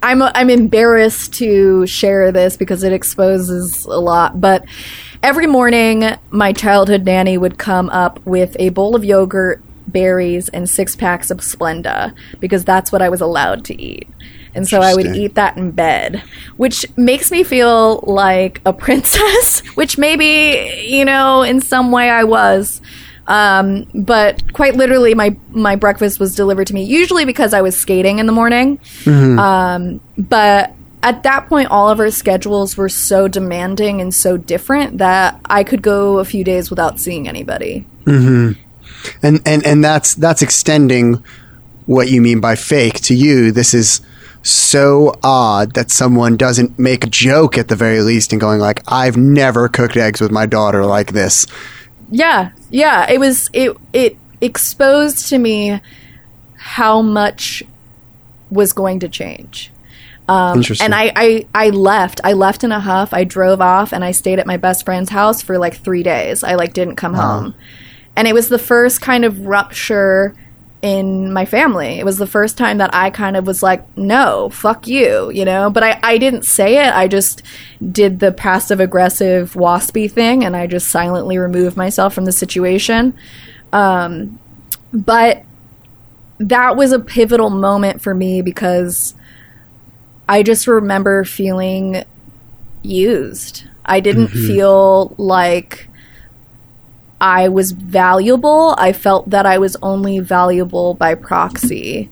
I'm 0.03 0.23
I'm 0.23 0.51
embarrassed 0.51 1.35
to 1.35 1.87
share 1.87 2.31
this 2.31 2.57
because 2.57 2.83
it 2.83 2.93
exposes 2.93 3.85
a 3.85 3.99
lot, 3.99 4.41
but 4.41 4.65
every 5.23 5.47
morning 5.47 6.05
my 6.31 6.53
childhood 6.53 7.05
nanny 7.05 7.37
would 7.37 7.59
come 7.59 7.91
up 7.91 8.25
with 8.25 8.57
a 8.59 8.69
bowl 8.71 8.95
of 8.95 9.05
yogurt, 9.05 9.63
berries, 9.89 10.49
and 10.51 10.69
six 10.69 10.95
packs 10.95 11.31
of 11.31 11.39
Splenda 11.39 12.15
because 12.39 12.65
that's 12.65 12.93
what 12.93 13.03
I 13.03 13.09
was 13.09 13.21
allowed 13.21 13.65
to 13.67 13.81
eat. 13.81 14.09
And 14.55 14.67
so 14.67 14.81
I 14.81 14.95
would 14.95 15.15
eat 15.15 15.35
that 15.35 15.57
in 15.57 15.71
bed, 15.71 16.23
which 16.57 16.85
makes 16.97 17.31
me 17.31 17.45
feel 17.45 18.01
like 18.07 18.61
a 18.65 18.73
princess, 18.87 19.61
which 19.77 19.99
maybe, 19.99 20.87
you 20.89 21.05
know, 21.05 21.43
in 21.43 21.61
some 21.61 21.93
way 21.93 22.11
I 22.11 22.25
was. 22.25 22.81
Um, 23.29 23.87
but 23.95 24.53
quite 24.53 24.75
literally, 24.75 25.15
my, 25.15 25.37
my 25.51 25.77
breakfast 25.77 26.19
was 26.19 26.35
delivered 26.35 26.67
to 26.69 26.75
me, 26.75 26.83
usually 26.83 27.25
because 27.25 27.55
I 27.55 27.61
was 27.61 27.77
skating 27.79 28.19
in 28.19 28.27
the 28.27 28.33
morning. 28.33 28.81
Um, 29.39 30.01
but 30.17 30.75
at 31.03 31.23
that 31.23 31.47
point, 31.49 31.71
all 31.71 31.89
of 31.89 32.01
our 32.01 32.11
schedules 32.11 32.77
were 32.77 32.89
so 32.89 33.29
demanding 33.29 34.01
and 34.01 34.15
so 34.15 34.37
different 34.37 34.99
that 34.99 35.41
I 35.45 35.63
could 35.63 35.83
go 35.83 36.19
a 36.19 36.25
few 36.25 36.43
days 36.43 36.71
without 36.71 36.99
seeing 36.99 37.29
anybody. 37.29 37.87
and 39.23 39.41
and 39.47 39.65
and 39.65 39.85
that's 39.85 40.15
that's 40.15 40.43
extending 40.43 41.23
what 41.87 42.11
you 42.11 42.21
mean 42.21 42.41
by 42.41 42.55
fake 42.55 43.01
to 43.01 43.15
you 43.15 43.53
this 43.53 43.73
is 43.73 44.01
so 44.43 45.15
odd 45.23 45.75
that 45.75 45.91
someone 45.91 46.37
doesn't 46.37 46.79
make 46.79 47.05
a 47.05 47.09
joke 47.09 47.59
at 47.59 47.69
the 47.69 47.77
very 47.77 48.01
least 48.01 48.33
and 48.33 48.41
going 48.41 48.61
like 48.61 48.83
i've 48.89 49.17
never 49.17 49.69
cooked 49.69 49.97
eggs 49.97 50.21
with 50.21 50.31
my 50.31 50.47
daughter 50.47 50.85
like 50.85 51.13
this 51.13 51.47
Yeah, 52.11 52.51
yeah. 52.71 53.11
It 53.11 53.19
was 53.19 53.51
it 53.53 53.77
it 53.93 54.17
exposed 54.41 55.29
to 55.29 55.39
me 55.39 55.81
how 56.57 57.03
much 57.03 57.63
was 58.51 58.73
going 58.73 59.01
to 59.01 59.09
change. 59.09 59.71
Um, 60.29 60.63
and 60.81 60.95
I, 60.95 61.13
I 61.17 61.47
I 61.55 61.71
left. 61.71 62.21
I 62.23 62.35
left 62.35 62.63
in 62.63 62.71
a 62.71 62.81
huff. 62.81 63.15
I 63.15 63.25
drove 63.25 63.63
off 63.63 63.93
and 63.93 64.05
I 64.05 64.13
stayed 64.13 64.39
at 64.39 64.47
my 64.47 64.59
best 64.59 64.85
friend's 64.85 65.11
house 65.11 65.41
for 65.41 65.59
like 65.59 65.77
three 65.77 66.03
days. 66.03 66.45
I 66.45 66.55
like 66.55 66.75
didn't 66.75 66.97
come 66.97 67.15
home, 67.15 67.55
and 68.15 68.29
it 68.29 68.35
was 68.35 68.51
the 68.51 68.59
first 68.59 69.01
kind 69.01 69.25
of 69.25 69.47
rupture 69.47 70.35
in 70.81 71.33
my 71.33 71.45
family. 71.45 71.99
It 71.99 72.05
was 72.05 72.19
the 72.19 72.27
first 72.27 72.57
time 72.57 72.79
that 72.79 72.95
I 72.95 73.11
kind 73.11 73.37
of 73.37 73.47
was 73.47 73.63
like, 73.63 73.97
no, 73.97 74.49
fuck 74.51 74.87
you, 74.87 75.31
you 75.31 75.45
know? 75.45 75.71
But 75.71 75.83
I, 75.83 75.99
I 76.03 76.19
didn't 76.19 76.45
say 76.45 76.87
it. 76.87 76.95
I 76.95 77.09
just 77.09 77.43
did 77.91 78.21
the 78.21 78.31
passive 78.31 78.79
aggressive 78.79 79.55
waspy 79.55 80.11
thing 80.11 80.45
and 80.45 80.55
I 80.55 80.67
just 80.67 80.89
silently 80.89 81.37
removed 81.39 81.77
myself 81.77 82.15
from 82.15 82.27
the 82.27 82.33
situation. 82.33 83.15
Um, 83.73 84.39
but 84.93 85.43
that 86.39 86.77
was 86.77 86.93
a 86.93 87.01
pivotal 87.01 87.51
moment 87.51 88.01
for 88.01 88.15
me 88.15 88.43
because 88.43 89.15
I 90.29 90.45
just 90.45 90.69
remember 90.69 91.25
feeling 91.25 92.05
used. 92.83 93.65
I 93.85 94.01
didn't 94.01 94.29
feel 94.29 95.15
like 95.19 95.88
I 97.21 97.49
was 97.49 97.73
valuable. 97.73 98.75
I 98.79 98.93
felt 98.93 99.29
that 99.31 99.47
I 99.47 99.59
was 99.59 99.77
only 99.83 100.21
valuable 100.21 100.95
by 100.95 101.15
proxy. 101.15 102.11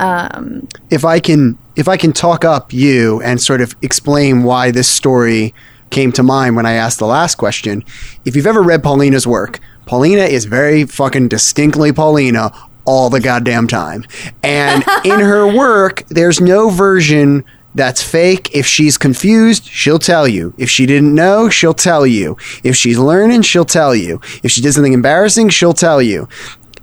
Um, 0.00 0.68
if 0.90 1.04
i 1.04 1.18
can 1.18 1.58
if 1.74 1.88
i 1.88 1.96
can 1.96 2.12
talk 2.12 2.44
up 2.44 2.72
you 2.72 3.20
and 3.22 3.42
sort 3.42 3.60
of 3.60 3.74
explain 3.82 4.44
why 4.44 4.70
this 4.70 4.88
story 4.88 5.52
came 5.90 6.12
to 6.12 6.22
mind 6.22 6.54
when 6.54 6.66
i 6.66 6.74
asked 6.74 7.00
the 7.00 7.06
last 7.06 7.34
question 7.34 7.82
if 8.24 8.36
you've 8.36 8.46
ever 8.46 8.62
read 8.62 8.80
paulina's 8.80 9.26
work 9.26 9.58
paulina 9.86 10.22
is 10.22 10.44
very 10.44 10.84
fucking 10.84 11.26
distinctly 11.26 11.90
paulina 11.90 12.52
all 12.84 13.10
the 13.10 13.18
goddamn 13.18 13.66
time 13.66 14.04
and 14.44 14.84
in 15.04 15.18
her 15.18 15.52
work 15.58 16.04
there's 16.10 16.40
no 16.40 16.70
version 16.70 17.44
that's 17.74 18.02
fake. 18.02 18.54
If 18.54 18.66
she's 18.66 18.96
confused, 18.98 19.64
she'll 19.66 19.98
tell 19.98 20.26
you. 20.26 20.54
If 20.58 20.70
she 20.70 20.86
didn't 20.86 21.14
know, 21.14 21.48
she'll 21.48 21.74
tell 21.74 22.06
you. 22.06 22.36
If 22.64 22.76
she's 22.76 22.98
learning, 22.98 23.42
she'll 23.42 23.64
tell 23.64 23.94
you. 23.94 24.20
If 24.42 24.50
she 24.50 24.60
did 24.60 24.72
something 24.72 24.92
embarrassing, 24.92 25.50
she'll 25.50 25.74
tell 25.74 26.02
you 26.02 26.28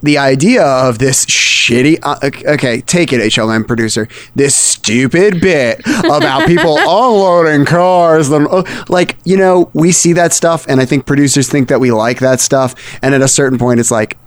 the 0.05 0.17
idea 0.19 0.63
of 0.63 0.99
this 0.99 1.25
shitty 1.25 1.97
uh, 2.03 2.19
okay 2.53 2.81
take 2.81 3.11
it 3.11 3.19
HLN 3.19 3.65
producer 3.65 4.07
this 4.35 4.55
stupid 4.55 5.41
bit 5.41 5.81
about 6.05 6.45
people 6.47 6.77
unloading 6.79 7.65
cars 7.65 8.31
uh, 8.31 8.85
like 8.87 9.17
you 9.23 9.35
know 9.35 9.71
we 9.73 9.91
see 9.91 10.13
that 10.13 10.31
stuff 10.31 10.65
and 10.67 10.79
i 10.79 10.85
think 10.85 11.07
producers 11.07 11.49
think 11.49 11.69
that 11.69 11.79
we 11.79 11.91
like 11.91 12.19
that 12.19 12.39
stuff 12.39 12.75
and 13.01 13.15
at 13.15 13.21
a 13.21 13.27
certain 13.27 13.57
point 13.57 13.79
it's 13.79 13.89
like 13.89 14.17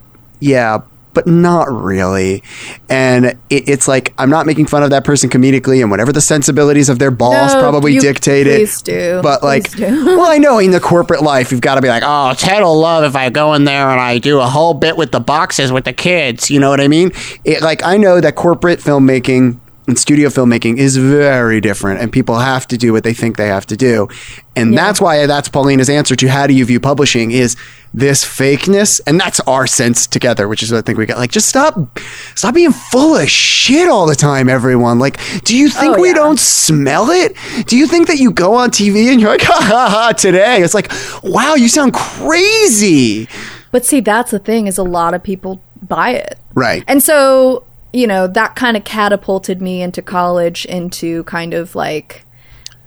yeah 0.41 0.79
but 1.19 1.27
not 1.29 1.69
really 1.69 2.41
and 2.87 3.25
it, 3.25 3.37
it's 3.67 3.89
like 3.89 4.13
i'm 4.17 4.29
not 4.29 4.45
making 4.45 4.65
fun 4.65 4.83
of 4.83 4.89
that 4.89 5.03
person 5.03 5.29
comedically 5.29 5.81
and 5.81 5.91
whatever 5.91 6.13
the 6.13 6.21
sensibilities 6.21 6.87
of 6.87 6.97
their 6.97 7.11
boss 7.11 7.53
No, 7.53 7.59
probably 7.59 7.93
you- 7.95 7.99
dictate 8.01 8.47
it 8.47 8.69
do. 8.85 9.19
but 9.21 9.43
like 9.43 9.69
do. 9.71 9.83
well 10.05 10.31
i 10.31 10.37
know 10.37 10.59
in 10.59 10.71
the 10.71 10.79
corporate 10.79 11.21
life 11.21 11.51
you've 11.51 11.59
got 11.59 11.75
to 11.75 11.81
be 11.81 11.89
like 11.89 12.03
oh 12.05 12.33
ted 12.37 12.63
will 12.63 12.79
love 12.79 13.03
if 13.03 13.17
i 13.17 13.29
go 13.29 13.53
in 13.53 13.65
there 13.65 13.89
and 13.89 13.99
i 13.99 14.17
do 14.17 14.39
a 14.39 14.45
whole 14.47 14.73
bit 14.73 14.95
with 14.95 15.11
the 15.11 15.19
boxes 15.19 15.73
with 15.73 15.83
the 15.83 15.91
kids 15.93 16.49
you 16.49 16.57
know 16.59 16.69
what 16.69 16.79
i 16.79 16.87
mean 16.87 17.11
it, 17.43 17.61
like 17.61 17.83
i 17.83 17.97
know 17.97 18.21
that 18.21 18.35
corporate 18.35 18.79
filmmaking 18.79 19.59
and 19.89 19.99
studio 19.99 20.29
filmmaking 20.29 20.77
is 20.77 20.95
very 20.97 21.59
different 21.59 21.99
and 22.01 22.11
people 22.11 22.37
have 22.37 22.65
to 22.67 22.77
do 22.77 22.93
what 22.93 23.03
they 23.03 23.13
think 23.13 23.35
they 23.37 23.47
have 23.47 23.65
to 23.67 23.75
do. 23.75 24.07
And 24.55 24.77
that's 24.77 24.99
why 25.01 25.25
that's 25.25 25.49
paulina's 25.49 25.89
answer 25.89 26.15
to 26.15 26.27
how 26.27 26.45
do 26.47 26.53
you 26.53 26.65
view 26.65 26.79
publishing 26.79 27.31
is 27.31 27.55
this 27.93 28.23
fakeness 28.23 29.01
and 29.07 29.19
that's 29.19 29.39
our 29.41 29.65
sense 29.65 30.05
together 30.05 30.47
which 30.47 30.61
is 30.61 30.71
what 30.71 30.77
i 30.77 30.81
think 30.81 30.97
we 30.99 31.05
got. 31.07 31.17
Like 31.17 31.31
just 31.31 31.47
stop 31.49 31.97
stop 32.35 32.53
being 32.53 32.71
full 32.71 33.15
of 33.15 33.27
shit 33.29 33.89
all 33.89 34.05
the 34.05 34.15
time 34.15 34.47
everyone. 34.47 34.99
Like 34.99 35.17
do 35.43 35.57
you 35.57 35.69
think 35.69 35.97
Oh, 35.97 36.01
we 36.01 36.09
yeah. 36.09 36.13
don't 36.15 36.39
smell 36.39 37.09
it? 37.09 37.35
Do 37.65 37.77
you 37.77 37.87
think 37.87 38.07
that 38.07 38.17
you 38.17 38.31
go 38.31 38.53
on 38.55 38.69
tv 38.69 39.11
and 39.11 39.19
you're 39.19 39.31
like 39.31 39.41
ha 39.51 39.59
ha 39.61 39.89
ha 39.89 40.11
today? 40.11 40.61
It's 40.61 40.73
like 40.73 40.91
wow 41.23 41.55
you 41.55 41.67
sound 41.67 41.93
crazy. 41.93 43.27
But 43.71 43.85
see, 43.85 43.99
that's 44.01 44.31
the 44.31 44.39
thing 44.39 44.67
is 44.67 44.77
a 44.77 44.83
lot 44.83 45.13
of 45.13 45.23
people 45.23 45.61
buy 45.81 46.11
it. 46.11 46.37
right. 46.55 46.83
And 46.87 47.01
so, 47.03 47.63
you 47.93 48.05
know, 48.07 48.27
that 48.27 48.55
kind 48.55 48.77
of 48.77 48.83
catapulted 48.83 49.61
me 49.61 49.81
into 49.81 50.01
college 50.01 50.65
into 50.65 51.23
kind 51.25 51.53
of 51.53 51.75
like 51.75 52.25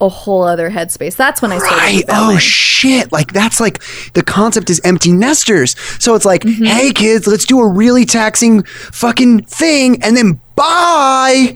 a 0.01 0.09
whole 0.09 0.43
other 0.43 0.69
headspace. 0.69 1.15
That's 1.15 1.41
when 1.41 1.51
I 1.51 1.57
started 1.59 1.77
Right. 1.77 2.03
Oh 2.09 2.37
shit. 2.37 3.11
Like 3.11 3.31
that's 3.31 3.59
like 3.59 3.81
the 4.13 4.23
concept 4.23 4.69
is 4.69 4.81
empty 4.83 5.11
nesters. 5.11 5.77
So 6.01 6.15
it's 6.15 6.25
like, 6.25 6.41
Mm-hmm. 6.43 6.65
hey 6.65 6.91
kids, 6.91 7.27
let's 7.27 7.45
do 7.45 7.59
a 7.59 7.67
really 7.67 8.05
taxing 8.05 8.63
fucking 8.63 9.43
thing 9.43 10.01
and 10.03 10.17
then 10.17 10.39
bye. 10.55 11.55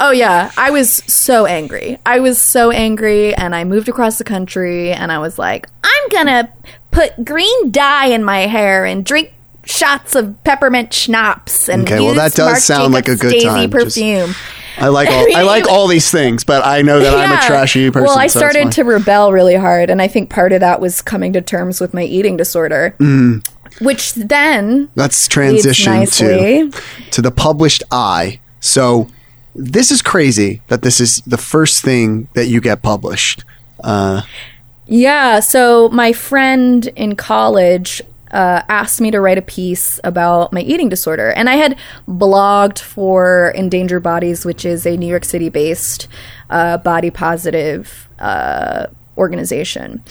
Oh 0.00 0.10
yeah, 0.10 0.50
I 0.56 0.70
was 0.70 0.90
so 0.90 1.44
angry. 1.46 1.98
I 2.06 2.20
was 2.20 2.38
so 2.40 2.70
angry 2.70 3.34
and 3.34 3.54
I 3.54 3.64
moved 3.64 3.88
across 3.88 4.18
the 4.18 4.24
country 4.24 4.92
and 4.92 5.10
I 5.10 5.18
was 5.18 5.38
like, 5.38 5.66
I'm 5.82 6.08
going 6.10 6.26
to 6.26 6.48
put 6.92 7.24
green 7.24 7.70
dye 7.72 8.06
in 8.06 8.22
my 8.22 8.40
hair 8.46 8.84
and 8.84 9.04
drink 9.04 9.32
shots 9.68 10.14
of 10.14 10.42
peppermint 10.44 10.92
schnapps 10.94 11.68
and 11.68 11.82
Okay, 11.82 12.00
well, 12.00 12.14
that 12.14 12.32
does 12.32 12.46
Marc 12.46 12.58
sound 12.58 12.94
like 12.94 13.08
a 13.08 13.16
good 13.16 13.32
Daisy 13.32 13.46
time. 13.46 13.70
Just- 13.70 13.96
perfume. 13.96 14.34
I 14.80 14.88
like 14.88 15.08
all 15.08 15.26
I 15.36 15.42
like 15.42 15.66
all 15.68 15.88
these 15.88 16.10
things, 16.10 16.44
but 16.44 16.64
I 16.64 16.82
know 16.82 17.00
that 17.00 17.12
I'm 17.14 17.32
a 17.36 17.42
trashy 17.46 17.90
person. 17.90 18.06
Well, 18.06 18.18
I 18.18 18.28
so 18.28 18.38
started 18.38 18.70
to 18.72 18.84
rebel 18.84 19.32
really 19.32 19.56
hard, 19.56 19.90
and 19.90 20.00
I 20.00 20.06
think 20.08 20.30
part 20.30 20.52
of 20.52 20.60
that 20.60 20.80
was 20.80 21.02
coming 21.02 21.32
to 21.32 21.40
terms 21.40 21.80
with 21.80 21.92
my 21.92 22.04
eating 22.04 22.36
disorder, 22.36 22.94
Mm. 23.00 23.44
which 23.80 24.14
then 24.14 24.88
Let's 24.94 25.26
transition 25.26 26.06
to 26.06 26.70
to 27.10 27.22
the 27.22 27.30
published 27.32 27.82
eye. 27.90 28.38
So 28.60 29.08
this 29.56 29.90
is 29.90 30.00
crazy 30.00 30.62
that 30.68 30.82
this 30.82 31.00
is 31.00 31.22
the 31.26 31.38
first 31.38 31.82
thing 31.82 32.28
that 32.34 32.46
you 32.46 32.60
get 32.60 32.80
published. 32.80 33.44
Uh, 33.82 34.22
Yeah, 34.86 35.40
so 35.40 35.88
my 35.90 36.12
friend 36.12 36.86
in 36.96 37.16
college 37.16 38.00
uh, 38.30 38.62
asked 38.68 39.00
me 39.00 39.10
to 39.10 39.20
write 39.20 39.38
a 39.38 39.42
piece 39.42 40.00
about 40.04 40.52
my 40.52 40.60
eating 40.60 40.88
disorder. 40.88 41.30
And 41.30 41.48
I 41.48 41.54
had 41.54 41.78
blogged 42.08 42.78
for 42.78 43.50
Endangered 43.50 44.02
Bodies, 44.02 44.44
which 44.44 44.64
is 44.64 44.86
a 44.86 44.96
New 44.96 45.06
York 45.06 45.24
City 45.24 45.48
based 45.48 46.08
uh, 46.50 46.78
body 46.78 47.10
positive 47.10 48.08
uh, 48.18 48.86
organization. 49.16 50.02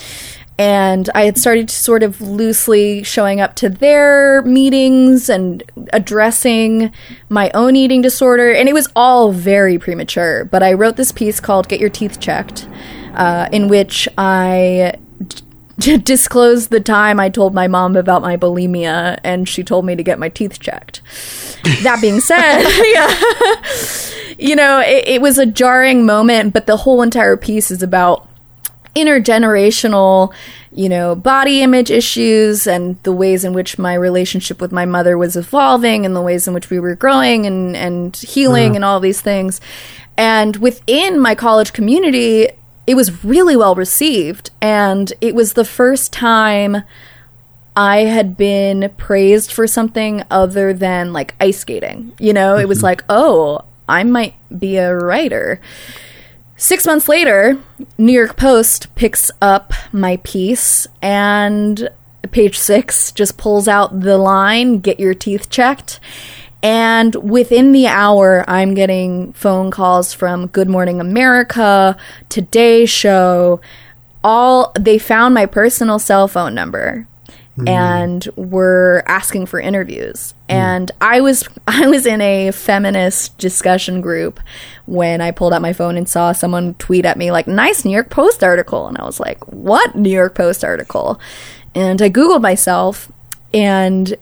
And 0.60 1.08
I 1.14 1.26
had 1.26 1.38
started 1.38 1.70
sort 1.70 2.02
of 2.02 2.20
loosely 2.20 3.04
showing 3.04 3.40
up 3.40 3.56
to 3.58 3.70
their 3.70 4.42
meetings 4.42 5.30
and 5.30 5.62
addressing 5.94 6.92
my 7.30 7.52
own 7.54 7.76
eating 7.76 8.02
disorder. 8.02 8.52
And 8.52 8.68
it 8.68 8.74
was 8.74 8.90
all 8.96 9.32
very 9.32 9.78
premature. 9.78 10.46
But 10.46 10.64
I 10.64 10.74
wrote 10.74 10.96
this 10.96 11.12
piece 11.12 11.40
called 11.40 11.68
Get 11.68 11.80
Your 11.80 11.92
Teeth 11.92 12.20
Checked, 12.20 12.68
uh, 13.14 13.50
in 13.52 13.68
which 13.68 14.10
I 14.18 14.96
d- 15.78 15.98
disclosed 15.98 16.70
the 16.70 16.80
time 16.80 17.20
I 17.20 17.30
told 17.30 17.54
my 17.54 17.68
mom 17.68 17.96
about 17.96 18.22
my 18.22 18.38
bulimia 18.38 19.20
and 19.24 19.48
she 19.48 19.64
told 19.64 19.86
me 19.86 19.96
to 19.96 20.04
get 20.04 20.20
my 20.20 20.30
teeth 20.30 20.60
checked. 20.60 21.02
That 21.84 22.00
being 22.02 22.20
said, 22.20 22.64
yeah, 22.94 24.36
you 24.38 24.56
know, 24.56 24.80
it, 24.80 25.08
it 25.08 25.22
was 25.22 25.38
a 25.38 25.46
jarring 25.46 26.06
moment, 26.06 26.54
but 26.54 26.68
the 26.68 26.78
whole 26.78 27.02
entire 27.02 27.38
piece 27.38 27.72
is 27.72 27.84
about 27.84 28.28
intergenerational, 28.96 30.34
you 30.72 30.90
know, 30.90 31.16
body 31.16 31.62
image 31.62 31.92
issues 31.92 32.66
and 32.66 33.02
the 33.04 33.12
ways 33.12 33.44
in 33.44 33.54
which 33.54 33.78
my 33.78 33.94
relationship 33.94 34.60
with 34.60 34.72
my 34.72 34.86
mother 34.86 35.18
was 35.18 35.36
evolving 35.36 36.06
and 36.06 36.16
the 36.16 36.22
ways 36.22 36.48
in 36.48 36.54
which 36.54 36.70
we 36.70 36.80
were 36.80 36.96
growing 36.96 37.46
and, 37.46 37.76
and 37.76 38.16
healing 38.18 38.70
mm-hmm. 38.70 38.76
and 38.78 38.86
all 38.86 39.00
these 39.00 39.22
things. 39.22 39.62
And 40.18 40.56
within 40.58 41.20
my 41.20 41.36
college 41.36 41.74
community, 41.74 42.50
it 42.88 42.96
was 42.96 43.24
really 43.24 43.56
well 43.56 43.76
received. 43.76 44.50
And 44.62 45.14
it 45.22 45.36
was 45.36 45.54
the 45.54 45.66
first 45.66 46.12
time 46.14 46.84
I 47.76 48.06
had 48.06 48.38
been 48.38 48.92
praised 48.98 49.52
for 49.52 49.68
something 49.68 50.24
other 50.32 50.74
than 50.74 51.14
like 51.14 51.36
ice 51.40 51.60
skating. 51.60 52.14
You 52.18 52.34
know, 52.34 52.58
it 52.58 52.68
was 52.68 52.80
mm-hmm. 52.80 52.86
like, 52.86 53.04
oh, 53.10 53.66
I 53.88 54.04
might 54.04 54.34
be 54.58 54.78
a 54.78 54.96
writer. 54.96 55.62
Six 56.56 56.88
months 56.88 57.08
later, 57.08 57.60
New 58.00 58.14
York 58.14 58.36
Post 58.36 58.96
picks 58.96 59.30
up 59.42 59.74
my 59.92 60.18
piece 60.24 60.88
and 61.04 61.90
page 62.32 62.58
six 62.58 63.12
just 63.12 63.38
pulls 63.38 63.68
out 63.68 64.02
the 64.02 64.18
line, 64.18 64.80
get 64.80 65.00
your 65.00 65.14
teeth 65.14 65.50
checked. 65.50 66.00
And 66.64 67.16
within 67.16 67.72
the 67.72 67.88
hour, 67.88 68.44
I'm 68.48 68.74
getting 68.74 69.34
phone 69.34 69.72
calls 69.72 70.14
from 70.14 70.48
Good 70.48 70.70
Morning 70.70 71.00
America, 71.00 71.96
Today 72.30 72.86
Show. 72.86 73.62
All 74.24 74.72
they 74.78 74.98
found 74.98 75.34
my 75.34 75.46
personal 75.46 76.00
cell 76.00 76.28
phone 76.28 76.56
number 76.56 77.08
mm-hmm. 77.58 77.68
and 77.68 78.28
were 78.36 79.04
asking 79.08 79.48
for 79.48 79.60
interviews. 79.60 80.34
Mm. 80.50 80.54
And 80.54 80.92
I 81.02 81.22
was 81.22 81.48
I 81.68 81.88
was 81.88 82.06
in 82.06 82.22
a 82.22 82.52
feminist 82.52 83.38
discussion 83.38 84.02
group 84.02 84.40
when 84.86 85.22
I 85.22 85.32
pulled 85.32 85.54
out 85.54 85.62
my 85.62 85.74
phone 85.74 85.98
and 85.98 86.08
saw 86.08 86.32
someone 86.32 86.76
tweet 86.76 87.06
at 87.06 87.18
me 87.18 87.32
like 87.32 87.48
nice 87.48 87.84
New 87.84 87.92
York 87.92 88.10
Post 88.10 88.44
article 88.44 88.88
and 88.88 88.98
I 88.98 89.06
was 89.06 89.20
like, 89.20 89.44
"What 89.48 89.96
New 89.96 90.10
York 90.10 90.36
Post 90.36 90.64
article?" 90.64 91.20
And 91.76 92.02
I 92.02 92.10
googled 92.10 92.42
myself 92.42 93.12
and 93.54 94.16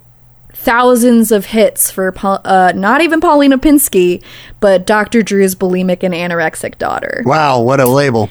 thousands 0.65 1.31
of 1.31 1.45
hits 1.45 1.91
for 1.91 2.13
uh, 2.23 2.73
not 2.75 3.01
even 3.01 3.21
Paulina 3.21 3.57
Pinsky, 3.57 4.23
but 4.59 4.85
Dr. 4.85 5.21
Drew's 5.21 5.55
bulimic 5.55 6.03
and 6.03 6.13
anorexic 6.13 6.77
daughter. 6.79 7.21
Wow, 7.25 7.61
what 7.61 7.79
a 7.79 7.87
label. 7.87 8.29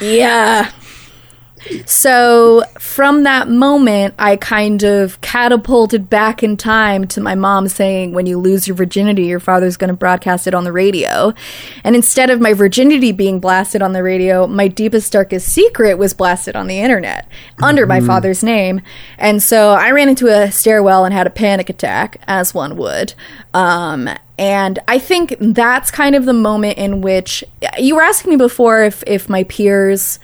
Yeah. 0.00 0.72
So 1.86 2.62
from 2.78 3.24
that 3.24 3.48
moment, 3.48 4.14
I 4.18 4.36
kind 4.36 4.82
of 4.82 5.20
catapulted 5.20 6.08
back 6.08 6.42
in 6.42 6.56
time 6.56 7.06
to 7.08 7.20
my 7.20 7.34
mom 7.34 7.68
saying, 7.68 8.12
when 8.12 8.26
you 8.26 8.38
lose 8.38 8.66
your 8.66 8.76
virginity, 8.76 9.24
your 9.24 9.40
father's 9.40 9.76
going 9.76 9.88
to 9.88 9.96
broadcast 9.96 10.46
it 10.46 10.54
on 10.54 10.64
the 10.64 10.72
radio. 10.72 11.34
And 11.84 11.94
instead 11.94 12.30
of 12.30 12.40
my 12.40 12.54
virginity 12.54 13.12
being 13.12 13.40
blasted 13.40 13.82
on 13.82 13.92
the 13.92 14.02
radio, 14.02 14.46
my 14.46 14.68
deepest, 14.68 15.12
darkest 15.12 15.48
secret 15.48 15.98
was 15.98 16.14
blasted 16.14 16.56
on 16.56 16.66
the 16.66 16.78
internet 16.78 17.28
under 17.62 17.86
my 17.86 18.00
father's 18.00 18.42
name. 18.42 18.80
And 19.18 19.42
so 19.42 19.70
I 19.70 19.90
ran 19.90 20.08
into 20.08 20.28
a 20.28 20.50
stairwell 20.50 21.04
and 21.04 21.14
had 21.14 21.26
a 21.26 21.30
panic 21.30 21.68
attack, 21.68 22.20
as 22.26 22.54
one 22.54 22.76
would. 22.76 23.14
Um, 23.52 24.08
and 24.38 24.78
I 24.88 24.98
think 24.98 25.36
that's 25.38 25.90
kind 25.90 26.14
of 26.14 26.24
the 26.24 26.32
moment 26.32 26.78
in 26.78 27.02
which 27.02 27.44
you 27.78 27.96
were 27.96 28.02
asking 28.02 28.30
me 28.30 28.36
before 28.36 28.82
if, 28.82 29.04
if 29.06 29.28
my 29.28 29.44
peers 29.44 30.18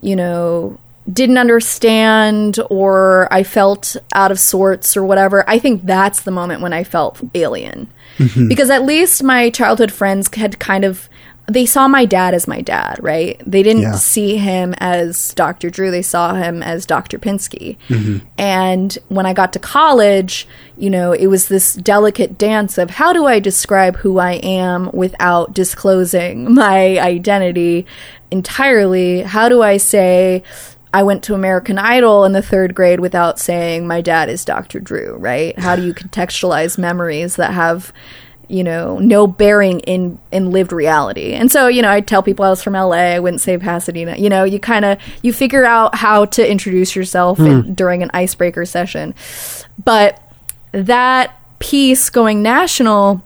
you 0.00 0.16
know, 0.16 0.78
didn't 1.12 1.38
understand 1.38 2.58
or 2.68 3.28
I 3.30 3.42
felt 3.42 3.96
out 4.12 4.32
of 4.32 4.38
sorts 4.38 4.96
or 4.96 5.04
whatever, 5.04 5.48
I 5.48 5.58
think 5.58 5.84
that's 5.84 6.22
the 6.22 6.30
moment 6.30 6.62
when 6.62 6.72
I 6.72 6.84
felt 6.84 7.20
alien. 7.34 7.88
Mm-hmm. 8.18 8.48
Because 8.48 8.70
at 8.70 8.84
least 8.84 9.22
my 9.22 9.50
childhood 9.50 9.92
friends 9.92 10.34
had 10.34 10.58
kind 10.58 10.84
of 10.84 11.08
they 11.48 11.64
saw 11.64 11.86
my 11.86 12.04
dad 12.04 12.34
as 12.34 12.48
my 12.48 12.60
dad, 12.60 12.98
right? 13.00 13.40
They 13.46 13.62
didn't 13.62 13.82
Yeah. 13.82 13.92
see 13.94 14.36
him 14.36 14.74
as 14.78 15.32
Dr. 15.34 15.70
Drew, 15.70 15.90
they 15.92 16.02
saw 16.02 16.34
him 16.34 16.60
as 16.62 16.84
Dr. 16.86 17.18
Pinsky. 17.20 17.76
Mm-hmm. 17.88 18.18
And 18.36 18.98
when 19.08 19.26
I 19.26 19.32
got 19.32 19.52
to 19.52 19.60
college, 19.60 20.48
you 20.76 20.90
know, 20.90 21.12
it 21.12 21.28
was 21.28 21.46
this 21.46 21.74
delicate 21.74 22.36
dance 22.36 22.78
of 22.78 22.90
how 22.90 23.12
do 23.12 23.26
I 23.26 23.38
describe 23.38 23.96
who 23.98 24.18
I 24.18 24.32
am 24.42 24.90
without 24.92 25.52
disclosing 25.54 26.52
my 26.62 26.98
identity 26.98 27.86
entirely? 28.32 29.22
How 29.22 29.48
do 29.48 29.62
I 29.62 29.76
say 29.76 30.42
I 30.92 31.02
went 31.02 31.22
to 31.24 31.34
American 31.34 31.78
Idol 31.78 32.24
in 32.24 32.32
the 32.32 32.42
third 32.42 32.74
grade 32.74 33.00
without 33.00 33.38
saying 33.38 33.86
my 33.86 34.00
dad 34.00 34.28
is 34.28 34.44
Dr. 34.44 34.80
Drew, 34.80 35.16
right? 35.16 35.58
How 35.58 35.76
do 35.76 35.84
you 35.84 35.94
contextualize 35.94 36.78
memories 36.78 37.36
that 37.36 37.52
have 37.52 37.92
you 38.48 38.62
know 38.62 38.98
no 38.98 39.26
bearing 39.26 39.80
in 39.80 40.18
in 40.30 40.50
lived 40.50 40.72
reality. 40.72 41.32
And 41.32 41.50
so 41.50 41.68
you 41.68 41.82
know 41.82 41.90
i 41.90 42.00
tell 42.00 42.22
people 42.22 42.44
i 42.44 42.50
was 42.50 42.62
from 42.62 42.74
la 42.74 42.92
i 42.92 43.18
wouldn't 43.18 43.40
say 43.40 43.58
pasadena. 43.58 44.16
You 44.16 44.28
know 44.28 44.44
you 44.44 44.60
kind 44.60 44.84
of 44.84 44.98
you 45.22 45.32
figure 45.32 45.64
out 45.64 45.94
how 45.94 46.26
to 46.26 46.48
introduce 46.48 46.94
yourself 46.94 47.38
in, 47.38 47.62
hmm. 47.62 47.72
during 47.74 48.02
an 48.02 48.10
icebreaker 48.14 48.64
session. 48.64 49.14
But 49.82 50.22
that 50.72 51.38
piece 51.58 52.10
going 52.10 52.42
national 52.42 53.22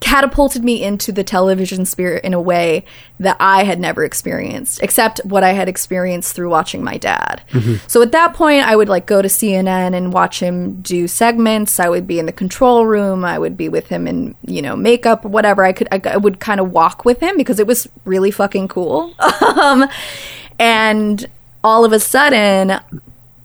catapulted 0.00 0.62
me 0.62 0.82
into 0.82 1.10
the 1.10 1.24
television 1.24 1.84
spirit 1.86 2.24
in 2.24 2.34
a 2.34 2.40
way 2.40 2.84
that 3.18 3.36
I 3.40 3.64
had 3.64 3.80
never 3.80 4.04
experienced, 4.04 4.82
except 4.82 5.20
what 5.24 5.42
I 5.42 5.52
had 5.52 5.68
experienced 5.68 6.34
through 6.34 6.50
watching 6.50 6.84
my 6.84 6.98
dad. 6.98 7.42
So 7.88 8.02
at 8.02 8.12
that 8.12 8.34
point, 8.34 8.62
I 8.64 8.76
would 8.76 8.88
like 8.88 9.06
go 9.06 9.22
to 9.22 9.28
CNN 9.28 9.94
and 9.94 10.12
watch 10.12 10.40
him 10.40 10.82
do 10.82 11.08
segments. 11.08 11.80
I 11.80 11.88
would 11.88 12.06
be 12.06 12.18
in 12.18 12.26
the 12.26 12.32
control 12.32 12.84
room. 12.84 13.24
I 13.24 13.38
would 13.38 13.56
be 13.56 13.68
with 13.68 13.88
him 13.88 14.06
in 14.06 14.34
you 14.46 14.60
know 14.60 14.76
makeup, 14.76 15.24
whatever. 15.24 15.64
I 15.64 15.72
could 15.72 15.88
I, 15.90 16.00
I 16.04 16.16
would 16.18 16.40
kind 16.40 16.60
of 16.60 16.72
walk 16.72 17.04
with 17.04 17.20
him 17.20 17.36
because 17.36 17.58
it 17.58 17.66
was 17.66 17.88
really 18.04 18.30
fucking 18.30 18.68
cool. 18.68 19.14
um, 19.58 19.86
and 20.58 21.26
all 21.64 21.84
of 21.84 21.92
a 21.92 22.00
sudden, 22.00 22.78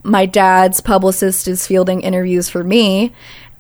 my 0.04 0.26
dad's 0.26 0.82
publicist 0.82 1.47
is 1.47 1.66
fielding 1.66 2.02
interviews 2.02 2.49
for 2.49 2.64
me 2.64 3.14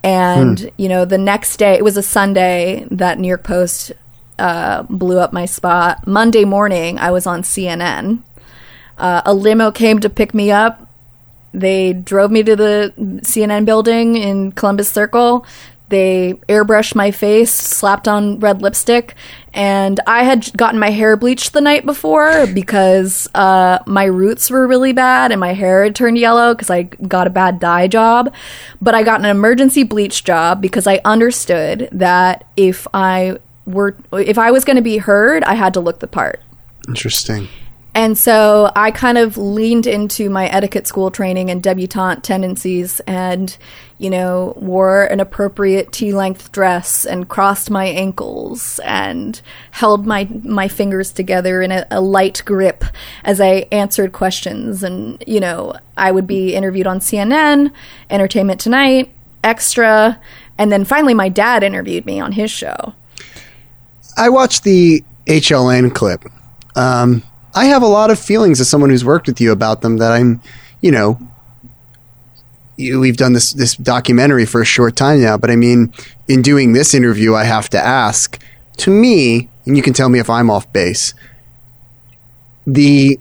and 0.03 0.71
you 0.77 0.89
know 0.89 1.05
the 1.05 1.17
next 1.17 1.57
day 1.57 1.73
it 1.73 1.83
was 1.83 1.97
a 1.97 2.03
sunday 2.03 2.85
that 2.89 3.19
new 3.19 3.27
york 3.27 3.43
post 3.43 3.91
uh, 4.39 4.81
blew 4.83 5.19
up 5.19 5.31
my 5.33 5.45
spot. 5.45 6.07
Monday 6.07 6.45
morning 6.45 6.97
i 6.97 7.11
was 7.11 7.27
on 7.27 7.43
cnn 7.43 8.23
uh, 9.01 9.23
a 9.25 9.33
limo 9.33 9.71
came 9.71 9.99
to 9.99 10.09
pick 10.09 10.33
me 10.33 10.51
up. 10.51 10.87
They 11.53 11.91
drove 11.91 12.31
me 12.31 12.43
to 12.43 12.55
the 12.55 12.93
cnn 12.97 13.65
building 13.65 14.15
in 14.15 14.51
columbus 14.53 14.89
circle. 14.89 15.45
They 15.89 16.35
airbrushed 16.47 16.95
my 16.95 17.11
face 17.11 17.51
slapped 17.51 18.07
on 18.07 18.39
red 18.39 18.61
lipstick 18.61 19.15
and 19.53 19.99
i 20.07 20.23
had 20.23 20.51
gotten 20.55 20.79
my 20.79 20.89
hair 20.89 21.15
bleached 21.17 21.53
the 21.53 21.61
night 21.61 21.85
before 21.85 22.47
because 22.47 23.27
uh, 23.35 23.79
my 23.85 24.05
roots 24.05 24.49
were 24.49 24.67
really 24.67 24.93
bad 24.93 25.31
and 25.31 25.39
my 25.39 25.53
hair 25.53 25.83
had 25.83 25.95
turned 25.95 26.17
yellow 26.17 26.53
because 26.53 26.69
i 26.69 26.83
got 26.83 27.27
a 27.27 27.29
bad 27.29 27.59
dye 27.59 27.87
job 27.87 28.33
but 28.81 28.95
i 28.95 29.03
got 29.03 29.19
an 29.19 29.25
emergency 29.25 29.83
bleach 29.83 30.23
job 30.23 30.61
because 30.61 30.87
i 30.87 30.99
understood 31.05 31.89
that 31.91 32.45
if 32.55 32.87
i 32.93 33.37
were 33.65 33.95
if 34.13 34.37
i 34.37 34.51
was 34.51 34.65
going 34.65 34.75
to 34.75 34.81
be 34.81 34.97
heard 34.97 35.43
i 35.43 35.53
had 35.53 35.73
to 35.73 35.79
look 35.79 35.99
the 35.99 36.07
part 36.07 36.39
Interesting. 36.87 37.47
And 37.93 38.17
so 38.17 38.71
I 38.73 38.91
kind 38.91 39.17
of 39.17 39.37
leaned 39.37 39.85
into 39.85 40.29
my 40.29 40.47
etiquette 40.47 40.87
school 40.87 41.11
training 41.11 41.49
and 41.49 41.61
debutante 41.61 42.23
tendencies 42.23 43.01
and, 43.01 43.55
you 43.97 44.09
know, 44.09 44.53
wore 44.55 45.03
an 45.03 45.19
appropriate 45.19 45.91
tea 45.91 46.13
length 46.13 46.53
dress 46.53 47.05
and 47.05 47.27
crossed 47.27 47.69
my 47.69 47.85
ankles 47.85 48.79
and 48.85 49.41
held 49.71 50.05
my, 50.05 50.25
my 50.43 50.69
fingers 50.69 51.11
together 51.11 51.61
in 51.61 51.71
a, 51.73 51.85
a 51.91 51.99
light 51.99 52.41
grip 52.45 52.85
as 53.25 53.41
I 53.41 53.67
answered 53.73 54.13
questions. 54.13 54.83
And, 54.83 55.21
you 55.27 55.41
know, 55.41 55.75
I 55.97 56.13
would 56.13 56.27
be 56.27 56.55
interviewed 56.55 56.87
on 56.87 56.99
CNN, 56.99 57.73
Entertainment 58.09 58.61
Tonight, 58.61 59.11
Extra, 59.43 60.17
and 60.57 60.71
then 60.71 60.85
finally 60.85 61.13
my 61.13 61.27
dad 61.27 61.61
interviewed 61.61 62.05
me 62.05 62.21
on 62.21 62.31
his 62.31 62.51
show. 62.51 62.93
I 64.15 64.29
watched 64.29 64.63
the 64.63 65.03
HLN 65.27 65.93
clip. 65.93 66.23
Um, 66.75 67.23
I 67.53 67.65
have 67.65 67.81
a 67.81 67.87
lot 67.87 68.11
of 68.11 68.19
feelings 68.19 68.61
as 68.61 68.69
someone 68.69 68.89
who's 68.89 69.05
worked 69.05 69.27
with 69.27 69.41
you 69.41 69.51
about 69.51 69.81
them 69.81 69.97
that 69.97 70.11
I'm, 70.11 70.41
you 70.79 70.91
know, 70.91 71.19
you, 72.77 72.99
we've 72.99 73.17
done 73.17 73.33
this 73.33 73.53
this 73.53 73.75
documentary 73.75 74.45
for 74.45 74.61
a 74.61 74.65
short 74.65 74.95
time 74.95 75.21
now, 75.21 75.37
but 75.37 75.51
I 75.51 75.55
mean, 75.55 75.93
in 76.27 76.41
doing 76.41 76.73
this 76.73 76.93
interview, 76.93 77.35
I 77.35 77.43
have 77.43 77.69
to 77.69 77.79
ask. 77.79 78.41
To 78.77 78.89
me, 78.89 79.49
and 79.65 79.77
you 79.77 79.83
can 79.83 79.93
tell 79.93 80.09
me 80.09 80.17
if 80.17 80.29
I'm 80.29 80.49
off 80.49 80.71
base. 80.73 81.13
The 82.65 83.19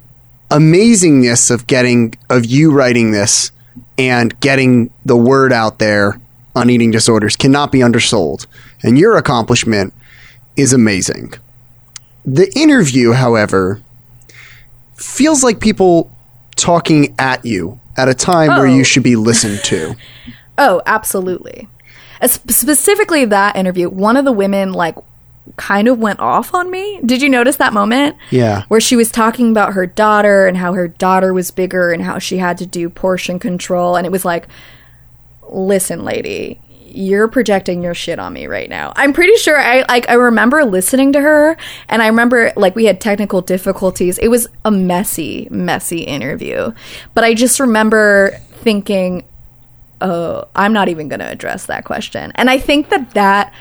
amazingness 0.49 1.51
of 1.51 1.67
getting 1.67 2.15
of 2.29 2.45
you 2.45 2.71
writing 2.71 3.11
this 3.11 3.51
and 3.97 4.37
getting 4.39 4.91
the 5.05 5.17
word 5.17 5.53
out 5.53 5.79
there 5.79 6.19
on 6.55 6.69
eating 6.69 6.91
disorders 6.91 7.35
cannot 7.35 7.71
be 7.71 7.83
undersold, 7.83 8.47
and 8.81 8.97
your 8.97 9.17
accomplishment 9.17 9.93
is 10.55 10.73
amazing. 10.73 11.33
The 12.25 12.51
interview, 12.57 13.11
however, 13.13 13.81
feels 15.01 15.43
like 15.43 15.59
people 15.59 16.11
talking 16.55 17.13
at 17.19 17.43
you 17.45 17.79
at 17.97 18.07
a 18.07 18.13
time 18.13 18.49
where 18.49 18.67
Oh. 18.67 18.75
you 18.75 18.83
should 18.83 19.03
be 19.03 19.15
listened 19.15 19.59
to. 19.65 19.95
Oh, 20.57 20.81
absolutely. 20.85 21.67
Uh, 22.21 22.25
As- 22.25 22.39
Specifically, 22.49 23.25
that 23.25 23.55
interview, 23.55 23.89
one 23.89 24.15
of 24.15 24.25
the 24.25 24.31
women 24.31 24.73
like 24.73 24.95
kind 25.57 25.87
of 25.87 25.97
went 25.97 26.19
off 26.19 26.53
on 26.53 26.69
me. 26.69 26.99
Did 27.03 27.21
you 27.21 27.29
notice 27.29 27.55
that 27.55 27.73
moment? 27.73 28.15
Yeah. 28.29 28.65
Where 28.67 28.81
she 28.81 28.95
was 28.95 29.09
talking 29.09 29.49
about 29.49 29.73
her 29.73 29.87
daughter 29.87 30.45
and 30.45 30.57
how 30.57 30.73
her 30.73 30.87
daughter 30.87 31.33
was 31.33 31.49
bigger 31.49 31.91
and 31.91 32.03
how 32.03 32.19
she 32.19 32.37
had 32.37 32.59
to 32.59 32.67
do 32.67 32.89
portion 32.89 33.39
control. 33.39 33.95
And 33.95 34.05
it 34.05 34.11
was 34.11 34.23
like, 34.23 34.47
listen, 35.49 36.03
lady, 36.03 36.59
you're 36.95 37.27
projecting 37.27 37.81
your 37.83 37.93
shit 37.93 38.19
on 38.19 38.33
me 38.33 38.47
right 38.47 38.69
now. 38.69 38.93
I'm 38.95 39.13
pretty 39.13 39.35
sure 39.35 39.57
I 39.57 39.83
like 39.87 40.09
I 40.09 40.13
remember 40.13 40.63
listening 40.65 41.13
to 41.13 41.21
her 41.21 41.57
and 41.89 42.01
I 42.01 42.07
remember 42.07 42.51
like 42.55 42.75
we 42.75 42.85
had 42.85 43.01
technical 43.01 43.41
difficulties. 43.41 44.17
It 44.17 44.29
was 44.29 44.47
a 44.65 44.71
messy, 44.71 45.47
messy 45.51 46.01
interview. 46.01 46.73
But 47.13 47.23
I 47.23 47.33
just 47.33 47.59
remember 47.59 48.37
thinking, 48.51 49.23
"Oh, 50.01 50.45
I'm 50.55 50.73
not 50.73 50.89
even 50.89 51.07
going 51.07 51.19
to 51.19 51.29
address 51.29 51.65
that 51.67 51.85
question." 51.85 52.31
And 52.35 52.49
I 52.49 52.57
think 52.57 52.89
that 52.89 53.11
that 53.11 53.53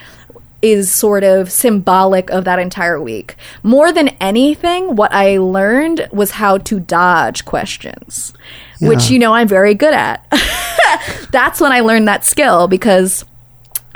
is 0.63 0.93
sort 0.93 1.25
of 1.25 1.51
symbolic 1.51 2.31
of 2.31 2.45
that 2.45 2.59
entire 2.59 3.01
week. 3.01 3.37
More 3.63 3.93
than 3.93 4.09
anything, 4.21 4.95
what 4.95 5.13
I 5.13 5.39
learned 5.39 6.09
was 6.13 6.33
how 6.33 6.59
to 6.59 6.79
dodge 6.79 7.45
questions, 7.45 8.35
which 8.81 9.11
you 9.11 9.19
know 9.19 9.33
I'm 9.33 9.49
very 9.49 9.75
good 9.75 9.95
at. 9.95 10.27
That's 11.31 11.61
when 11.61 11.73
I 11.73 11.81
learned 11.81 12.09
that 12.09 12.25
skill 12.25 12.69
because 12.69 13.25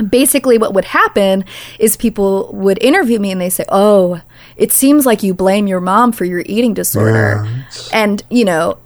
basically 0.08 0.58
what 0.58 0.74
would 0.74 0.84
happen 0.86 1.44
is 1.78 1.96
people 1.96 2.50
would 2.52 2.82
interview 2.82 3.18
me 3.18 3.30
and 3.30 3.40
they 3.40 3.50
say, 3.50 3.64
"Oh, 3.68 4.20
it 4.56 4.72
seems 4.72 5.06
like 5.06 5.22
you 5.22 5.34
blame 5.34 5.66
your 5.66 5.80
mom 5.80 6.12
for 6.12 6.24
your 6.24 6.42
eating 6.46 6.74
disorder." 6.74 7.46
And, 7.92 8.22
you 8.30 8.44
know, 8.44 8.78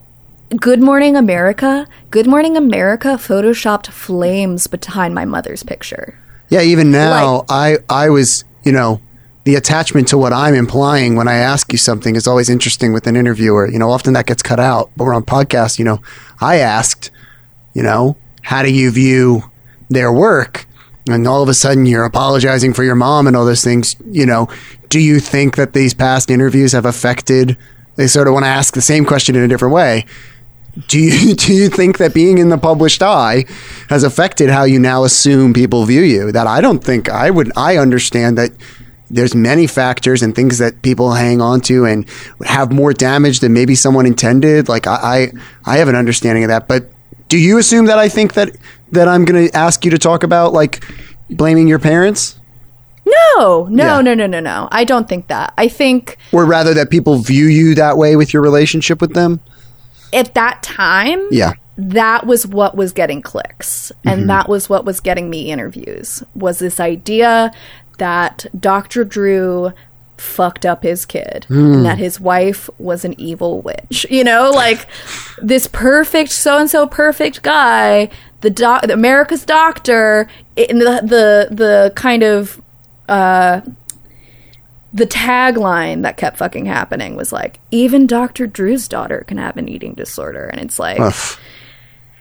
Good 0.56 0.80
Morning 0.80 1.16
America, 1.16 1.86
Good 2.10 2.26
Morning 2.26 2.56
America 2.56 3.08
photoshopped 3.18 3.88
flames 3.88 4.66
behind 4.66 5.14
my 5.14 5.24
mother's 5.24 5.62
picture. 5.62 6.18
Yeah, 6.48 6.62
even 6.62 6.90
now, 6.90 7.44
I 7.48 7.78
I 7.90 8.08
was 8.08 8.44
you 8.64 8.72
know 8.72 9.00
the 9.44 9.54
attachment 9.54 10.08
to 10.08 10.18
what 10.18 10.32
I'm 10.32 10.54
implying 10.54 11.16
when 11.16 11.28
I 11.28 11.34
ask 11.34 11.72
you 11.72 11.78
something 11.78 12.16
is 12.16 12.26
always 12.26 12.48
interesting 12.50 12.92
with 12.92 13.06
an 13.06 13.16
interviewer. 13.16 13.66
You 13.70 13.78
know, 13.78 13.90
often 13.90 14.12
that 14.14 14.26
gets 14.26 14.42
cut 14.42 14.60
out, 14.60 14.90
but 14.96 15.04
we're 15.04 15.14
on 15.14 15.22
podcast. 15.24 15.78
You 15.78 15.84
know, 15.86 16.00
I 16.40 16.56
asked, 16.56 17.10
you 17.74 17.82
know, 17.82 18.16
how 18.42 18.62
do 18.62 18.72
you 18.72 18.90
view 18.90 19.42
their 19.88 20.12
work? 20.12 20.66
And 21.08 21.26
all 21.26 21.42
of 21.42 21.48
a 21.48 21.54
sudden, 21.54 21.86
you're 21.86 22.04
apologizing 22.04 22.74
for 22.74 22.84
your 22.84 22.94
mom 22.94 23.26
and 23.26 23.36
all 23.36 23.46
those 23.46 23.64
things. 23.64 23.96
You 24.10 24.26
know, 24.26 24.48
do 24.88 25.00
you 25.00 25.20
think 25.20 25.56
that 25.56 25.72
these 25.72 25.94
past 25.94 26.30
interviews 26.30 26.72
have 26.72 26.84
affected? 26.84 27.56
They 27.96 28.06
sort 28.06 28.28
of 28.28 28.34
want 28.34 28.44
to 28.44 28.48
ask 28.48 28.74
the 28.74 28.82
same 28.82 29.04
question 29.04 29.34
in 29.34 29.42
a 29.42 29.48
different 29.48 29.74
way 29.74 30.04
do 30.86 30.98
you 30.98 31.34
do 31.34 31.52
you 31.54 31.68
think 31.68 31.98
that 31.98 32.14
being 32.14 32.38
in 32.38 32.48
the 32.48 32.58
published 32.58 33.02
eye 33.02 33.44
has 33.88 34.04
affected 34.04 34.50
how 34.50 34.64
you 34.64 34.78
now 34.78 35.04
assume 35.04 35.52
people 35.52 35.84
view 35.84 36.02
you? 36.02 36.32
That 36.32 36.46
I 36.46 36.60
don't 36.60 36.82
think 36.82 37.08
I 37.08 37.30
would. 37.30 37.50
I 37.56 37.78
understand 37.78 38.38
that 38.38 38.52
there's 39.10 39.34
many 39.34 39.66
factors 39.66 40.22
and 40.22 40.34
things 40.34 40.58
that 40.58 40.82
people 40.82 41.12
hang 41.12 41.40
on 41.40 41.62
to 41.62 41.86
and 41.86 42.06
have 42.44 42.70
more 42.70 42.92
damage 42.92 43.40
than 43.40 43.54
maybe 43.54 43.74
someone 43.74 44.04
intended. 44.04 44.68
Like 44.68 44.86
I, 44.86 45.32
I, 45.64 45.74
I 45.74 45.78
have 45.78 45.88
an 45.88 45.96
understanding 45.96 46.44
of 46.44 46.48
that. 46.48 46.68
But 46.68 46.90
do 47.28 47.38
you 47.38 47.58
assume 47.58 47.86
that 47.86 47.98
I 47.98 48.08
think 48.08 48.34
that 48.34 48.56
that 48.92 49.06
I'm 49.08 49.24
going 49.24 49.48
to 49.48 49.56
ask 49.56 49.84
you 49.84 49.90
to 49.90 49.98
talk 49.98 50.22
about 50.22 50.52
like 50.52 50.84
blaming 51.30 51.68
your 51.68 51.78
parents? 51.78 52.38
No, 53.04 53.66
no, 53.70 53.96
Yeah. 53.96 54.00
no, 54.00 54.14
no, 54.14 54.26
no, 54.26 54.40
no. 54.40 54.68
I 54.70 54.84
don't 54.84 55.08
think 55.08 55.28
that. 55.28 55.52
I 55.56 55.68
think 55.68 56.18
Or 56.32 56.44
rather 56.44 56.74
that 56.74 56.90
people 56.90 57.16
view 57.18 57.46
you 57.46 57.74
that 57.74 57.96
way 57.96 58.16
with 58.16 58.32
your 58.32 58.42
relationship 58.42 59.00
with 59.00 59.14
them? 59.14 59.40
at 60.12 60.32
that 60.32 60.62
time, 60.62 61.20
Yeah. 61.30 61.52
that 61.76 62.26
was 62.26 62.46
what 62.46 62.74
was 62.74 62.92
getting 62.92 63.20
clicks 63.20 63.92
and 64.04 64.20
mm-hmm. 64.20 64.28
that 64.28 64.48
was 64.48 64.70
what 64.70 64.86
was 64.86 65.00
getting 65.00 65.28
me 65.28 65.50
interviews 65.50 66.22
was 66.34 66.58
this 66.60 66.80
idea 66.80 67.52
that 67.98 68.46
Dr. 68.58 69.04
Drew 69.04 69.72
fucked 70.20 70.66
up 70.66 70.82
his 70.82 71.06
kid 71.06 71.46
and 71.48 71.84
that 71.84 71.98
his 71.98 72.20
wife 72.20 72.68
was 72.78 73.04
an 73.04 73.14
evil 73.18 73.60
witch. 73.60 74.06
You 74.10 74.24
know, 74.24 74.50
like 74.50 74.86
this 75.40 75.66
perfect 75.66 76.30
so 76.30 76.58
and 76.58 76.68
so 76.70 76.86
perfect 76.86 77.42
guy, 77.42 78.10
the 78.40 78.50
doc 78.50 78.82
the 78.86 78.92
America's 78.92 79.44
doctor 79.44 80.28
in 80.56 80.78
the 80.78 81.00
the 81.04 81.54
the 81.54 81.92
kind 81.94 82.22
of 82.22 82.60
uh 83.08 83.60
the 84.92 85.06
tagline 85.06 86.02
that 86.02 86.16
kept 86.16 86.38
fucking 86.38 86.64
happening 86.66 87.14
was 87.14 87.30
like 87.32 87.60
even 87.70 88.06
Dr. 88.06 88.46
Drew's 88.46 88.88
daughter 88.88 89.22
can 89.26 89.36
have 89.36 89.56
an 89.56 89.68
eating 89.68 89.92
disorder 89.94 90.46
and 90.46 90.60
it's 90.60 90.78
like 90.78 90.98
Ugh. 90.98 91.38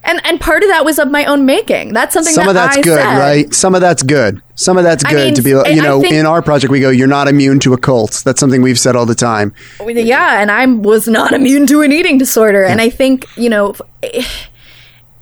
And 0.03 0.21
and 0.25 0.39
part 0.39 0.63
of 0.63 0.69
that 0.69 0.85
was 0.85 0.99
of 0.99 1.09
my 1.11 1.25
own 1.25 1.45
making. 1.45 1.93
That's 1.93 2.13
something 2.13 2.33
Some 2.33 2.45
that 2.45 2.49
of 2.51 2.55
that's 2.55 2.77
I 2.77 2.81
good, 2.81 2.97
said. 2.99 3.17
right? 3.19 3.53
Some 3.53 3.75
of 3.75 3.81
that's 3.81 4.03
good. 4.03 4.41
Some 4.55 4.77
of 4.77 4.83
that's 4.83 5.03
I 5.05 5.11
good 5.11 5.25
mean, 5.25 5.33
to 5.35 5.41
be, 5.41 5.53
I- 5.53 5.67
you 5.69 5.81
know, 5.81 6.01
think- 6.01 6.13
in 6.13 6.25
our 6.25 6.41
project, 6.41 6.71
we 6.71 6.79
go, 6.79 6.89
you're 6.89 7.07
not 7.07 7.27
immune 7.27 7.59
to 7.61 7.73
a 7.73 7.77
cult. 7.77 8.21
That's 8.25 8.39
something 8.39 8.61
we've 8.61 8.79
said 8.79 8.95
all 8.95 9.05
the 9.05 9.13
time. 9.15 9.53
Oh, 9.79 9.87
yeah, 9.89 10.41
and 10.41 10.49
I 10.51 10.65
was 10.65 11.07
not 11.07 11.33
immune 11.33 11.67
to 11.67 11.81
an 11.81 11.91
eating 11.91 12.17
disorder, 12.17 12.63
and 12.63 12.81
I 12.81 12.89
think 12.89 13.25
you 13.37 13.49
know. 13.49 13.75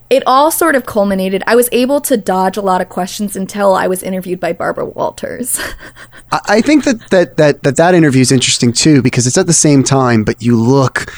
It 0.08 0.22
all 0.28 0.52
sort 0.52 0.76
of 0.76 0.86
culminated. 0.86 1.42
I 1.48 1.56
was 1.56 1.68
able 1.72 2.00
to 2.02 2.16
dodge 2.16 2.58
a 2.58 2.62
lot 2.62 2.80
of 2.80 2.90
questions 2.90 3.36
until 3.36 3.74
I 3.74 3.88
was 3.88 4.04
interviewed 4.04 4.40
by 4.40 4.54
Barbara 4.54 4.86
Walters. 4.86 5.60
I, 6.32 6.40
I 6.48 6.62
think 6.62 6.84
that, 6.84 7.10
that, 7.10 7.38
that, 7.38 7.64
that 7.64 7.76
that 7.78 7.96
interview 7.96 8.22
is 8.22 8.32
interesting 8.32 8.72
too, 8.72 9.02
because 9.02 9.26
it's 9.26 9.38
at 9.38 9.48
the 9.48 9.52
same 9.54 9.84
time, 9.84 10.24
but 10.24 10.44
you 10.44 10.62
look 10.62 11.12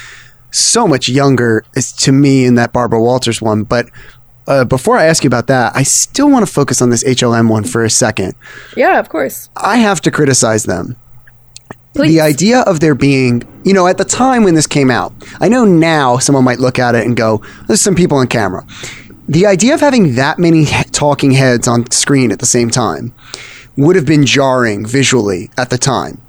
so 0.57 0.87
much 0.87 1.09
younger 1.09 1.63
as 1.75 1.91
to 1.93 2.11
me 2.11 2.45
in 2.45 2.55
that 2.55 2.73
Barbara 2.73 3.01
Walters 3.01 3.41
one. 3.41 3.63
But 3.63 3.89
uh, 4.47 4.65
before 4.65 4.97
I 4.97 5.05
ask 5.05 5.23
you 5.23 5.27
about 5.27 5.47
that, 5.47 5.75
I 5.75 5.83
still 5.83 6.29
want 6.29 6.45
to 6.45 6.51
focus 6.51 6.81
on 6.81 6.89
this 6.89 7.03
HLN 7.03 7.49
one 7.49 7.63
for 7.63 7.83
a 7.83 7.89
second. 7.89 8.35
yeah, 8.75 8.99
of 8.99 9.09
course. 9.09 9.49
I 9.55 9.77
have 9.77 10.01
to 10.01 10.11
criticize 10.11 10.63
them. 10.63 10.95
Please. 11.93 12.13
The 12.13 12.21
idea 12.21 12.61
of 12.61 12.79
there 12.79 12.93
being, 12.93 13.43
you 13.65 13.73
know, 13.73 13.87
at 13.87 13.97
the 13.97 14.05
time 14.05 14.43
when 14.43 14.53
this 14.53 14.67
came 14.67 14.91
out, 14.91 15.13
I 15.39 15.49
know 15.49 15.65
now 15.65 16.19
someone 16.19 16.43
might 16.43 16.59
look 16.59 16.77
at 16.77 16.93
it 16.93 17.05
and 17.05 17.17
go, 17.17 17.41
there's 17.67 17.81
some 17.81 17.95
people 17.95 18.17
on 18.19 18.27
camera. 18.27 18.65
The 19.27 19.47
idea 19.47 19.73
of 19.73 19.81
having 19.81 20.15
that 20.15 20.37
many 20.37 20.65
talking 20.91 21.31
heads 21.31 21.67
on 21.67 21.89
screen 21.91 22.31
at 22.31 22.39
the 22.39 22.45
same 22.45 22.69
time 22.69 23.13
would 23.75 23.95
have 23.95 24.05
been 24.05 24.25
jarring 24.25 24.85
visually 24.85 25.49
at 25.57 25.69
the 25.69 25.77
time. 25.77 26.21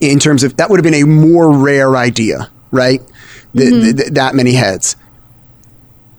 In 0.00 0.18
terms 0.18 0.42
of 0.44 0.56
that 0.58 0.70
would 0.70 0.78
have 0.78 0.84
been 0.84 1.02
a 1.02 1.06
more 1.06 1.56
rare 1.56 1.96
idea, 1.96 2.50
right? 2.74 3.00
Th- 3.56 3.96
th- 3.96 4.10
that 4.10 4.34
many 4.34 4.52
heads. 4.52 4.96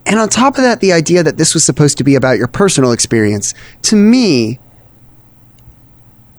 And 0.06 0.20
on 0.20 0.30
top 0.30 0.58
of 0.58 0.64
that, 0.64 0.82
the 0.82 0.93
idea 0.93 1.24
that 1.24 1.38
this 1.38 1.53
was 1.53 1.64
supposed 1.64 1.97
to 1.97 2.03
be 2.03 2.16
about 2.16 2.38
your 2.38 2.47
personal 2.47 2.91
experience, 2.91 3.53
to 3.84 3.95
me, 3.95 4.60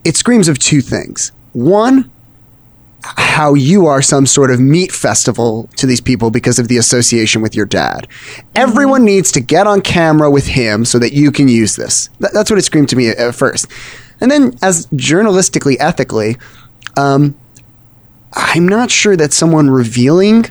it 0.04 0.16
screams 0.16 0.48
of 0.48 0.58
two 0.58 0.80
things. 0.80 1.32
One, 1.52 2.10
how 3.02 3.54
you 3.54 3.86
are 3.86 4.02
some 4.02 4.26
sort 4.26 4.50
of 4.50 4.60
meat 4.60 4.92
festival 4.92 5.68
to 5.76 5.86
these 5.86 6.00
people 6.00 6.30
because 6.30 6.58
of 6.58 6.68
the 6.68 6.78
association 6.78 7.42
with 7.42 7.54
your 7.54 7.66
dad. 7.66 8.06
Everyone 8.54 9.04
needs 9.04 9.30
to 9.32 9.40
get 9.40 9.66
on 9.66 9.80
camera 9.80 10.30
with 10.30 10.46
him 10.46 10.84
so 10.84 10.98
that 10.98 11.12
you 11.12 11.30
can 11.30 11.48
use 11.48 11.76
this. 11.76 12.08
Th- 12.20 12.32
that's 12.32 12.50
what 12.50 12.58
it 12.58 12.62
screamed 12.62 12.88
to 12.90 12.96
me 12.96 13.08
at, 13.08 13.16
at 13.18 13.34
first. 13.34 13.66
And 14.20 14.30
then, 14.30 14.56
as 14.62 14.86
journalistically, 14.88 15.76
ethically, 15.78 16.36
um, 16.96 17.36
I'm 18.36 18.68
not 18.68 18.90
sure 18.90 19.16
that 19.16 19.32
someone 19.32 19.70
revealing 19.70 20.46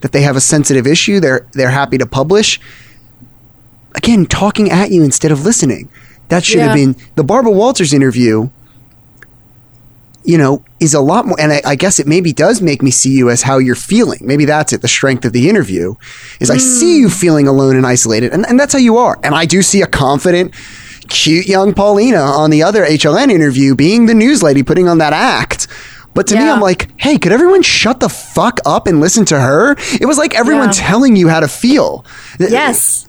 that 0.00 0.12
they 0.12 0.22
have 0.22 0.36
a 0.36 0.40
sensitive 0.40 0.86
issue, 0.86 1.20
they're 1.20 1.46
they're 1.52 1.70
happy 1.70 1.98
to 1.98 2.06
publish. 2.06 2.60
Again, 3.94 4.26
talking 4.26 4.70
at 4.70 4.90
you 4.90 5.02
instead 5.02 5.32
of 5.32 5.44
listening. 5.44 5.90
That 6.28 6.44
should 6.44 6.60
have 6.60 6.76
been 6.76 6.94
the 7.16 7.24
Barbara 7.24 7.50
Walters 7.50 7.92
interview 7.92 8.50
you 10.24 10.36
know, 10.36 10.62
is 10.80 10.94
a 10.94 11.00
lot 11.00 11.26
more. 11.26 11.40
And 11.40 11.52
I, 11.52 11.62
I 11.64 11.74
guess 11.74 11.98
it 11.98 12.06
maybe 12.06 12.32
does 12.32 12.60
make 12.60 12.82
me 12.82 12.90
see 12.90 13.10
you 13.10 13.30
as 13.30 13.42
how 13.42 13.58
you're 13.58 13.74
feeling. 13.74 14.20
Maybe 14.22 14.44
that's 14.44 14.72
it. 14.72 14.82
The 14.82 14.88
strength 14.88 15.24
of 15.24 15.32
the 15.32 15.48
interview 15.48 15.94
is 16.40 16.50
I 16.50 16.58
see 16.58 16.98
you 16.98 17.08
hmm. 17.08 17.14
feeling 17.14 17.48
alone 17.48 17.76
and 17.76 17.86
isolated, 17.86 18.32
and, 18.32 18.46
and 18.46 18.58
that's 18.58 18.72
how 18.72 18.78
you 18.78 18.98
are. 18.98 19.18
And 19.22 19.34
I 19.34 19.46
do 19.46 19.62
see 19.62 19.82
a 19.82 19.86
confident, 19.86 20.54
cute 21.08 21.46
young 21.46 21.74
Paulina 21.74 22.20
on 22.20 22.50
the 22.50 22.62
other 22.62 22.84
HLN 22.84 23.30
interview 23.30 23.74
being 23.74 24.06
the 24.06 24.14
news 24.14 24.42
lady 24.42 24.62
putting 24.62 24.88
on 24.88 24.98
that 24.98 25.12
act. 25.12 25.66
But 26.12 26.26
to 26.28 26.34
me, 26.36 26.42
I'm 26.42 26.60
like, 26.60 26.88
hey, 27.00 27.18
could 27.18 27.32
everyone 27.32 27.62
shut 27.62 28.00
the 28.00 28.08
fuck 28.08 28.58
up 28.66 28.86
and 28.86 29.00
listen 29.00 29.24
to 29.26 29.40
her? 29.40 29.76
It 30.00 30.06
was 30.06 30.18
like 30.18 30.34
everyone 30.34 30.66
Yeah. 30.68 30.72
telling 30.74 31.16
you 31.16 31.28
how 31.28 31.40
to 31.40 31.48
feel. 31.48 32.04
Yes. 32.38 33.06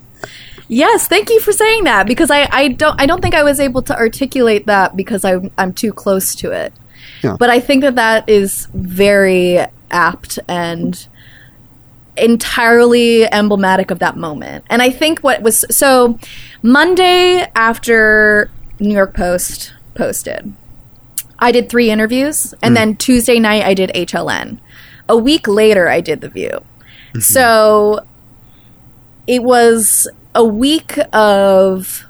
Yes, 0.68 1.08
thank 1.08 1.30
you 1.30 1.40
for 1.42 1.52
saying 1.52 1.84
that 1.84 2.08
because 2.08 2.32
I, 2.32 2.48
I 2.50 2.70
don't 2.70 3.00
I 3.02 3.06
don't 3.06 3.22
think 3.22 3.36
I 3.36 3.44
was 3.44 3.60
able 3.60 3.82
to 3.82 3.98
articulate 3.98 4.68
that 4.68 4.96
because 4.96 5.26
I'm, 5.26 5.52
I'm 5.58 5.74
too 5.74 5.92
close 5.92 6.34
to 6.36 6.52
it. 6.52 6.72
Yeah. 7.24 7.36
But 7.38 7.50
I 7.50 7.60
think 7.60 7.82
that 7.82 7.96
that 7.96 8.30
is 8.30 8.68
very 8.74 9.60
apt 9.90 10.40
and 10.48 11.06
entirely 12.18 13.32
emblematic 13.32 13.92
of 13.92 14.00
that 14.00 14.16
moment. 14.18 14.66
And 14.70 14.82
I 14.82 14.90
think 14.90 15.20
what 15.20 15.42
was 15.42 15.66
so 15.70 16.20
Monday 16.62 17.46
after 17.56 18.50
New 18.80 18.94
York 18.94 19.14
Post 19.14 19.74
posted, 19.96 20.54
I 21.42 21.52
did 21.52 21.70
three 21.70 21.90
interviews, 21.90 22.54
and 22.62 22.74
mm. 22.74 22.78
then 22.78 22.96
Tuesday 22.96 23.40
night 23.40 23.66
I 23.66 23.74
did 23.74 23.90
HLN. 23.90 24.60
A 25.10 25.18
week 25.18 25.48
later, 25.48 25.90
I 25.90 26.00
did 26.00 26.22
The 26.22 26.30
View. 26.30 26.50
Mm-hmm. 26.50 27.20
So 27.20 28.06
it 29.28 29.44
was 29.44 30.08
a 30.36 30.46
week 30.46 30.98
of 31.12 32.06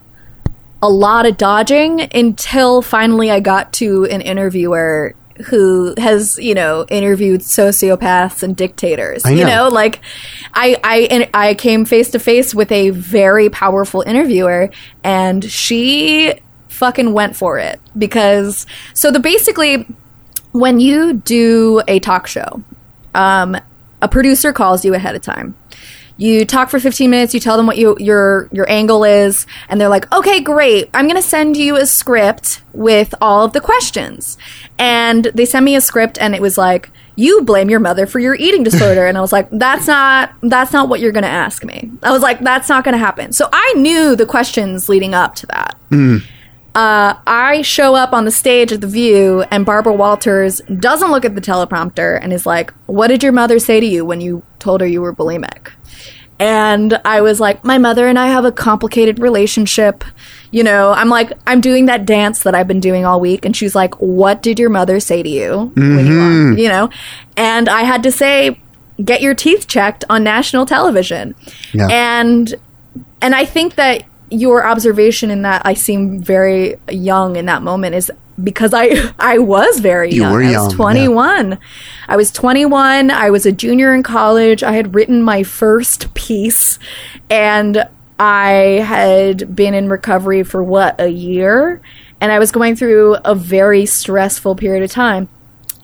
a 0.81 0.89
lot 0.89 1.25
of 1.25 1.37
dodging 1.37 2.01
until 2.13 2.81
finally 2.81 3.31
I 3.31 3.39
got 3.39 3.71
to 3.73 4.05
an 4.05 4.21
interviewer 4.21 5.15
who 5.47 5.95
has 5.97 6.37
you 6.37 6.53
know 6.53 6.85
interviewed 6.89 7.41
sociopaths 7.41 8.43
and 8.43 8.55
dictators. 8.55 9.25
I 9.25 9.31
You 9.31 9.43
know. 9.45 9.49
know, 9.49 9.69
like 9.69 10.01
I 10.53 10.77
I 10.83 11.29
I 11.33 11.53
came 11.55 11.85
face 11.85 12.11
to 12.11 12.19
face 12.19 12.53
with 12.53 12.71
a 12.71 12.89
very 12.91 13.49
powerful 13.49 14.01
interviewer, 14.01 14.69
and 15.03 15.43
she 15.43 16.35
fucking 16.81 17.13
went 17.13 17.35
for 17.35 17.59
it 17.59 17.79
because 17.95 18.65
so 18.95 19.11
the 19.11 19.19
basically 19.19 19.85
when 20.51 20.79
you 20.79 21.13
do 21.13 21.81
a 21.87 21.99
talk 21.99 22.25
show, 22.25 22.63
um, 23.13 23.55
a 24.01 24.07
producer 24.07 24.51
calls 24.51 24.83
you 24.83 24.95
ahead 24.95 25.15
of 25.15 25.21
time. 25.21 25.55
You 26.17 26.43
talk 26.45 26.69
for 26.69 26.79
15 26.79 27.09
minutes, 27.09 27.33
you 27.33 27.39
tell 27.39 27.55
them 27.57 27.67
what 27.67 27.77
you, 27.77 27.95
your 27.99 28.47
your 28.51 28.69
angle 28.69 29.03
is, 29.03 29.47
and 29.69 29.79
they're 29.79 29.89
like, 29.89 30.11
"Okay, 30.11 30.39
great. 30.39 30.89
I'm 30.93 31.05
going 31.05 31.21
to 31.21 31.27
send 31.27 31.55
you 31.55 31.77
a 31.77 31.85
script 31.85 32.61
with 32.73 33.15
all 33.21 33.45
of 33.45 33.53
the 33.53 33.61
questions." 33.61 34.37
And 34.77 35.25
they 35.33 35.45
sent 35.45 35.65
me 35.65 35.75
a 35.75 35.81
script 35.81 36.19
and 36.19 36.35
it 36.35 36.41
was 36.41 36.57
like, 36.57 36.91
"You 37.15 37.41
blame 37.41 37.69
your 37.69 37.79
mother 37.79 38.05
for 38.05 38.19
your 38.19 38.35
eating 38.35 38.63
disorder." 38.63 39.05
and 39.07 39.17
I 39.17 39.21
was 39.21 39.31
like, 39.31 39.47
"That's 39.51 39.87
not 39.87 40.33
that's 40.43 40.73
not 40.73 40.89
what 40.89 40.99
you're 40.99 41.11
going 41.11 41.23
to 41.23 41.29
ask 41.29 41.63
me." 41.63 41.89
I 42.03 42.11
was 42.11 42.21
like, 42.21 42.39
"That's 42.41 42.69
not 42.69 42.83
going 42.83 42.93
to 42.93 43.03
happen." 43.03 43.33
So 43.33 43.49
I 43.51 43.73
knew 43.77 44.15
the 44.15 44.25
questions 44.27 44.89
leading 44.89 45.15
up 45.15 45.35
to 45.35 45.47
that 45.47 45.75
uh, 46.73 47.15
I 47.27 47.61
show 47.63 47.95
up 47.95 48.13
on 48.13 48.25
the 48.25 48.31
stage 48.31 48.71
at 48.71 48.81
the 48.81 48.87
View, 48.87 49.43
and 49.51 49.65
Barbara 49.65 49.93
Walters 49.93 50.61
doesn't 50.79 51.11
look 51.11 51.25
at 51.25 51.35
the 51.35 51.41
teleprompter 51.41 52.19
and 52.21 52.31
is 52.31 52.45
like, 52.45 52.71
"What 52.85 53.07
did 53.07 53.23
your 53.23 53.33
mother 53.33 53.59
say 53.59 53.79
to 53.79 53.85
you 53.85 54.05
when 54.05 54.21
you 54.21 54.43
told 54.59 54.81
her 54.81 54.87
you 54.87 55.01
were 55.01 55.13
bulimic?" 55.13 55.71
And 56.39 56.99
I 57.05 57.21
was 57.21 57.39
like, 57.39 57.63
"My 57.63 57.77
mother 57.77 58.07
and 58.07 58.17
I 58.17 58.27
have 58.27 58.45
a 58.45 58.51
complicated 58.51 59.19
relationship." 59.19 60.03
You 60.51 60.63
know, 60.63 60.91
I'm 60.91 61.07
like, 61.07 61.31
I'm 61.47 61.61
doing 61.61 61.85
that 61.85 62.05
dance 62.05 62.43
that 62.43 62.55
I've 62.55 62.67
been 62.67 62.79
doing 62.81 63.05
all 63.05 63.19
week, 63.19 63.45
and 63.45 63.55
she's 63.55 63.75
like, 63.75 63.93
"What 63.95 64.41
did 64.41 64.57
your 64.59 64.69
mother 64.69 64.99
say 64.99 65.21
to 65.23 65.29
you 65.29 65.71
when 65.75 66.05
you? 66.07 66.55
You 66.63 66.69
know, 66.69 66.89
and 67.37 67.67
I 67.69 67.81
had 67.83 68.03
to 68.03 68.11
say, 68.11 68.59
"Get 69.03 69.21
your 69.21 69.35
teeth 69.35 69.67
checked 69.67 70.03
on 70.09 70.23
national 70.23 70.65
television," 70.65 71.35
Yeah. 71.73 71.87
and 71.89 72.53
and 73.21 73.35
I 73.35 73.45
think 73.45 73.75
that 73.75 74.03
your 74.31 74.65
observation 74.65 75.29
in 75.29 75.43
that 75.43 75.61
I 75.65 75.73
seem 75.73 76.21
very 76.21 76.77
young 76.89 77.35
in 77.35 77.45
that 77.45 77.61
moment 77.61 77.95
is 77.95 78.11
because 78.41 78.73
I 78.73 79.13
I 79.19 79.37
was 79.37 79.79
very 79.79 80.11
You 80.11 80.21
young. 80.21 80.33
were 80.33 80.43
I 80.43 80.51
young, 80.51 80.63
was 80.65 80.73
yeah. 80.73 80.77
21. 80.77 81.59
I 82.07 82.15
was 82.15 82.31
21. 82.31 83.11
I 83.11 83.29
was 83.29 83.45
a 83.45 83.51
junior 83.51 83.93
in 83.93 84.03
college. 84.03 84.63
I 84.63 84.71
had 84.71 84.95
written 84.95 85.21
my 85.21 85.43
first 85.43 86.13
piece 86.13 86.79
and 87.29 87.87
I 88.19 88.83
had 88.85 89.55
been 89.55 89.73
in 89.73 89.89
recovery 89.89 90.43
for 90.43 90.63
what, 90.63 90.99
a 91.01 91.07
year? 91.09 91.81
And 92.19 92.31
I 92.31 92.37
was 92.37 92.51
going 92.51 92.75
through 92.75 93.15
a 93.25 93.33
very 93.33 93.85
stressful 93.87 94.55
period 94.55 94.83
of 94.83 94.91
time. 94.91 95.27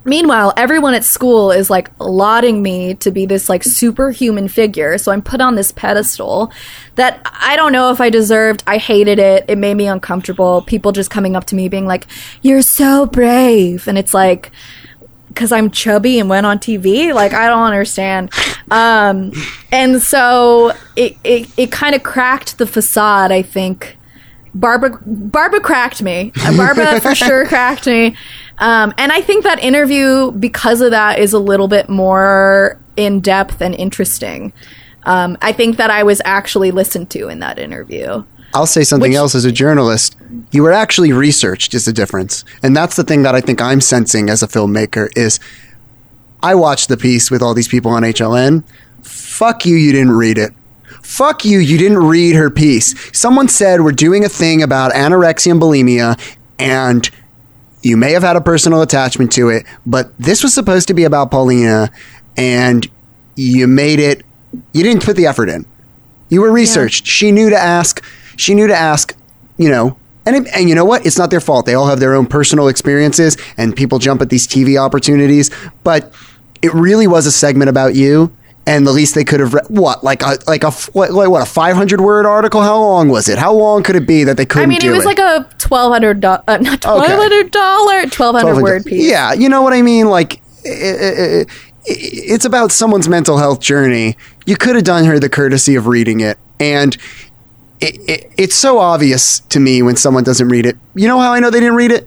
Meanwhile, 0.07 0.53
everyone 0.55 0.93
at 0.93 1.03
school 1.03 1.51
is 1.51 1.69
like 1.69 1.91
lauding 1.99 2.63
me 2.63 2.93
to 2.95 3.11
be 3.11 3.25
this 3.25 3.49
like 3.49 3.63
superhuman 3.63 4.47
figure. 4.47 4.97
So 4.97 5.11
I'm 5.11 5.21
put 5.21 5.41
on 5.41 5.55
this 5.55 5.73
pedestal 5.73 6.51
that 6.95 7.19
I 7.25 7.57
don't 7.57 7.73
know 7.73 7.91
if 7.91 7.99
I 7.99 8.09
deserved. 8.09 8.63
I 8.65 8.77
hated 8.77 9.19
it. 9.19 9.43
It 9.49 9.57
made 9.57 9.75
me 9.75 9.85
uncomfortable. 9.87 10.61
People 10.61 10.93
just 10.93 11.11
coming 11.11 11.35
up 11.35 11.43
to 11.47 11.55
me 11.55 11.67
being 11.67 11.85
like, 11.85 12.07
You're 12.41 12.61
so 12.61 13.05
brave. 13.05 13.85
And 13.85 13.97
it's 13.97 14.13
like, 14.13 14.51
because 15.27 15.51
I'm 15.51 15.69
chubby 15.69 16.19
and 16.19 16.29
went 16.29 16.45
on 16.45 16.57
TV. 16.57 17.13
Like 17.13 17.33
I 17.33 17.47
don't 17.47 17.63
understand. 17.63 18.31
Um, 18.71 19.33
and 19.73 20.01
so 20.01 20.71
it 20.95 21.17
it, 21.25 21.49
it 21.57 21.71
kind 21.71 21.95
of 21.95 22.03
cracked 22.03 22.57
the 22.57 22.65
facade. 22.65 23.31
I 23.31 23.41
think 23.41 23.97
Barbara 24.55 24.99
Barbara 25.05 25.59
cracked 25.59 26.01
me. 26.01 26.31
Barbara 26.55 26.99
for 27.01 27.13
sure 27.15 27.45
cracked 27.45 27.85
me. 27.85 28.15
Um, 28.59 28.93
and 28.97 29.11
I 29.11 29.21
think 29.21 29.43
that 29.43 29.59
interview 29.63 30.31
because 30.31 30.81
of 30.81 30.91
that 30.91 31.19
is 31.19 31.33
a 31.33 31.39
little 31.39 31.67
bit 31.67 31.89
more 31.89 32.79
in 32.95 33.19
depth 33.19 33.61
and 33.61 33.75
interesting. 33.75 34.51
Um, 35.03 35.37
I 35.41 35.53
think 35.53 35.77
that 35.77 35.89
I 35.89 36.03
was 36.03 36.21
actually 36.25 36.71
listened 36.71 37.09
to 37.11 37.27
in 37.29 37.39
that 37.39 37.59
interview. 37.59 38.23
I'll 38.53 38.65
say 38.65 38.83
something 38.83 39.11
Which- 39.11 39.17
else 39.17 39.35
as 39.35 39.45
a 39.45 39.51
journalist. 39.51 40.15
You 40.51 40.63
were 40.63 40.71
actually 40.71 41.13
researched 41.13 41.73
is 41.73 41.85
the 41.85 41.93
difference. 41.93 42.43
And 42.63 42.75
that's 42.75 42.95
the 42.95 43.03
thing 43.03 43.23
that 43.23 43.35
I 43.35 43.41
think 43.41 43.61
I'm 43.61 43.81
sensing 43.81 44.29
as 44.29 44.41
a 44.41 44.47
filmmaker 44.47 45.09
is 45.15 45.39
I 46.41 46.55
watched 46.55 46.89
the 46.89 46.97
piece 46.97 47.29
with 47.29 47.41
all 47.41 47.53
these 47.53 47.67
people 47.67 47.91
on 47.91 48.03
HLN. 48.03 48.63
Fuck 49.03 49.65
you, 49.65 49.75
you 49.75 49.91
didn't 49.91 50.11
read 50.11 50.37
it. 50.37 50.51
Fuck 51.03 51.45
you, 51.45 51.59
you 51.59 51.77
didn't 51.77 51.99
read 51.99 52.35
her 52.35 52.49
piece. 52.49 52.95
Someone 53.17 53.47
said 53.47 53.81
we're 53.81 53.91
doing 53.91 54.25
a 54.25 54.29
thing 54.29 54.61
about 54.61 54.91
anorexia 54.93 55.51
and 55.51 55.61
bulimia 55.61 56.19
and 56.59 57.09
you 57.87 57.95
may 57.97 58.11
have 58.11 58.23
had 58.23 58.35
a 58.35 58.41
personal 58.41 58.81
attachment 58.81 59.31
to 59.33 59.49
it, 59.49 59.65
but 59.85 60.15
this 60.17 60.43
was 60.43 60.53
supposed 60.53 60.89
to 60.89 60.93
be 60.93 61.05
about 61.05 61.31
Paulina 61.31 61.89
and 62.35 62.87
you 63.35 63.67
made 63.67 63.99
it 63.99 64.23
you 64.73 64.83
didn't 64.83 65.03
put 65.03 65.15
the 65.15 65.25
effort 65.25 65.49
in. 65.49 65.65
You 66.29 66.41
were 66.41 66.51
researched. 66.51 67.05
She 67.05 67.31
knew 67.31 67.49
to 67.49 67.57
ask. 67.57 68.03
She 68.35 68.53
knew 68.53 68.67
to 68.67 68.75
ask. 68.75 69.15
You 69.57 69.69
know, 69.69 69.97
and 70.25 70.35
it, 70.35 70.47
and 70.53 70.69
you 70.69 70.75
know 70.75 70.85
what? 70.85 71.05
It's 71.05 71.17
not 71.17 71.31
their 71.31 71.39
fault. 71.39 71.65
They 71.65 71.73
all 71.73 71.87
have 71.87 71.99
their 71.99 72.13
own 72.13 72.27
personal 72.27 72.67
experiences, 72.67 73.37
and 73.57 73.75
people 73.75 73.97
jump 73.97 74.21
at 74.21 74.29
these 74.29 74.47
TV 74.47 74.79
opportunities. 74.79 75.49
But 75.83 76.13
it 76.61 76.73
really 76.73 77.07
was 77.07 77.25
a 77.25 77.31
segment 77.31 77.69
about 77.69 77.95
you, 77.95 78.35
and 78.67 78.85
the 78.85 78.91
least 78.91 79.15
they 79.15 79.23
could 79.23 79.39
have 79.39 79.53
read 79.55 79.65
what 79.69 80.03
like 80.03 80.21
a 80.21 80.37
like 80.45 80.63
a 80.63 80.69
what, 80.91 81.11
what 81.13 81.41
a 81.41 81.45
five 81.45 81.75
hundred 81.75 82.01
word 82.01 82.25
article. 82.27 82.61
How 82.61 82.77
long 82.77 83.09
was 83.09 83.27
it? 83.29 83.39
How 83.39 83.53
long 83.53 83.81
could 83.81 83.95
it 83.95 84.05
be 84.05 84.23
that 84.25 84.37
they 84.37 84.45
couldn't 84.45 84.65
I 84.65 84.67
mean, 84.67 84.83
it 84.85 84.91
was 84.91 85.05
like 85.05 85.17
a 85.19 85.49
twelve 85.57 85.91
hundred 85.91 86.19
dollar, 86.19 86.43
uh, 86.47 86.57
not 86.57 86.81
twelve 86.81 87.03
hundred 87.05 87.49
dollar, 87.51 88.05
twelve 88.07 88.35
hundred 88.35 88.61
word 88.61 88.85
piece. 88.85 89.09
Yeah, 89.09 89.33
you 89.33 89.49
know 89.49 89.61
what 89.63 89.73
I 89.73 89.81
mean. 89.81 90.07
Like, 90.09 90.41
i- 90.65 90.69
i- 90.69 91.41
i- 91.41 91.45
it's 91.87 92.43
about 92.45 92.71
someone's 92.73 93.07
mental 93.07 93.37
health 93.37 93.61
journey. 93.61 94.17
You 94.45 94.57
could 94.57 94.75
have 94.75 94.83
done 94.83 95.05
her 95.05 95.17
the 95.19 95.29
courtesy 95.29 95.75
of 95.75 95.87
reading 95.87 96.19
it, 96.19 96.37
and 96.59 96.95
it, 97.79 97.97
it, 98.09 98.31
it's 98.37 98.55
so 98.55 98.79
obvious 98.79 99.39
to 99.49 99.59
me 99.61 99.81
when 99.81 99.95
someone 99.95 100.25
doesn't 100.25 100.49
read 100.49 100.65
it. 100.65 100.75
You 100.95 101.07
know 101.07 101.19
how 101.19 101.31
I 101.31 101.39
know 101.39 101.49
they 101.49 101.61
didn't 101.61 101.75
read 101.77 101.91
it? 101.91 102.05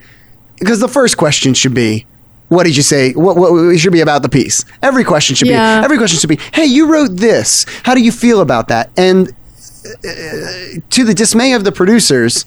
Because 0.58 0.80
the 0.80 0.88
first 0.88 1.16
question 1.16 1.54
should 1.54 1.72
be. 1.72 2.06
What 2.50 2.64
did 2.64 2.76
you 2.76 2.82
say? 2.82 3.12
What, 3.12 3.36
what 3.36 3.52
it 3.74 3.78
should 3.78 3.92
be 3.92 4.00
about 4.00 4.22
the 4.22 4.28
piece? 4.28 4.64
Every 4.82 5.04
question 5.04 5.34
should 5.36 5.48
Yeah. 5.48 5.80
be. 5.80 5.84
Every 5.84 5.96
question 5.98 6.18
should 6.18 6.28
be. 6.28 6.38
Hey, 6.52 6.66
you 6.66 6.92
wrote 6.92 7.12
this. 7.16 7.64
How 7.84 7.94
do 7.94 8.02
you 8.02 8.12
feel 8.12 8.40
about 8.40 8.68
that? 8.68 8.90
And 8.96 9.28
uh, 9.28 10.80
to 10.90 11.04
the 11.04 11.14
dismay 11.14 11.52
of 11.52 11.62
the 11.64 11.72
producers, 11.72 12.44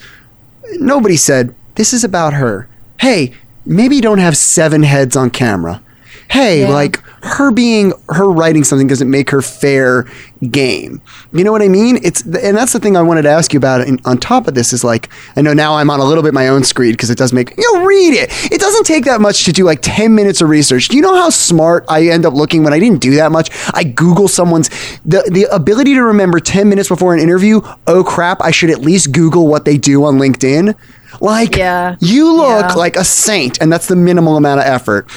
nobody 0.74 1.16
said 1.18 1.56
this 1.76 1.94
is 1.94 2.04
about 2.04 2.34
her. 2.34 2.68
Hey, 3.00 3.34
maybe 3.66 3.96
you 3.96 4.02
don't 4.02 4.20
have 4.20 4.36
seven 4.38 4.84
heads 4.84 5.16
on 5.16 5.30
camera. 5.30 5.82
Hey, 6.30 6.62
Yeah. 6.62 6.70
like 6.70 7.00
her 7.22 7.52
being 7.52 7.94
her 8.10 8.30
writing 8.30 8.64
something 8.66 8.88
doesn't 8.88 9.10
make 9.10 9.30
her 9.30 9.42
fair 9.42 10.06
game. 10.52 11.02
You 11.32 11.44
know 11.46 11.52
what 11.54 11.62
I 11.62 11.70
mean? 11.70 12.00
It's 12.04 12.22
and 12.22 12.58
that's 12.58 12.74
the 12.74 12.80
thing 12.80 12.98
I 12.98 13.02
wanted 13.02 13.22
to 13.22 13.30
ask 13.30 13.54
you 13.54 13.58
about. 13.58 13.82
And 13.82 14.02
on 14.06 14.18
top 14.18 14.48
of 14.48 14.54
this 14.56 14.74
is 14.74 14.84
like 14.84 15.10
I 15.38 15.42
know 15.42 15.54
now 15.54 15.76
I'm 15.76 15.90
on 15.90 16.00
a 16.00 16.04
little 16.04 16.24
bit 16.24 16.34
my 16.34 16.48
own 16.50 16.64
screed 16.64 16.92
because 16.94 17.10
it 17.10 17.18
does 17.18 17.32
make 17.32 17.56
you 17.58 17.74
know 17.78 17.86
read 17.86 18.14
it. 18.14 18.30
It 18.52 18.60
doesn't 18.60 18.86
take 18.86 19.06
that 19.06 19.22
much 19.22 19.46
to 19.46 19.54
do 19.54 19.64
like 19.64 19.80
ten 19.82 20.16
minutes 20.16 20.42
of 20.42 20.50
research. 20.50 20.90
Do 20.90 20.98
you 20.98 21.02
know 21.04 21.16
how 21.16 21.30
smart 21.30 21.86
I 21.88 22.08
end 22.08 22.26
up 22.26 22.34
looking 22.34 22.64
when 22.64 22.74
I 22.74 22.80
didn't 22.80 23.00
do 23.00 23.16
that 23.16 23.32
much? 23.32 23.50
I 23.74 23.84
Google 23.84 24.28
someone's 24.28 24.70
the 25.06 25.24
the 25.32 25.46
ability 25.54 25.94
to 25.94 26.04
remember 26.04 26.40
ten 26.40 26.68
minutes 26.68 26.90
before 26.90 27.14
an 27.14 27.20
interview. 27.22 27.62
Oh 27.88 28.04
crap! 28.04 28.42
I 28.42 28.52
should 28.52 28.70
at 28.70 28.82
least 28.82 29.12
Google 29.14 29.48
what 29.48 29.64
they 29.66 29.78
do 29.78 30.04
on 30.04 30.18
LinkedIn. 30.18 30.76
Like 31.22 31.56
Yeah. 31.56 31.96
you 32.00 32.34
look 32.34 32.70
Yeah. 32.70 32.74
like 32.74 32.96
a 32.98 33.04
saint, 33.06 33.60
and 33.62 33.72
that's 33.72 33.86
the 33.88 33.96
minimal 33.96 34.36
amount 34.36 34.60
of 34.62 34.66
effort. 34.66 35.08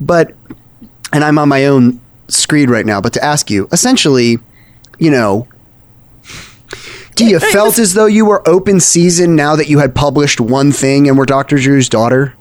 But 0.00 0.34
and 1.12 1.24
I'm 1.24 1.38
on 1.38 1.48
my 1.48 1.66
own 1.66 2.00
screed 2.28 2.70
right 2.70 2.86
now, 2.86 3.00
but 3.00 3.12
to 3.14 3.24
ask 3.24 3.50
you, 3.50 3.68
essentially, 3.72 4.38
you 4.98 5.10
know, 5.10 5.46
do 7.14 7.24
you 7.24 7.38
felt 7.38 7.78
as 7.78 7.94
though 7.94 8.06
you 8.06 8.26
were 8.26 8.46
open 8.46 8.80
season 8.80 9.36
now 9.36 9.56
that 9.56 9.68
you 9.68 9.78
had 9.78 9.94
published 9.94 10.40
one 10.40 10.72
thing 10.72 11.08
and 11.08 11.16
were 11.16 11.26
Dr. 11.26 11.58
Drew's 11.58 11.88
daughter? 11.88 12.34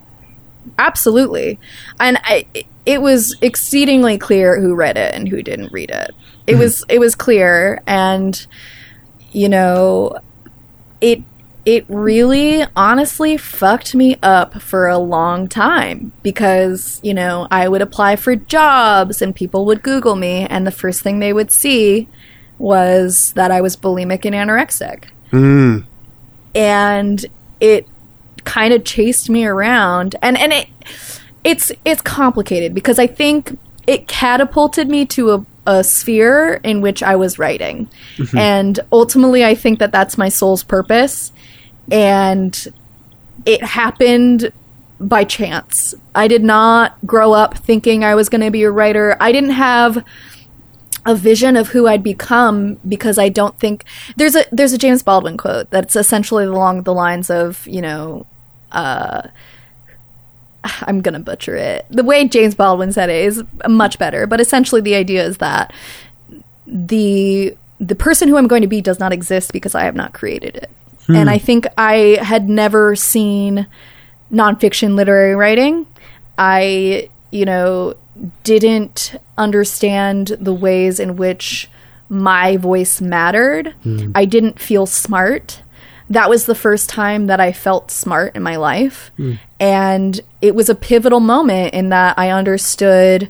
absolutely 0.77 1.59
and 1.99 2.17
I, 2.23 2.45
it 2.85 3.01
was 3.01 3.35
exceedingly 3.41 4.17
clear 4.17 4.59
who 4.59 4.75
read 4.75 4.97
it 4.97 5.13
and 5.13 5.27
who 5.27 5.41
didn't 5.41 5.71
read 5.71 5.89
it 5.89 6.11
it 6.47 6.51
mm-hmm. 6.53 6.59
was 6.61 6.85
it 6.89 6.99
was 6.99 7.15
clear 7.15 7.81
and 7.87 8.45
you 9.31 9.49
know 9.49 10.17
it 11.01 11.21
it 11.65 11.83
really 11.89 12.63
honestly 12.75 13.37
fucked 13.37 13.95
me 13.95 14.17
up 14.21 14.61
for 14.61 14.87
a 14.87 14.99
long 14.99 15.47
time 15.47 16.11
because 16.21 16.99
you 17.03 17.13
know 17.13 17.47
I 17.49 17.67
would 17.67 17.81
apply 17.81 18.15
for 18.17 18.35
jobs 18.35 19.21
and 19.21 19.35
people 19.35 19.65
would 19.65 19.81
google 19.81 20.15
me 20.15 20.45
and 20.45 20.65
the 20.65 20.71
first 20.71 21.01
thing 21.01 21.19
they 21.19 21.33
would 21.33 21.51
see 21.51 22.07
was 22.59 23.33
that 23.33 23.51
I 23.51 23.61
was 23.61 23.75
bulimic 23.75 24.25
and 24.25 24.35
anorexic. 24.35 25.05
Hmm. 25.31 25.79
And 26.53 27.25
it 27.59 27.87
kind 28.45 28.73
of 28.73 28.85
chased 28.85 29.29
me 29.29 29.45
around 29.45 30.15
and 30.21 30.37
and 30.37 30.53
it 30.53 30.67
it's 31.43 31.71
it's 31.83 32.01
complicated 32.01 32.73
because 32.73 32.99
I 32.99 33.07
think 33.07 33.57
it 33.87 34.07
catapulted 34.07 34.87
me 34.87 35.05
to 35.05 35.31
a, 35.31 35.45
a 35.65 35.83
sphere 35.83 36.59
in 36.63 36.81
which 36.81 37.01
I 37.03 37.15
was 37.15 37.39
writing. 37.39 37.89
Mm-hmm. 38.17 38.37
And 38.37 38.79
ultimately 38.91 39.43
I 39.43 39.55
think 39.55 39.79
that 39.79 39.91
that's 39.91 40.17
my 40.17 40.29
soul's 40.29 40.63
purpose 40.63 41.31
and 41.91 42.73
it 43.45 43.63
happened 43.63 44.51
by 44.99 45.23
chance. 45.23 45.93
I 46.13 46.27
did 46.27 46.43
not 46.43 46.97
grow 47.05 47.33
up 47.33 47.57
thinking 47.57 48.03
I 48.03 48.15
was 48.15 48.29
going 48.29 48.41
to 48.41 48.51
be 48.51 48.63
a 48.63 48.71
writer. 48.71 49.17
I 49.19 49.31
didn't 49.31 49.51
have 49.51 50.03
a 51.05 51.15
vision 51.15 51.55
of 51.55 51.69
who 51.69 51.87
I'd 51.87 52.03
become 52.03 52.79
because 52.87 53.17
I 53.19 53.29
don't 53.29 53.57
think 53.59 53.85
there's 54.15 54.35
a 54.35 54.45
there's 54.51 54.73
a 54.73 54.77
James 54.77 55.03
Baldwin 55.03 55.37
quote 55.37 55.69
that's 55.69 55.95
essentially 55.95 56.45
along 56.45 56.83
the 56.83 56.93
lines 56.93 57.29
of 57.29 57.67
you 57.67 57.81
know 57.81 58.25
uh, 58.71 59.27
I'm 60.63 61.01
gonna 61.01 61.19
butcher 61.19 61.55
it 61.55 61.85
the 61.91 62.03
way 62.03 62.27
James 62.27 62.55
Baldwin 62.55 62.91
said 62.91 63.11
it 63.11 63.23
is 63.23 63.43
much 63.67 63.99
better 63.99 64.25
but 64.25 64.41
essentially 64.41 64.81
the 64.81 64.95
idea 64.95 65.23
is 65.23 65.37
that 65.37 65.71
the 66.65 67.55
the 67.79 67.95
person 67.95 68.27
who 68.27 68.37
I'm 68.37 68.47
going 68.47 68.63
to 68.63 68.67
be 68.67 68.81
does 68.81 68.99
not 68.99 69.13
exist 69.13 69.53
because 69.53 69.75
I 69.75 69.83
have 69.83 69.95
not 69.95 70.13
created 70.13 70.55
it 70.55 70.71
and 71.07 71.29
I 71.29 71.37
hmm. 71.37 71.45
think 71.45 71.67
I 71.77 72.19
had 72.21 72.49
never 72.49 72.95
seen 72.95 73.67
nonfiction 74.31 74.95
literary 74.95 75.35
writing 75.35 75.85
I 76.37 77.09
you 77.31 77.45
know 77.45 77.95
didn't 78.43 79.15
understand 79.37 80.27
the 80.39 80.53
ways 80.53 80.99
in 80.99 81.17
which 81.17 81.69
my 82.07 82.57
voice 82.57 83.01
mattered. 83.01 83.73
Hmm. 83.83 84.11
I 84.15 84.25
didn't 84.25 84.59
feel 84.59 84.85
smart. 84.85 85.61
That 86.09 86.29
was 86.29 86.45
the 86.45 86.55
first 86.55 86.89
time 86.89 87.27
that 87.27 87.39
I 87.39 87.51
felt 87.51 87.91
smart 87.91 88.35
in 88.35 88.43
my 88.43 88.55
life. 88.55 89.11
Hmm. 89.17 89.33
And 89.59 90.21
it 90.41 90.55
was 90.55 90.69
a 90.69 90.75
pivotal 90.75 91.19
moment 91.19 91.73
in 91.73 91.89
that 91.89 92.17
I 92.17 92.29
understood 92.29 93.29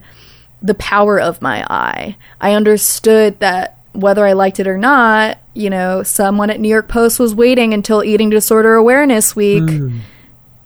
the 0.62 0.74
power 0.76 1.20
of 1.20 1.42
my 1.42 1.66
eye. 1.70 2.18
I 2.42 2.54
understood 2.54 3.40
that 3.40 3.78
whether 3.96 4.26
I 4.26 4.34
liked 4.34 4.60
it 4.60 4.68
or 4.68 4.78
not, 4.78 5.38
you 5.54 5.70
know, 5.70 6.04
someone 6.04 6.50
at 6.50 6.60
New 6.60 6.70
York 6.70 6.88
Post 6.88 7.20
was 7.20 7.34
waiting 7.34 7.74
until 7.74 8.04
Eating 8.04 8.30
Disorder 8.30 8.76
Awareness 8.76 9.36
Week 9.36 9.64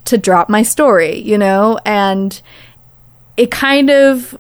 to 0.05 0.17
drop 0.17 0.49
my 0.49 0.63
story, 0.63 1.19
you 1.19 1.37
know? 1.37 1.79
And 1.85 2.41
it 3.37 3.51
kind 3.51 3.89
of 3.89 4.37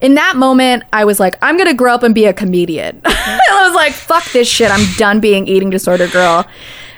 in 0.00 0.14
that 0.14 0.36
moment 0.36 0.84
I 0.92 1.04
was 1.04 1.20
like, 1.20 1.36
I'm 1.42 1.56
gonna 1.56 1.74
grow 1.74 1.94
up 1.94 2.02
and 2.02 2.14
be 2.14 2.24
a 2.26 2.32
comedian. 2.32 3.00
I 3.04 3.64
was 3.66 3.74
like, 3.74 3.92
fuck 3.92 4.24
this 4.32 4.48
shit. 4.48 4.70
I'm 4.70 4.86
done 4.96 5.20
being 5.20 5.46
eating 5.46 5.70
disorder 5.70 6.08
girl. 6.08 6.46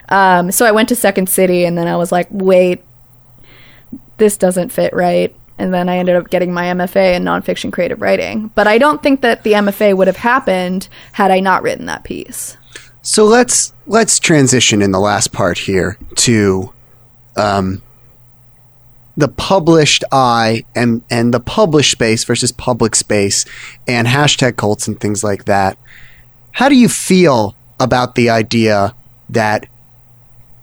Um, 0.08 0.52
so 0.52 0.66
I 0.66 0.72
went 0.72 0.88
to 0.90 0.96
Second 0.96 1.28
City 1.28 1.64
and 1.64 1.76
then 1.76 1.88
I 1.88 1.96
was 1.96 2.12
like, 2.12 2.28
wait, 2.30 2.84
this 4.18 4.36
doesn't 4.36 4.70
fit 4.70 4.92
right. 4.92 5.34
And 5.58 5.72
then 5.72 5.88
I 5.88 5.98
ended 5.98 6.16
up 6.16 6.30
getting 6.30 6.52
my 6.52 6.64
MFA 6.64 7.14
in 7.14 7.22
nonfiction 7.22 7.72
creative 7.72 8.00
writing. 8.00 8.50
But 8.54 8.66
I 8.66 8.78
don't 8.78 9.02
think 9.02 9.20
that 9.20 9.44
the 9.44 9.52
MFA 9.52 9.96
would 9.96 10.08
have 10.08 10.16
happened 10.16 10.88
had 11.12 11.30
I 11.30 11.40
not 11.40 11.62
written 11.62 11.86
that 11.86 12.04
piece. 12.04 12.56
So 13.02 13.24
let's 13.24 13.72
let's 13.86 14.18
transition 14.18 14.80
in 14.82 14.90
the 14.90 14.98
last 14.98 15.30
part 15.30 15.58
here 15.58 15.98
to 16.16 16.72
um, 17.36 17.82
the 19.16 19.28
published 19.28 20.04
eye 20.10 20.64
and 20.74 21.02
and 21.10 21.32
the 21.32 21.40
published 21.40 21.92
space 21.92 22.24
versus 22.24 22.50
public 22.50 22.94
space 22.94 23.44
and 23.86 24.08
hashtag 24.08 24.56
cults 24.56 24.88
and 24.88 24.98
things 24.98 25.22
like 25.22 25.44
that. 25.44 25.78
How 26.52 26.68
do 26.68 26.76
you 26.76 26.88
feel 26.88 27.54
about 27.78 28.14
the 28.14 28.30
idea 28.30 28.94
that 29.28 29.66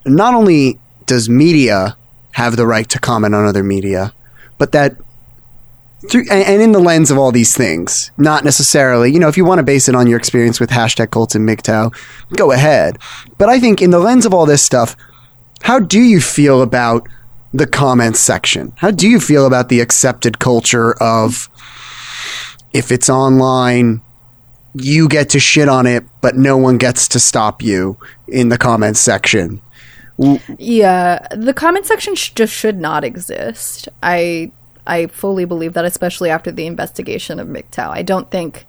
not 0.06 0.34
only 0.34 0.80
does 1.06 1.30
media 1.30 1.96
have 2.32 2.56
the 2.56 2.66
right 2.66 2.88
to 2.90 3.00
comment 3.00 3.36
on 3.36 3.46
other 3.46 3.64
media, 3.64 4.14
but 4.62 4.74
that 4.74 4.96
through 6.08 6.26
and, 6.30 6.62
in 6.62 6.72
the 6.72 6.80
lens 6.80 7.10
of 7.10 7.18
all 7.18 7.32
these 7.32 7.58
things, 7.58 8.12
not 8.16 8.44
necessarily, 8.44 9.12
you 9.12 9.20
know, 9.20 9.28
if 9.28 9.36
you 9.36 9.44
want 9.44 9.58
to 9.58 9.64
base 9.64 9.90
it 9.90 9.96
on 9.96 10.06
your 10.06 10.20
experience 10.20 10.60
with 10.60 10.70
hashtag 10.70 11.10
cults 11.10 11.34
and 11.34 11.50
MGTOW, 11.50 11.92
go 12.38 12.52
ahead. 12.52 13.00
But 13.40 13.50
I 13.50 13.60
think 13.60 13.82
in 13.82 13.90
the 13.90 13.98
lens 13.98 14.24
of 14.24 14.36
all 14.36 14.46
this 14.46 14.62
stuff, 14.62 14.96
how 15.64 15.80
do 15.80 16.00
you 16.00 16.22
feel 16.22 16.62
about 16.62 17.10
the 17.56 17.66
comments 17.66 18.20
section? 18.20 18.72
How 18.76 18.92
do 18.92 19.10
you 19.10 19.20
feel 19.20 19.48
about 19.48 19.70
the 19.70 19.80
accepted 19.80 20.38
culture 20.38 20.94
of 21.02 21.50
if 22.72 22.92
it's 22.92 23.10
online, 23.10 24.04
you 24.76 25.10
get 25.10 25.30
to 25.30 25.40
shit 25.40 25.70
on 25.70 25.88
it, 25.88 26.04
but 26.22 26.36
no 26.38 26.56
one 26.56 26.78
gets 26.78 27.08
to 27.08 27.20
stop 27.20 27.64
you 27.64 27.98
in 28.28 28.50
the 28.50 28.60
comments 28.60 29.00
section? 29.00 29.60
Yeah, 30.58 31.28
the 31.32 31.54
comment 31.54 31.86
section 31.86 32.16
sh- 32.16 32.32
just 32.32 32.54
should 32.54 32.80
not 32.80 33.04
exist. 33.04 33.90
I 34.04 34.52
I 34.86 35.08
fully 35.08 35.46
believe 35.46 35.74
that, 35.74 35.86
especially 35.86 36.30
after 36.30 36.52
the 36.52 36.66
investigation 36.66 37.40
of 37.40 37.48
MGTOW. 37.48 37.90
I 37.90 38.02
don't 38.02 38.30
think 38.32 38.66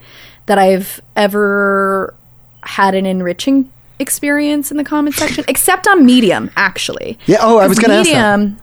that 0.47 0.59
I've 0.59 1.01
ever 1.17 2.15
had 2.63 2.95
an 2.95 3.07
enriching 3.07 3.71
experience 3.99 4.71
in 4.71 4.77
the 4.77 4.85
comment 4.85 5.17
section, 5.17 5.45
except 5.49 5.87
on 5.89 6.05
Medium, 6.05 6.51
actually. 6.57 7.19
Yeah, 7.27 7.39
oh, 7.41 7.59
I 7.59 7.67
was 7.67 7.79
ask 7.79 7.87
that. 7.87 8.39
Medium, 8.39 8.59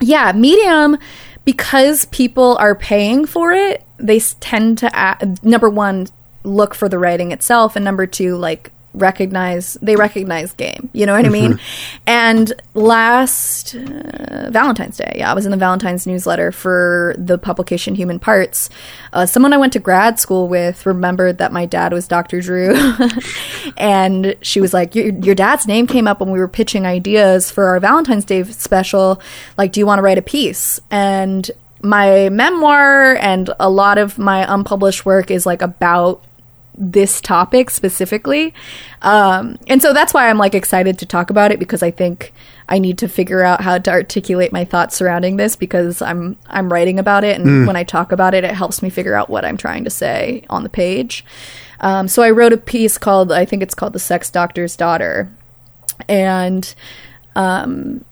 yeah, 0.00 0.32
Medium, 0.32 0.98
because 1.44 2.06
people 2.06 2.56
are 2.58 2.74
paying 2.74 3.26
for 3.26 3.52
it, 3.52 3.84
they 3.98 4.18
tend 4.18 4.78
to 4.78 4.90
a 4.94 5.36
number 5.42 5.70
one 5.70 6.08
look 6.44 6.74
for 6.74 6.88
the 6.88 6.98
writing 6.98 7.32
itself, 7.32 7.76
and 7.76 7.84
number 7.84 8.06
two 8.06 8.36
like 8.36 8.72
recognize 8.94 9.74
they 9.82 9.96
recognize 9.96 10.52
game. 10.52 10.90
You 10.92 11.06
know 11.06 11.14
what 11.14 11.24
I 11.24 11.28
mean? 11.28 11.58
And 12.06 12.52
last 12.74 13.74
uh, 13.74 14.50
Valentine's 14.50 14.96
Day, 14.96 15.14
yeah, 15.16 15.30
I 15.30 15.34
was 15.34 15.44
in 15.44 15.50
the 15.50 15.56
Valentine's 15.56 16.06
newsletter 16.06 16.52
for 16.52 17.14
the 17.16 17.38
publication 17.38 17.94
Human 17.94 18.18
Parts. 18.18 18.68
Uh, 19.12 19.24
someone 19.24 19.52
I 19.52 19.56
went 19.56 19.72
to 19.74 19.78
grad 19.78 20.18
school 20.18 20.48
with 20.48 20.84
remembered 20.84 21.38
that 21.38 21.52
my 21.52 21.64
dad 21.64 21.92
was 21.92 22.08
Dr. 22.08 22.40
Drew, 22.40 22.74
and 23.76 24.36
she 24.42 24.60
was 24.60 24.74
like, 24.74 24.94
your, 24.94 25.10
"Your 25.10 25.34
dad's 25.34 25.66
name 25.66 25.86
came 25.86 26.06
up 26.06 26.20
when 26.20 26.30
we 26.30 26.38
were 26.38 26.48
pitching 26.48 26.86
ideas 26.86 27.50
for 27.50 27.66
our 27.66 27.80
Valentine's 27.80 28.24
Day 28.24 28.42
special. 28.44 29.22
Like, 29.56 29.72
do 29.72 29.80
you 29.80 29.86
want 29.86 29.98
to 29.98 30.02
write 30.02 30.18
a 30.18 30.22
piece?" 30.22 30.80
And 30.90 31.50
my 31.82 32.28
memoir 32.28 33.16
and 33.16 33.50
a 33.58 33.68
lot 33.68 33.98
of 33.98 34.18
my 34.18 34.52
unpublished 34.52 35.04
work 35.04 35.30
is 35.30 35.46
like 35.46 35.62
about 35.62 36.22
this 36.76 37.20
topic 37.20 37.70
specifically. 37.70 38.54
Um, 39.02 39.58
and 39.66 39.82
so 39.82 39.92
that's 39.92 40.14
why 40.14 40.28
I'm 40.28 40.38
like 40.38 40.54
excited 40.54 40.98
to 40.98 41.06
talk 41.06 41.30
about 41.30 41.52
it 41.52 41.58
because 41.58 41.82
I 41.82 41.90
think 41.90 42.32
I 42.68 42.78
need 42.78 42.98
to 42.98 43.08
figure 43.08 43.42
out 43.42 43.60
how 43.60 43.78
to 43.78 43.90
articulate 43.90 44.52
my 44.52 44.64
thoughts 44.64 44.96
surrounding 44.96 45.36
this 45.36 45.56
because 45.56 46.00
I'm 46.00 46.36
I'm 46.46 46.72
writing 46.72 46.98
about 46.98 47.24
it 47.24 47.38
and 47.38 47.66
when 47.66 47.76
I 47.76 47.84
talk 47.84 48.12
about 48.12 48.32
it 48.32 48.44
it 48.44 48.54
helps 48.54 48.82
me 48.82 48.88
figure 48.88 49.14
out 49.14 49.28
what 49.28 49.44
I'm 49.44 49.56
trying 49.56 49.84
to 49.84 49.90
say 49.90 50.44
on 50.48 50.62
the 50.62 50.68
page. 50.68 51.24
Um, 51.80 52.08
so 52.08 52.22
I 52.22 52.30
wrote 52.30 52.52
a 52.52 52.56
piece 52.56 52.96
called 52.96 53.32
I 53.32 53.44
think 53.44 53.62
it's 53.62 53.74
called 53.74 53.92
The 53.92 53.98
Sex 53.98 54.30
Doctor's 54.30 54.76
Daughter. 54.76 55.28
And 56.08 56.74
um, 57.34 58.04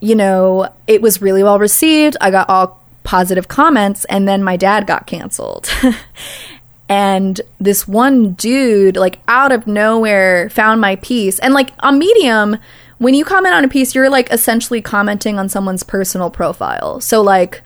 you 0.00 0.14
know, 0.14 0.72
it 0.86 1.02
was 1.02 1.20
really 1.20 1.42
well 1.42 1.58
received. 1.58 2.16
I 2.20 2.30
got 2.30 2.48
all 2.48 2.80
positive 3.04 3.48
comments, 3.48 4.04
and 4.06 4.28
then 4.28 4.42
my 4.42 4.56
dad 4.56 4.86
got 4.86 5.06
canceled. 5.06 5.68
and 6.88 7.40
this 7.58 7.86
one 7.86 8.32
dude, 8.32 8.96
like 8.96 9.20
out 9.28 9.52
of 9.52 9.66
nowhere, 9.66 10.48
found 10.50 10.80
my 10.80 10.96
piece. 10.96 11.38
And 11.38 11.52
like 11.52 11.70
on 11.80 11.98
Medium, 11.98 12.56
when 12.98 13.14
you 13.14 13.24
comment 13.24 13.54
on 13.54 13.64
a 13.64 13.68
piece, 13.68 13.94
you're 13.94 14.10
like 14.10 14.30
essentially 14.32 14.80
commenting 14.80 15.38
on 15.38 15.48
someone's 15.48 15.82
personal 15.82 16.30
profile. 16.30 17.00
So, 17.00 17.20
like, 17.22 17.62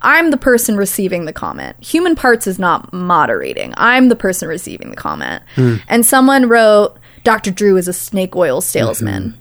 I'm 0.00 0.30
the 0.30 0.36
person 0.36 0.76
receiving 0.76 1.26
the 1.26 1.32
comment. 1.32 1.76
Human 1.80 2.16
Parts 2.16 2.46
is 2.46 2.58
not 2.58 2.92
moderating. 2.92 3.72
I'm 3.76 4.08
the 4.08 4.16
person 4.16 4.48
receiving 4.48 4.90
the 4.90 4.96
comment. 4.96 5.42
Hmm. 5.54 5.76
And 5.88 6.04
someone 6.04 6.48
wrote, 6.48 6.96
Dr. 7.24 7.52
Drew 7.52 7.76
is 7.76 7.86
a 7.86 7.92
snake 7.92 8.34
oil 8.34 8.60
salesman. 8.60 9.22
Mm-hmm. 9.22 9.38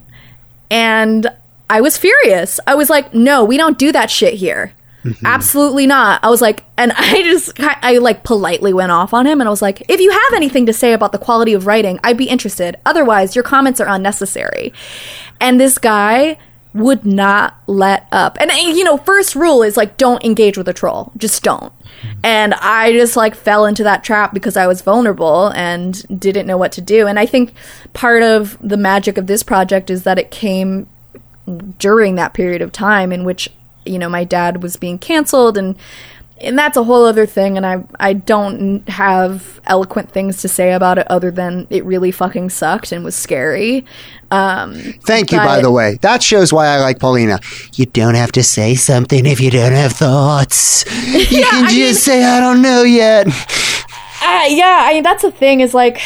And 0.70 1.28
I 1.70 1.82
was 1.82 1.98
furious. 1.98 2.60
I 2.68 2.76
was 2.76 2.90
like, 2.90 3.14
no, 3.14 3.44
we 3.44 3.58
don't 3.58 3.80
do 3.80 3.92
that 3.92 4.12
shit 4.12 4.36
here. 4.36 4.74
Mm-hmm. 5.04 5.26
Absolutely 5.26 5.88
not. 5.88 6.24
I 6.24 6.30
was 6.30 6.42
like, 6.42 6.64
and 6.78 6.92
I 6.98 7.22
just, 7.24 7.60
I 7.60 7.98
like 7.98 8.24
politely 8.24 8.74
went 8.74 8.92
off 8.92 9.14
on 9.14 9.26
him 9.26 9.42
and 9.42 9.48
I 9.48 9.52
was 9.52 9.62
like, 9.62 9.84
if 9.90 10.00
you 10.00 10.12
have 10.12 10.34
anything 10.36 10.66
to 10.68 10.74
say 10.74 10.94
about 10.94 11.12
the 11.12 11.18
quality 11.18 11.54
of 11.54 11.66
writing, 11.68 12.00
I'd 12.04 12.18
be 12.18 12.30
interested. 12.30 12.78
Otherwise, 12.86 13.36
your 13.36 13.44
comments 13.44 13.80
are 13.80 13.88
unnecessary. 13.88 14.74
And 15.40 15.60
this 15.60 15.78
guy 15.78 16.38
would 16.74 17.06
not 17.06 17.58
let 17.68 18.08
up. 18.12 18.38
And, 18.40 18.50
and, 18.50 18.78
you 18.78 18.84
know, 18.84 18.98
first 18.98 19.36
rule 19.36 19.62
is 19.62 19.76
like, 19.76 19.98
don't 19.98 20.24
engage 20.24 20.58
with 20.58 20.70
a 20.70 20.74
troll. 20.74 21.12
Just 21.18 21.44
don't. 21.44 21.74
Mm-hmm. 21.74 22.20
And 22.24 22.54
I 22.56 22.94
just 22.94 23.18
like 23.18 23.36
fell 23.36 23.66
into 23.66 23.84
that 23.84 24.04
trap 24.04 24.34
because 24.34 24.56
I 24.56 24.68
was 24.68 24.82
vulnerable 24.82 25.48
and 25.48 26.20
didn't 26.20 26.48
know 26.48 26.58
what 26.58 26.72
to 26.74 26.82
do. 26.82 27.08
And 27.08 27.20
I 27.20 27.26
think 27.26 27.54
part 27.94 28.24
of 28.24 28.58
the 28.62 28.78
magic 28.78 29.18
of 29.18 29.28
this 29.28 29.44
project 29.44 29.90
is 29.90 30.04
that 30.04 30.18
it 30.18 30.32
came 30.32 30.88
during 31.78 32.16
that 32.16 32.34
period 32.34 32.62
of 32.62 32.72
time 32.72 33.12
in 33.12 33.26
which 33.26 33.50
you 33.86 33.98
know 34.00 34.10
my 34.10 34.24
dad 34.24 34.62
was 34.64 34.76
being 34.78 34.98
canceled 35.00 35.58
and 35.58 35.76
and 36.40 36.58
that's 36.58 36.76
a 36.76 36.84
whole 36.84 37.06
other 37.06 37.26
thing 37.28 37.56
and 37.58 37.66
I 37.66 37.84
I 38.00 38.14
don't 38.14 38.88
have 38.90 39.62
eloquent 39.66 40.12
things 40.12 40.42
to 40.42 40.48
say 40.48 40.74
about 40.74 40.98
it 40.98 41.06
other 41.10 41.30
than 41.32 41.68
it 41.70 41.86
really 41.86 42.12
fucking 42.12 42.50
sucked 42.50 42.92
and 42.92 43.04
was 43.04 43.16
scary. 43.16 43.86
Um 44.32 44.74
Thank 45.06 45.32
you, 45.32 45.38
by 45.38 45.62
the 45.62 45.72
way. 45.72 45.98
That 46.02 46.24
shows 46.24 46.52
why 46.52 46.68
I 46.68 46.80
like 46.80 47.00
Paulina. 47.00 47.40
You 47.76 47.86
don't 47.86 48.16
have 48.16 48.32
to 48.34 48.44
say 48.44 48.76
something 48.76 49.26
if 49.26 49.40
you 49.40 49.52
don't 49.52 49.74
have 49.74 49.94
thoughts. 49.94 50.86
You 51.14 51.26
can 51.44 51.66
I 51.66 51.70
just 51.70 51.76
mean- 51.76 51.94
say, 51.96 52.24
I 52.24 52.40
don't 52.40 52.62
know 52.62 52.84
yet. 52.84 53.28
Uh, 54.24 54.46
yeah, 54.50 54.82
I 54.84 54.94
mean 54.94 55.04
that's 55.04 55.24
the 55.24 55.32
thing 55.32 55.62
is 55.62 55.74
like 55.74 56.00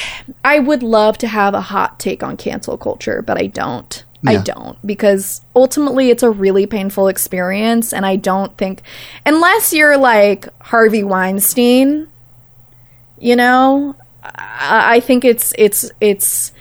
I 0.45 0.59
would 0.59 0.82
love 0.84 1.17
to 1.17 1.28
have 1.28 1.53
a 1.53 1.59
hot 1.61 1.99
take 1.99 2.23
on 2.23 2.38
cancel 2.38 2.78
culture, 2.78 3.21
but 3.21 3.38
I 3.38 3.47
don't. 3.47 4.05
I 4.28 4.38
don't 4.38 4.78
because 4.86 5.41
ultimately 5.55 6.09
it's 6.09 6.23
a 6.23 6.30
really 6.30 6.65
painful 6.65 7.07
experience 7.07 7.93
and 7.93 8.05
I 8.05 8.15
don't 8.15 8.55
think 8.57 8.82
unless 9.26 9.73
you're 9.73 9.97
like 9.97 10.47
Harvey 10.61 11.03
Weinstein, 11.03 12.07
you 13.19 13.36
know, 13.36 13.95
I, 14.23 14.95
I 14.95 14.99
think 14.99 15.26
it's 15.26 15.53
it's 15.57 15.91
it's 16.01 16.51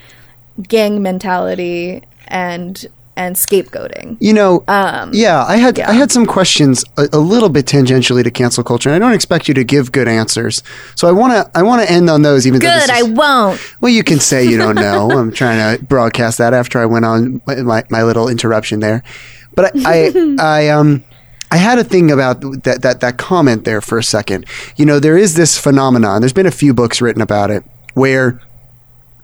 gang 0.61 1.01
mentality 1.01 2.03
and 2.27 2.85
and 3.17 3.35
scapegoating. 3.35 4.17
You 4.19 4.33
know, 4.33 4.63
Um, 4.67 5.11
yeah, 5.13 5.43
I 5.45 5.57
had 5.57 5.77
yeah. 5.77 5.89
I 5.89 5.93
had 5.93 6.11
some 6.11 6.25
questions 6.25 6.83
a, 6.97 7.07
a 7.13 7.17
little 7.19 7.49
bit 7.49 7.65
tangentially 7.65 8.23
to 8.23 8.31
cancel 8.31 8.63
culture, 8.63 8.89
and 8.89 8.95
I 8.95 8.99
don't 8.99 9.15
expect 9.15 9.47
you 9.47 9.53
to 9.53 9.63
give 9.63 9.91
good 9.91 10.07
answers. 10.07 10.61
So 10.95 11.07
I 11.07 11.11
want 11.11 11.33
to 11.33 11.57
I 11.57 11.63
want 11.63 11.81
to 11.81 11.91
end 11.91 12.09
on 12.09 12.21
those. 12.23 12.45
Even 12.45 12.59
Good, 12.59 12.89
I 12.89 13.03
won't. 13.03 13.59
well, 13.81 13.91
you 13.91 14.03
can 14.03 14.19
say 14.19 14.45
you 14.45 14.57
don't 14.57 14.75
know. 14.87 15.11
I'm 15.11 15.31
trying 15.31 15.77
to 15.77 15.83
broadcast 15.85 16.37
that 16.39 16.53
after 16.53 16.79
I 16.79 16.85
went 16.85 17.05
on 17.05 17.41
my, 17.47 17.55
my, 17.55 17.83
my 17.89 18.03
little 18.03 18.27
interruption 18.27 18.79
there, 18.79 19.03
but 19.55 19.71
I 19.85 20.11
I, 20.13 20.35
I 20.39 20.69
um. 20.69 21.03
I 21.51 21.57
had 21.57 21.77
a 21.77 21.83
thing 21.83 22.11
about 22.11 22.41
that, 22.63 22.81
that 22.81 22.99
that 23.01 23.17
comment 23.17 23.63
there 23.65 23.79
for 23.79 23.97
a 23.99 24.03
second. 24.03 24.45
You 24.75 24.85
know, 24.85 24.99
there 24.99 25.15
is 25.15 25.35
this 25.35 25.57
phenomenon. 25.57 26.19
There's 26.21 26.33
been 26.33 26.47
a 26.47 26.51
few 26.51 26.73
books 26.73 26.99
written 27.01 27.21
about 27.21 27.51
it 27.51 27.63
where 27.93 28.41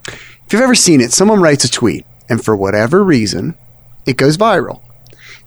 if 0.07 0.47
you've 0.53 0.61
ever 0.61 0.75
seen 0.75 1.01
it, 1.01 1.11
someone 1.11 1.41
writes 1.41 1.63
a 1.65 1.69
tweet 1.69 2.05
and 2.29 2.41
for 2.43 2.55
whatever 2.55 3.03
reason, 3.03 3.55
it 4.05 4.17
goes 4.17 4.37
viral. 4.37 4.81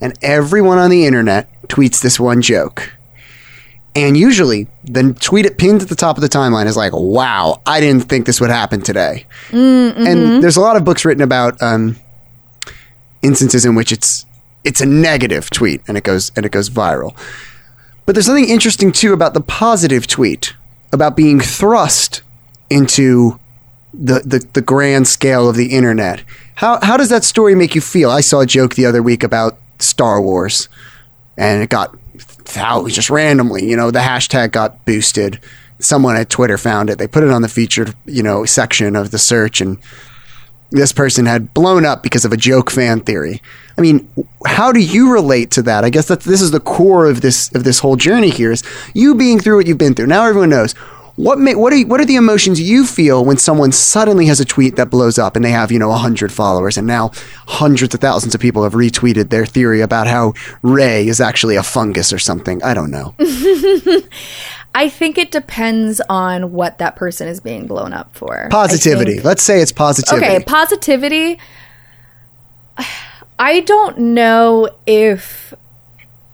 And 0.01 0.19
everyone 0.23 0.79
on 0.79 0.91
the 0.91 1.07
internet 1.07 1.49
tweets 1.69 2.03
this 2.03 2.19
one 2.21 2.43
joke. 2.43 2.93
And 3.97 4.17
usually, 4.17 4.67
the 4.83 5.15
tweet 5.15 5.47
it 5.47 5.57
pinned 5.57 5.83
at 5.83 5.89
the 5.89 5.95
top 5.95 6.17
of 6.17 6.21
the 6.21 6.29
timeline 6.29 6.67
is 6.67 6.77
like, 6.77 6.93
wow, 6.93 7.63
I 7.65 7.81
didn't 7.81 8.09
think 8.09 8.27
this 8.27 8.41
would 8.41 8.51
happen 8.51 8.81
today. 8.81 9.27
And 10.07 10.43
there's 10.43 10.57
a 10.57 10.61
lot 10.61 10.77
of 10.77 10.85
books 10.85 11.05
written 11.05 11.23
about 11.23 11.63
um, 11.63 11.97
instances 13.23 13.65
in 13.65 13.75
which 13.77 13.93
it's 13.93 14.27
it's 14.65 14.81
a 14.81 14.87
negative 14.87 15.51
tweet 15.51 15.83
and 15.87 15.97
it 15.97 16.05
goes 16.05 16.33
and 16.35 16.45
it 16.45 16.51
goes 16.51 16.71
viral. 16.71 17.17
But 18.07 18.15
there's 18.15 18.27
something 18.27 18.49
interesting 18.49 18.93
too 18.93 19.13
about 19.13 19.33
the 19.33 19.41
positive 19.41 20.07
tweet, 20.07 20.55
about 20.93 21.17
being 21.17 21.41
thrust 21.41 22.23
into 22.69 23.39
the, 23.99 24.21
the, 24.21 24.47
the 24.53 24.61
grand 24.61 25.07
scale 25.07 25.49
of 25.49 25.57
the 25.57 25.73
internet. 25.73 26.23
How, 26.57 26.79
how 26.83 26.97
does 26.97 27.09
that 27.09 27.25
story 27.25 27.55
make 27.55 27.75
you 27.75 27.81
feel? 27.81 28.11
I 28.11 28.21
saw 28.21 28.41
a 28.41 28.47
joke 28.47 28.75
the 28.75 28.87
other 28.87 29.03
week 29.03 29.23
about 29.23 29.59
Star 29.79 30.21
Wars, 30.21 30.69
and 31.37 31.63
it 31.63 31.71
got 31.71 31.97
thou 32.55 32.87
just 32.89 33.11
randomly, 33.11 33.69
you 33.69 33.77
know, 33.77 33.91
the 33.91 34.01
hashtag 34.01 34.53
got 34.53 34.85
boosted. 34.85 35.41
Someone 35.81 36.17
at 36.17 36.31
Twitter 36.31 36.57
found 36.57 36.89
it. 36.91 36.99
They 36.99 37.09
put 37.09 37.25
it 37.25 37.31
on 37.31 37.43
the 37.43 37.49
featured, 37.49 37.95
you 38.07 38.23
know, 38.23 38.45
section 38.45 38.95
of 38.97 39.11
the 39.11 39.19
search, 39.19 39.61
and 39.61 39.79
this 40.71 40.93
person 40.93 41.27
had 41.27 41.53
blown 41.55 41.85
up 41.85 42.03
because 42.03 42.25
of 42.25 42.33
a 42.33 42.37
joke 42.37 42.71
fan 42.71 43.01
theory. 43.01 43.43
I 43.77 43.81
mean, 43.81 44.09
how 44.47 44.73
do 44.73 44.81
you 44.81 45.13
relate 45.13 45.51
to 45.53 45.63
that? 45.63 45.85
I 45.85 45.91
guess 45.91 46.09
that 46.09 46.21
this 46.21 46.41
is 46.41 46.53
the 46.53 46.61
core 46.61 47.07
of 47.07 47.21
this 47.21 47.53
of 47.55 47.65
this 47.65 47.81
whole 47.81 47.97
journey 47.97 48.31
here 48.31 48.53
is 48.53 48.63
you 48.95 49.15
being 49.15 49.41
through 49.41 49.57
what 49.57 49.67
you've 49.67 49.79
been 49.79 49.95
through. 49.95 50.07
Now 50.07 50.25
everyone 50.27 50.51
knows. 50.51 50.75
What 51.17 51.39
ma- 51.39 51.53
what 51.53 51.73
are 51.73 51.77
you- 51.77 51.87
what 51.87 52.01
are 52.01 52.05
the 52.05 52.17
emotions 52.17 52.61
you 52.61 52.85
feel 52.85 53.25
when 53.25 53.37
someone 53.39 53.71
suddenly 53.71 54.27
has 54.27 54.41
a 54.41 54.45
tweet 54.45 54.75
that 54.77 54.91
blows 54.91 55.17
up 55.19 55.37
and 55.37 55.45
they 55.45 55.51
have 55.53 55.71
you 55.71 55.79
know 55.79 55.93
hundred 55.93 56.33
followers 56.33 56.77
and 56.77 56.87
now 56.89 57.13
hundreds 57.47 57.95
of 57.95 58.01
thousands 58.01 58.35
of 58.35 58.41
people 58.41 58.65
have 58.65 58.73
retweeted 58.73 59.31
their 59.31 59.47
theory 59.47 59.81
about 59.81 60.09
how 60.09 60.33
Rey 60.63 61.07
is 61.07 61.21
actually 61.21 61.55
a 61.55 61.63
fungus 61.63 62.13
or 62.13 62.19
something? 62.19 62.61
I 62.65 62.75
don't 62.75 62.91
know. 62.91 63.15
I 64.77 64.89
think 64.89 65.17
it 65.19 65.31
depends 65.31 66.01
on 66.11 66.51
what 66.53 66.79
that 66.79 66.97
person 66.97 67.29
is 67.29 67.39
being 67.39 67.69
blown 67.69 67.93
up 67.93 68.13
for. 68.17 68.49
Positivity. 68.51 69.21
Let's 69.21 69.45
say 69.45 69.61
it's 69.61 69.71
positivity. 69.71 70.27
Okay, 70.27 70.45
positivity. 70.45 71.39
I 73.39 73.61
don't 73.61 73.99
know 73.99 74.69
if 74.87 75.55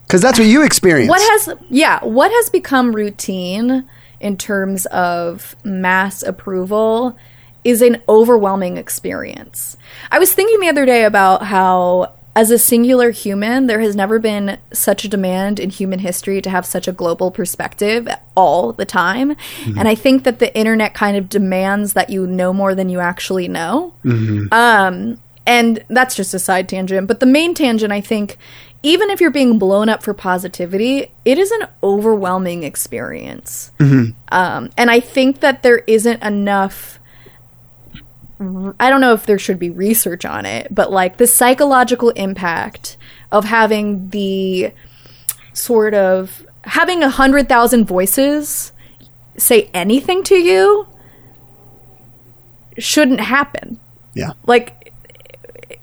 Because 0.06 0.22
that's 0.22 0.38
what 0.38 0.48
you 0.48 0.62
experience. 0.64 1.10
what 1.10 1.20
has 1.20 1.54
yeah, 1.68 2.02
what 2.02 2.30
has 2.30 2.48
become 2.50 2.94
routine 2.96 3.86
in 4.20 4.36
terms 4.36 4.86
of 4.86 5.56
mass 5.64 6.22
approval 6.22 7.16
is 7.64 7.82
an 7.82 8.02
overwhelming 8.08 8.76
experience. 8.76 9.76
I 10.10 10.18
was 10.18 10.32
thinking 10.32 10.60
the 10.60 10.68
other 10.68 10.86
day 10.86 11.04
about 11.04 11.42
how 11.44 12.14
as 12.36 12.50
a 12.50 12.58
singular 12.58 13.10
human, 13.10 13.66
there 13.66 13.80
has 13.80 13.96
never 13.96 14.18
been 14.18 14.56
such 14.72 15.04
a 15.04 15.08
demand 15.08 15.58
in 15.58 15.68
human 15.68 15.98
history 15.98 16.40
to 16.40 16.48
have 16.48 16.64
such 16.64 16.86
a 16.86 16.92
global 16.92 17.30
perspective 17.30 18.08
all 18.36 18.72
the 18.72 18.86
time. 18.86 19.34
And 19.76 19.88
I 19.88 19.96
think 19.96 20.22
that 20.24 20.38
the 20.38 20.56
internet 20.56 20.94
kind 20.94 21.16
of 21.16 21.28
demands 21.28 21.94
that 21.94 22.08
you 22.08 22.26
know 22.26 22.52
more 22.52 22.74
than 22.74 22.88
you 22.88 23.00
actually 23.00 23.48
know. 23.48 23.92
Um, 24.52 25.20
and 25.44 25.84
that's 25.88 26.14
just 26.14 26.32
a 26.32 26.38
side 26.38 26.68
tangent. 26.68 27.08
But 27.08 27.18
the 27.18 27.26
main 27.26 27.52
tangent, 27.52 27.92
I 27.92 28.00
think, 28.00 28.38
even 28.82 29.10
if 29.10 29.20
you're 29.20 29.30
being 29.30 29.58
blown 29.58 29.88
up 29.88 30.02
for 30.02 30.14
positivity, 30.14 31.12
it 31.24 31.38
is 31.38 31.50
an 31.50 31.68
overwhelming 31.82 32.62
experience. 32.62 33.70
Um, 34.32 34.70
and 34.76 34.90
I 34.90 35.00
think 35.00 35.40
that 35.40 35.62
there 35.62 35.78
isn't 35.78 36.22
enough. 36.22 36.98
I 38.40 38.88
don't 38.88 39.02
know 39.02 39.12
if 39.12 39.26
there 39.26 39.38
should 39.38 39.58
be 39.58 39.68
research 39.68 40.24
on 40.24 40.46
it, 40.46 40.74
but 40.74 40.90
like 40.90 41.18
the 41.18 41.26
psychological 41.26 42.10
impact 42.10 42.96
of 43.30 43.44
having 43.44 44.08
the 44.10 44.72
sort 45.52 45.92
of 45.92 46.46
having 46.64 47.02
a 47.02 47.10
hundred 47.10 47.48
thousand 47.48 47.84
voices 47.84 48.72
say 49.36 49.70
anything 49.74 50.22
to 50.22 50.36
you 50.36 50.86
shouldn't 52.78 53.20
happen 53.20 53.78
yeah. 54.14 54.32
like 54.46 54.89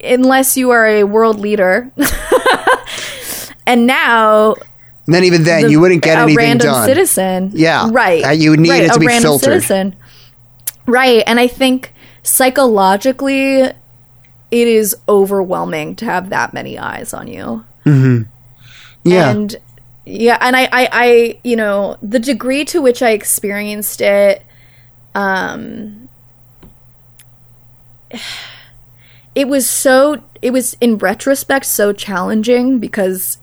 unless 0.02 0.56
you 0.56 0.70
are 0.70 0.86
a 0.86 1.04
world 1.04 1.40
leader 1.40 1.90
and 3.66 3.86
now 3.86 4.54
And 5.06 5.14
then 5.14 5.24
even 5.24 5.42
then, 5.44 5.62
the- 5.64 5.70
you 5.70 5.80
wouldn't 5.80 6.02
get 6.02 6.18
a 6.18 6.22
anything 6.22 6.36
random 6.36 6.66
done. 6.72 6.86
citizen 6.86 7.50
Yeah. 7.54 7.88
right 7.90 8.24
Uh, 8.24 8.30
you 8.30 8.50
would 8.50 8.60
need 8.60 8.70
right, 8.70 8.82
it 8.84 8.88
to 8.90 8.96
a 8.96 9.00
be 9.00 9.06
random 9.06 9.22
filtered. 9.30 9.62
citizen. 9.62 9.96
right 10.86 11.22
and 11.26 11.40
i 11.40 11.46
think 11.48 11.92
psychologically 12.22 13.60
it 13.62 13.74
is 14.50 14.96
overwhelming 15.08 15.94
to 15.96 16.04
have 16.04 16.30
that 16.30 16.52
many 16.54 16.78
eyes 16.78 17.12
on 17.12 17.26
you 17.26 17.64
Yeah. 19.04 19.30
and 19.30 19.56
yeah 20.04 20.38
and 20.40 20.56
I, 20.56 20.64
I 20.64 20.88
i 20.92 21.38
you 21.44 21.56
know 21.56 21.96
the 22.02 22.18
degree 22.18 22.64
to 22.66 22.80
which 22.80 23.02
i 23.02 23.10
experienced 23.10 24.00
it 24.00 24.42
um 25.14 26.08
it 29.38 29.46
was 29.46 29.70
so 29.70 30.20
it 30.42 30.50
was 30.50 30.76
in 30.80 30.98
retrospect 30.98 31.64
so 31.64 31.92
challenging 31.92 32.80
because 32.80 33.38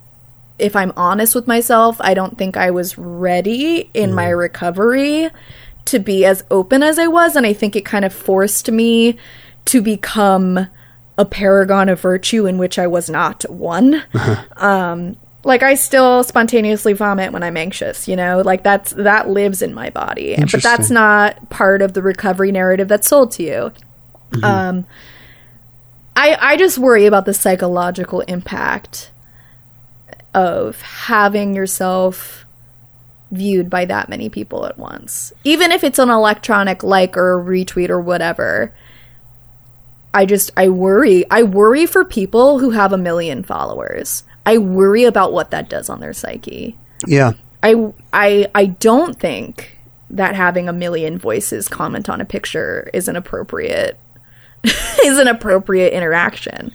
if 0.59 0.75
i'm 0.75 0.91
honest 0.97 1.33
with 1.33 1.47
myself 1.47 1.95
i 2.01 2.13
don't 2.13 2.37
think 2.37 2.57
i 2.57 2.69
was 2.69 2.97
ready 2.97 3.89
in 3.93 4.13
my 4.13 4.27
recovery 4.27 5.29
to 5.85 5.99
be 5.99 6.25
as 6.25 6.43
open 6.51 6.83
as 6.83 6.99
i 6.99 7.07
was. 7.07 7.35
And 7.35 7.45
i 7.45 7.53
think 7.53 7.75
it 7.75 7.85
kind 7.85 8.03
of 8.03 8.13
forced 8.13 8.69
me 8.69 9.17
to 9.65 9.81
become 9.81 10.67
a 11.17 11.25
paragon 11.25 11.87
of 11.87 12.01
virtue 12.01 12.45
in 12.45 12.57
which 12.57 12.77
i 12.77 12.87
was 12.87 13.09
not 13.09 13.49
one. 13.49 14.03
Um 14.57 15.15
like 15.43 15.61
i 15.61 15.75
still 15.75 16.23
spontaneously 16.23 16.93
vomit 16.93 17.31
when 17.31 17.43
i'm 17.43 17.55
anxious 17.55 18.07
you 18.07 18.15
know? 18.15 18.41
Like 18.41 18.63
that's 18.63 18.91
that 18.91 19.29
lives 19.29 19.61
in 19.61 19.73
my 19.73 19.91
body. 19.91 20.35
But 20.51 20.63
that's 20.63 20.89
not 20.89 21.49
part 21.49 21.81
of 21.81 21.93
the 21.93 22.01
recovery 22.01 22.51
narrative 22.51 22.87
that's 22.87 23.07
sold 23.07 23.31
to 23.33 23.43
you. 23.43 23.71
Um 24.43 24.85
I, 26.15 26.37
I 26.39 26.57
just 26.57 26.77
worry 26.77 27.05
about 27.05 27.25
the 27.25 27.33
psychological 27.33 28.21
impact 28.21 29.11
of 30.33 30.81
having 30.81 31.55
yourself 31.55 32.45
viewed 33.31 33.69
by 33.69 33.85
that 33.85 34.09
many 34.09 34.29
people 34.29 34.65
at 34.65 34.77
once. 34.77 35.33
Even 35.43 35.71
if 35.71 35.83
it's 35.83 35.99
an 35.99 36.09
electronic 36.09 36.83
like 36.83 37.17
or 37.17 37.39
a 37.39 37.43
retweet 37.43 37.89
or 37.89 37.99
whatever. 37.99 38.73
I 40.13 40.25
just 40.25 40.51
I 40.55 40.69
worry. 40.69 41.29
I 41.29 41.43
worry 41.43 41.85
for 41.85 42.05
people 42.05 42.59
who 42.59 42.69
have 42.69 42.93
a 42.93 42.97
million 42.97 43.43
followers. 43.43 44.23
I 44.45 44.57
worry 44.57 45.03
about 45.03 45.33
what 45.33 45.51
that 45.51 45.69
does 45.69 45.89
on 45.89 45.99
their 45.99 46.13
psyche. 46.13 46.77
yeah. 47.05 47.33
I 47.61 47.91
I 48.13 48.47
I 48.55 48.65
don't 48.67 49.19
think 49.19 49.77
that 50.09 50.35
having 50.35 50.69
a 50.69 50.73
million 50.73 51.17
voices 51.17 51.67
comment 51.67 52.07
on 52.07 52.21
a 52.21 52.25
picture 52.25 52.89
is 52.93 53.07
an 53.07 53.15
appropriate 53.15 53.97
is 55.03 55.17
an 55.17 55.27
appropriate 55.27 55.93
interaction. 55.93 56.71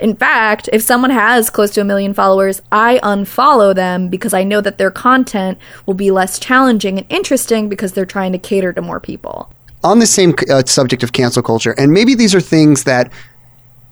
In 0.00 0.16
fact, 0.16 0.68
if 0.72 0.82
someone 0.82 1.10
has 1.10 1.48
close 1.48 1.70
to 1.72 1.80
a 1.80 1.84
million 1.84 2.12
followers, 2.12 2.60
I 2.72 2.98
unfollow 3.04 3.74
them 3.74 4.08
because 4.08 4.34
I 4.34 4.42
know 4.42 4.60
that 4.60 4.78
their 4.78 4.90
content 4.90 5.58
will 5.86 5.94
be 5.94 6.10
less 6.10 6.38
challenging 6.40 6.98
and 6.98 7.06
interesting 7.08 7.68
because 7.68 7.92
they're 7.92 8.04
trying 8.04 8.32
to 8.32 8.38
cater 8.38 8.72
to 8.72 8.82
more 8.82 9.00
people. 9.00 9.52
on 9.84 9.98
the 9.98 10.06
same 10.06 10.34
uh, 10.50 10.62
subject 10.64 11.02
of 11.02 11.12
cancel 11.12 11.42
culture, 11.42 11.74
and 11.78 11.92
maybe 11.92 12.14
these 12.14 12.34
are 12.34 12.40
things 12.40 12.84
that 12.84 13.12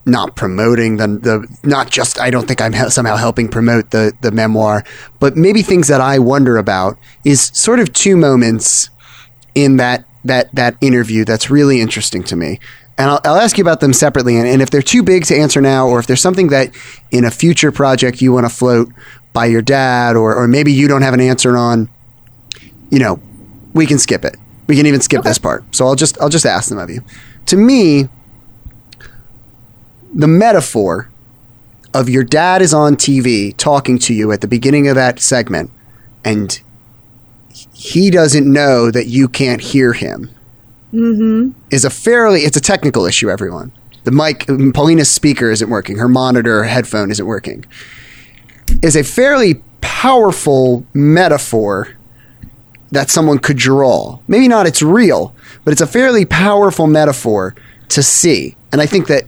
not 0.06 0.34
promoting 0.34 0.96
the, 0.96 1.06
the 1.06 1.58
not 1.62 1.90
just 1.90 2.18
I 2.18 2.30
don't 2.30 2.48
think 2.48 2.60
I'm 2.60 2.72
somehow 2.90 3.16
helping 3.16 3.48
promote 3.48 3.90
the 3.90 4.12
the 4.20 4.30
memoir, 4.30 4.84
but 5.18 5.36
maybe 5.36 5.62
things 5.62 5.88
that 5.88 6.00
I 6.00 6.18
wonder 6.18 6.56
about 6.56 6.98
is 7.24 7.50
sort 7.54 7.80
of 7.80 7.92
two 7.92 8.16
moments 8.16 8.90
in 9.54 9.76
that 9.76 10.04
that 10.24 10.54
that 10.54 10.76
interview 10.80 11.24
that's 11.24 11.50
really 11.50 11.80
interesting 11.80 12.22
to 12.24 12.36
me. 12.36 12.60
And 13.00 13.08
I'll, 13.08 13.20
I'll 13.24 13.36
ask 13.36 13.56
you 13.56 13.64
about 13.64 13.80
them 13.80 13.94
separately. 13.94 14.36
And, 14.36 14.46
and 14.46 14.60
if 14.60 14.68
they're 14.68 14.82
too 14.82 15.02
big 15.02 15.24
to 15.24 15.34
answer 15.34 15.62
now, 15.62 15.88
or 15.88 16.00
if 16.00 16.06
there's 16.06 16.20
something 16.20 16.48
that 16.48 16.74
in 17.10 17.24
a 17.24 17.30
future 17.30 17.72
project 17.72 18.20
you 18.20 18.30
want 18.30 18.44
to 18.44 18.54
float 18.54 18.92
by 19.32 19.46
your 19.46 19.62
dad, 19.62 20.16
or, 20.16 20.36
or 20.36 20.46
maybe 20.46 20.70
you 20.70 20.86
don't 20.86 21.00
have 21.00 21.14
an 21.14 21.20
answer 21.20 21.56
on, 21.56 21.88
you 22.90 22.98
know, 22.98 23.18
we 23.72 23.86
can 23.86 23.98
skip 23.98 24.22
it. 24.22 24.36
We 24.66 24.76
can 24.76 24.84
even 24.84 25.00
skip 25.00 25.22
this 25.22 25.38
part. 25.38 25.74
So 25.74 25.86
I'll 25.86 25.94
just 25.94 26.20
I'll 26.20 26.28
just 26.28 26.44
ask 26.44 26.68
them 26.68 26.76
of 26.76 26.90
you. 26.90 27.00
To 27.46 27.56
me, 27.56 28.10
the 30.14 30.28
metaphor 30.28 31.08
of 31.94 32.10
your 32.10 32.22
dad 32.22 32.60
is 32.60 32.74
on 32.74 32.96
TV 32.96 33.56
talking 33.56 33.98
to 34.00 34.12
you 34.12 34.30
at 34.30 34.42
the 34.42 34.46
beginning 34.46 34.88
of 34.88 34.94
that 34.96 35.20
segment, 35.20 35.70
and 36.22 36.60
he 37.72 38.10
doesn't 38.10 38.46
know 38.46 38.90
that 38.90 39.06
you 39.06 39.26
can't 39.26 39.62
hear 39.62 39.94
him. 39.94 40.30
Mm-hmm. 40.92 41.50
Is 41.70 41.84
a 41.84 41.90
fairly 41.90 42.40
it's 42.40 42.56
a 42.56 42.60
technical 42.60 43.06
issue. 43.06 43.30
Everyone, 43.30 43.72
the 44.04 44.10
mic, 44.10 44.46
Paulina's 44.46 45.10
speaker 45.10 45.50
isn't 45.50 45.70
working. 45.70 45.98
Her 45.98 46.08
monitor, 46.08 46.58
her 46.58 46.64
headphone 46.64 47.10
isn't 47.10 47.26
working. 47.26 47.64
Is 48.82 48.96
a 48.96 49.04
fairly 49.04 49.62
powerful 49.80 50.84
metaphor 50.92 51.96
that 52.90 53.10
someone 53.10 53.38
could 53.38 53.56
draw. 53.56 54.18
Maybe 54.26 54.48
not 54.48 54.66
it's 54.66 54.82
real, 54.82 55.34
but 55.64 55.72
it's 55.72 55.80
a 55.80 55.86
fairly 55.86 56.24
powerful 56.24 56.86
metaphor 56.86 57.54
to 57.90 58.02
see. 58.02 58.56
And 58.72 58.80
I 58.80 58.86
think 58.86 59.06
that 59.06 59.24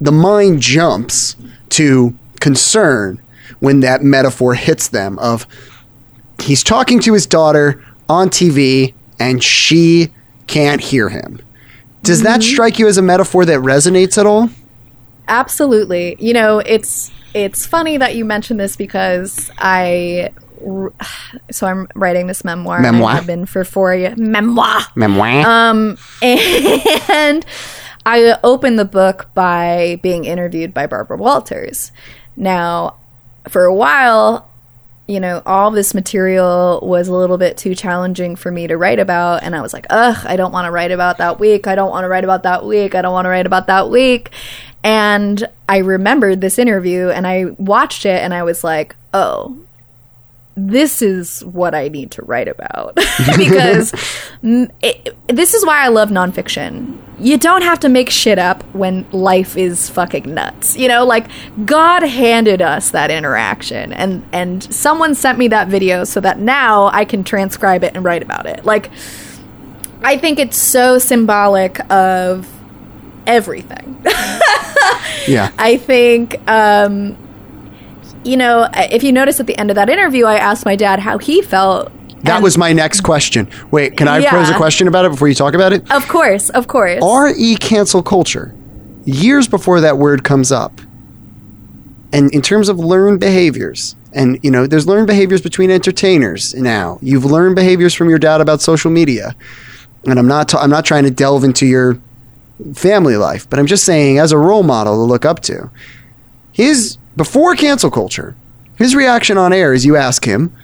the 0.00 0.12
mind 0.12 0.60
jumps 0.60 1.36
to 1.70 2.14
concern 2.40 3.22
when 3.60 3.80
that 3.80 4.02
metaphor 4.02 4.54
hits 4.54 4.88
them 4.88 5.18
of 5.18 5.46
he's 6.40 6.62
talking 6.62 7.00
to 7.00 7.12
his 7.14 7.26
daughter 7.26 7.82
on 8.08 8.28
TV 8.28 8.94
and 9.18 9.42
she 9.42 10.12
can't 10.54 10.80
hear 10.80 11.08
him. 11.08 11.40
Does 12.04 12.22
that 12.22 12.42
strike 12.42 12.78
you 12.78 12.86
as 12.86 12.96
a 12.96 13.02
metaphor 13.02 13.44
that 13.44 13.58
resonates 13.60 14.18
at 14.18 14.24
all? 14.24 14.50
Absolutely. 15.26 16.16
You 16.20 16.32
know, 16.32 16.60
it's 16.60 17.10
it's 17.34 17.66
funny 17.66 17.96
that 17.96 18.14
you 18.14 18.24
mentioned 18.24 18.60
this 18.60 18.76
because 18.76 19.50
I 19.58 20.30
so 21.50 21.66
I'm 21.66 21.88
writing 21.96 22.28
this 22.28 22.44
memoir. 22.44 22.80
Memoir? 22.80 23.10
I 23.10 23.14
have 23.16 23.26
been 23.26 23.46
for 23.46 23.64
four 23.64 23.94
years. 23.96 24.16
Memoir. 24.16 24.82
Memoir. 24.94 25.44
Um, 25.44 25.98
and 26.22 27.44
I 28.06 28.38
opened 28.44 28.78
the 28.78 28.84
book 28.84 29.30
by 29.34 29.98
being 30.02 30.24
interviewed 30.24 30.72
by 30.72 30.86
Barbara 30.86 31.16
Walters. 31.16 31.90
Now, 32.36 32.96
for 33.48 33.64
a 33.64 33.74
while, 33.74 34.48
you 35.06 35.20
know, 35.20 35.42
all 35.44 35.70
this 35.70 35.94
material 35.94 36.80
was 36.82 37.08
a 37.08 37.14
little 37.14 37.36
bit 37.36 37.58
too 37.58 37.74
challenging 37.74 38.36
for 38.36 38.50
me 38.50 38.66
to 38.66 38.76
write 38.76 38.98
about. 38.98 39.42
And 39.42 39.54
I 39.54 39.60
was 39.60 39.74
like, 39.74 39.86
ugh, 39.90 40.16
I 40.24 40.36
don't 40.36 40.52
want 40.52 40.66
to 40.66 40.70
write 40.70 40.92
about 40.92 41.18
that 41.18 41.38
week. 41.38 41.66
I 41.66 41.74
don't 41.74 41.90
want 41.90 42.04
to 42.04 42.08
write 42.08 42.24
about 42.24 42.44
that 42.44 42.64
week. 42.64 42.94
I 42.94 43.02
don't 43.02 43.12
want 43.12 43.26
to 43.26 43.28
write 43.28 43.44
about 43.44 43.66
that 43.66 43.90
week. 43.90 44.30
And 44.82 45.46
I 45.68 45.78
remembered 45.78 46.40
this 46.40 46.58
interview 46.58 47.08
and 47.08 47.26
I 47.26 47.46
watched 47.58 48.06
it 48.06 48.22
and 48.22 48.32
I 48.32 48.44
was 48.44 48.64
like, 48.64 48.96
oh, 49.12 49.58
this 50.56 51.02
is 51.02 51.44
what 51.44 51.74
I 51.74 51.88
need 51.88 52.12
to 52.12 52.22
write 52.22 52.48
about 52.48 52.94
because 53.36 53.92
it, 54.42 55.16
this 55.26 55.52
is 55.52 55.66
why 55.66 55.84
I 55.84 55.88
love 55.88 56.10
nonfiction. 56.10 56.98
You 57.18 57.38
don't 57.38 57.62
have 57.62 57.80
to 57.80 57.88
make 57.88 58.10
shit 58.10 58.38
up 58.38 58.64
when 58.74 59.06
life 59.12 59.56
is 59.56 59.88
fucking 59.90 60.32
nuts. 60.32 60.76
You 60.76 60.88
know, 60.88 61.04
like 61.04 61.28
God 61.64 62.02
handed 62.02 62.60
us 62.60 62.90
that 62.90 63.10
interaction 63.10 63.92
and 63.92 64.26
and 64.32 64.62
someone 64.74 65.14
sent 65.14 65.38
me 65.38 65.48
that 65.48 65.68
video 65.68 66.04
so 66.04 66.20
that 66.20 66.38
now 66.38 66.90
I 66.92 67.04
can 67.04 67.22
transcribe 67.22 67.84
it 67.84 67.94
and 67.94 68.04
write 68.04 68.22
about 68.22 68.46
it. 68.46 68.64
Like 68.64 68.90
I 70.02 70.18
think 70.18 70.38
it's 70.38 70.58
so 70.58 70.98
symbolic 70.98 71.80
of 71.90 72.50
everything. 73.26 74.00
yeah. 75.26 75.50
I 75.58 75.78
think, 75.78 76.38
um, 76.48 77.16
you 78.22 78.36
know, 78.36 78.68
if 78.74 79.02
you 79.02 79.12
notice 79.12 79.40
at 79.40 79.46
the 79.46 79.56
end 79.56 79.70
of 79.70 79.76
that 79.76 79.88
interview, 79.88 80.26
I 80.26 80.36
asked 80.36 80.64
my 80.64 80.76
dad 80.76 81.00
how 81.00 81.18
he 81.18 81.42
felt. 81.42 81.90
That 82.24 82.36
and- 82.36 82.44
was 82.44 82.56
my 82.58 82.72
next 82.72 83.02
question. 83.02 83.48
Wait, 83.70 83.96
can 83.96 84.08
I 84.08 84.24
pose 84.24 84.48
a 84.48 84.54
question 84.54 84.88
about 84.88 85.04
it 85.04 85.10
before 85.10 85.28
you 85.28 85.34
talk 85.34 85.54
about 85.54 85.72
it? 85.72 85.90
Of 85.90 86.08
course, 86.08 86.50
of 86.50 86.66
course. 86.66 87.02
RE 87.02 87.56
cancel 87.56 88.02
culture, 88.02 88.54
years 89.04 89.46
before 89.46 89.80
that 89.82 89.98
word 89.98 90.24
comes 90.24 90.50
up, 90.50 90.80
and 92.12 92.32
in 92.32 92.40
terms 92.40 92.68
of 92.68 92.78
learned 92.78 93.20
behaviors, 93.20 93.94
and 94.14 94.38
you 94.42 94.50
know, 94.50 94.66
there's 94.66 94.86
learned 94.86 95.06
behaviors 95.06 95.42
between 95.42 95.70
entertainers 95.70 96.54
now. 96.54 96.98
You've 97.02 97.24
learned 97.26 97.56
behaviors 97.56 97.92
from 97.92 98.08
your 98.08 98.18
dad 98.18 98.40
about 98.40 98.62
social 98.62 98.90
media, 98.90 99.34
and 100.06 100.18
I'm 100.18 100.28
not. 100.28 100.54
i 100.54 100.62
I'm 100.62 100.70
not 100.70 100.84
trying 100.84 101.04
to 101.04 101.10
delve 101.10 101.44
into 101.44 101.66
your 101.66 101.98
family 102.74 103.16
life, 103.16 103.50
but 103.50 103.58
I'm 103.58 103.66
just 103.66 103.84
saying 103.84 104.18
as 104.18 104.32
a 104.32 104.38
role 104.38 104.62
model 104.62 104.94
to 104.94 105.02
look 105.02 105.24
up 105.24 105.40
to. 105.40 105.70
His 106.52 106.96
before 107.16 107.54
cancel 107.54 107.90
culture, 107.90 108.34
his 108.76 108.94
reaction 108.94 109.36
on 109.36 109.52
air 109.52 109.74
is 109.74 109.84
you 109.84 109.96
ask 109.96 110.24
him, 110.24 110.56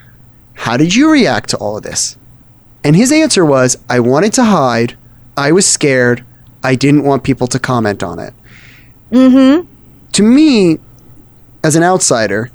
"How 0.65 0.77
did 0.77 0.95
you 0.95 1.11
react 1.11 1.51
to 1.51 1.57
all 1.57 1.77
of 1.77 1.83
this?" 1.83 2.17
And 2.85 2.97
his 2.97 3.13
answer 3.13 3.45
was, 3.45 3.77
I 3.89 4.01
wanted 4.01 4.33
to 4.35 4.45
hide. 4.45 4.97
I 5.37 5.53
was 5.53 5.67
scared. 5.67 6.25
I 6.63 6.75
didn't 6.75 7.05
want 7.05 7.25
people 7.25 7.47
to 7.49 7.59
comment 7.59 8.03
on 8.03 8.19
it. 8.19 8.35
Mm-hmm. 9.11 9.67
To 10.13 10.23
me, 10.23 10.79
as 11.63 11.77
an 11.77 11.83
outsider, 11.83 12.51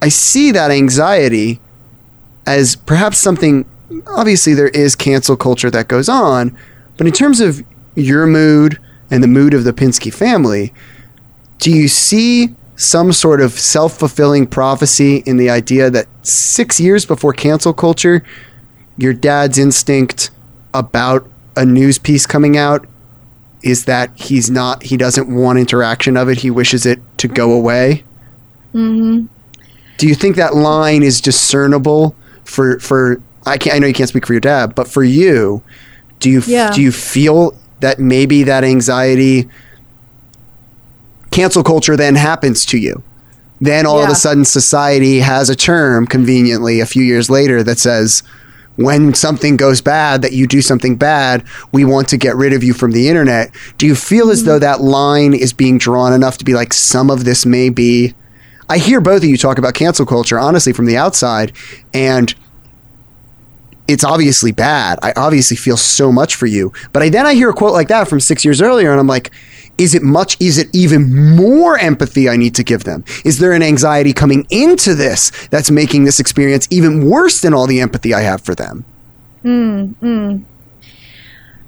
I 0.00 0.08
see 0.08 0.52
that 0.52 0.70
anxiety 0.70 1.60
as 2.46 2.76
perhaps 2.76 3.18
something. 3.18 3.64
Obviously, 4.06 4.54
there 4.54 4.68
is 4.68 4.94
cancel 4.94 5.36
culture 5.36 5.70
that 5.70 5.88
goes 5.88 6.08
on, 6.08 6.56
but 6.96 7.06
in 7.06 7.12
terms 7.12 7.40
of 7.40 7.64
your 7.94 8.26
mood 8.26 8.78
and 9.10 9.22
the 9.22 9.28
mood 9.28 9.54
of 9.54 9.64
the 9.64 9.72
Pinsky 9.72 10.12
family, 10.12 10.72
do 11.58 11.70
you 11.70 11.88
see 11.88 12.54
some 12.78 13.12
sort 13.12 13.40
of 13.40 13.52
self 13.52 13.98
fulfilling 13.98 14.46
prophecy 14.46 15.16
in 15.26 15.36
the 15.36 15.50
idea 15.50 15.90
that 15.90 16.06
six 16.22 16.80
years 16.80 17.04
before 17.04 17.32
cancel 17.32 17.74
culture, 17.74 18.24
your 18.96 19.12
dad's 19.12 19.58
instinct 19.58 20.30
about 20.72 21.28
a 21.56 21.64
news 21.64 21.98
piece 21.98 22.24
coming 22.24 22.56
out 22.56 22.86
is 23.62 23.86
that 23.86 24.10
he's 24.14 24.48
not 24.48 24.82
he 24.84 24.96
doesn't 24.96 25.28
want 25.34 25.58
interaction 25.58 26.16
of 26.16 26.28
it 26.28 26.38
he 26.38 26.50
wishes 26.50 26.86
it 26.86 27.00
to 27.18 27.26
go 27.26 27.50
away 27.52 28.04
mm-hmm. 28.72 29.26
do 29.96 30.06
you 30.06 30.14
think 30.14 30.36
that 30.36 30.54
line 30.54 31.02
is 31.02 31.20
discernible 31.20 32.14
for 32.44 32.78
for 32.78 33.20
i 33.46 33.58
can't 33.58 33.74
i 33.74 33.78
know 33.80 33.88
you 33.88 33.94
can't 33.94 34.08
speak 34.08 34.24
for 34.24 34.32
your 34.32 34.40
dad 34.40 34.74
but 34.76 34.86
for 34.86 35.02
you 35.02 35.60
do 36.20 36.30
you 36.30 36.40
Yeah. 36.46 36.72
do 36.72 36.80
you 36.80 36.92
feel 36.92 37.56
that 37.80 37.98
maybe 37.98 38.44
that 38.44 38.62
anxiety 38.62 39.48
cancel 41.38 41.62
culture 41.62 41.96
then 41.96 42.16
happens 42.16 42.66
to 42.66 42.76
you 42.76 43.00
then 43.60 43.86
all 43.86 44.02
of 44.02 44.10
a 44.10 44.14
sudden 44.16 44.44
society 44.44 45.20
has 45.20 45.48
a 45.48 45.54
term 45.54 46.04
conveniently 46.04 46.80
a 46.80 46.86
few 46.86 47.04
years 47.04 47.30
later 47.30 47.62
that 47.62 47.78
says 47.78 48.24
when 48.74 49.14
something 49.14 49.56
goes 49.56 49.80
bad 49.80 50.20
that 50.20 50.32
you 50.32 50.48
do 50.48 50.60
something 50.60 50.96
bad 50.96 51.44
we 51.70 51.84
want 51.84 52.08
to 52.08 52.16
get 52.16 52.34
rid 52.34 52.52
of 52.52 52.64
you 52.64 52.74
from 52.74 52.90
the 52.90 53.08
internet 53.08 53.52
do 53.76 53.86
you 53.86 53.94
feel 53.94 54.30
as 54.30 54.42
though 54.42 54.54
mm-hmm. 54.54 54.62
that 54.62 54.80
line 54.80 55.32
is 55.32 55.52
being 55.52 55.78
drawn 55.78 56.12
enough 56.12 56.38
to 56.38 56.44
be 56.44 56.54
like 56.54 56.72
some 56.72 57.08
of 57.08 57.24
this 57.24 57.46
may 57.46 57.68
be 57.68 58.12
i 58.68 58.76
hear 58.76 59.00
both 59.00 59.22
of 59.22 59.28
you 59.28 59.36
talk 59.36 59.58
about 59.58 59.74
cancel 59.74 60.04
culture 60.04 60.40
honestly 60.40 60.72
from 60.72 60.86
the 60.86 60.96
outside 60.96 61.52
and 61.94 62.34
it's 63.86 64.04
obviously 64.04 64.52
bad. 64.52 64.98
I 65.02 65.14
obviously 65.16 65.56
feel 65.56 65.78
so 65.78 66.12
much 66.12 66.34
for 66.34 66.44
you. 66.44 66.74
But 66.92 67.02
I 67.02 67.08
then 67.08 67.26
I 67.26 67.32
hear 67.32 67.48
a 67.48 67.54
quote 67.54 67.72
like 67.72 67.88
that 67.88 68.06
from 68.06 68.20
six 68.20 68.44
years 68.44 68.60
earlier, 68.60 68.90
and 68.90 69.00
I'm 69.00 69.06
like, 69.06 69.32
is 69.78 69.94
it 69.94 70.02
much? 70.02 70.36
Is 70.40 70.58
it 70.58 70.68
even 70.74 71.36
more 71.36 71.78
empathy 71.78 72.28
I 72.28 72.36
need 72.36 72.54
to 72.56 72.64
give 72.64 72.84
them? 72.84 73.04
Is 73.24 73.38
there 73.38 73.52
an 73.52 73.62
anxiety 73.62 74.12
coming 74.12 74.46
into 74.50 74.94
this 74.94 75.30
that's 75.48 75.70
making 75.70 76.04
this 76.04 76.20
experience 76.20 76.66
even 76.70 77.08
worse 77.08 77.40
than 77.40 77.54
all 77.54 77.66
the 77.66 77.80
empathy 77.80 78.12
I 78.12 78.20
have 78.20 78.40
for 78.42 78.54
them? 78.54 78.84
Hmm, 79.42 79.84
hmm. 79.92 80.38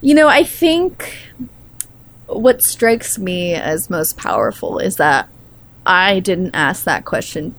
You 0.01 0.15
know, 0.15 0.28
I 0.28 0.45
think 0.45 1.16
what 2.27 2.62
strikes 2.62 3.19
me 3.19 3.55
as 3.55 3.91
most 3.91 4.16
powerful 4.16 4.78
is 4.78 4.97
that 4.97 5.28
I 5.87 6.20
didn't 6.20 6.55
ask 6.55 6.85
that 6.85 7.05
question 7.05 7.55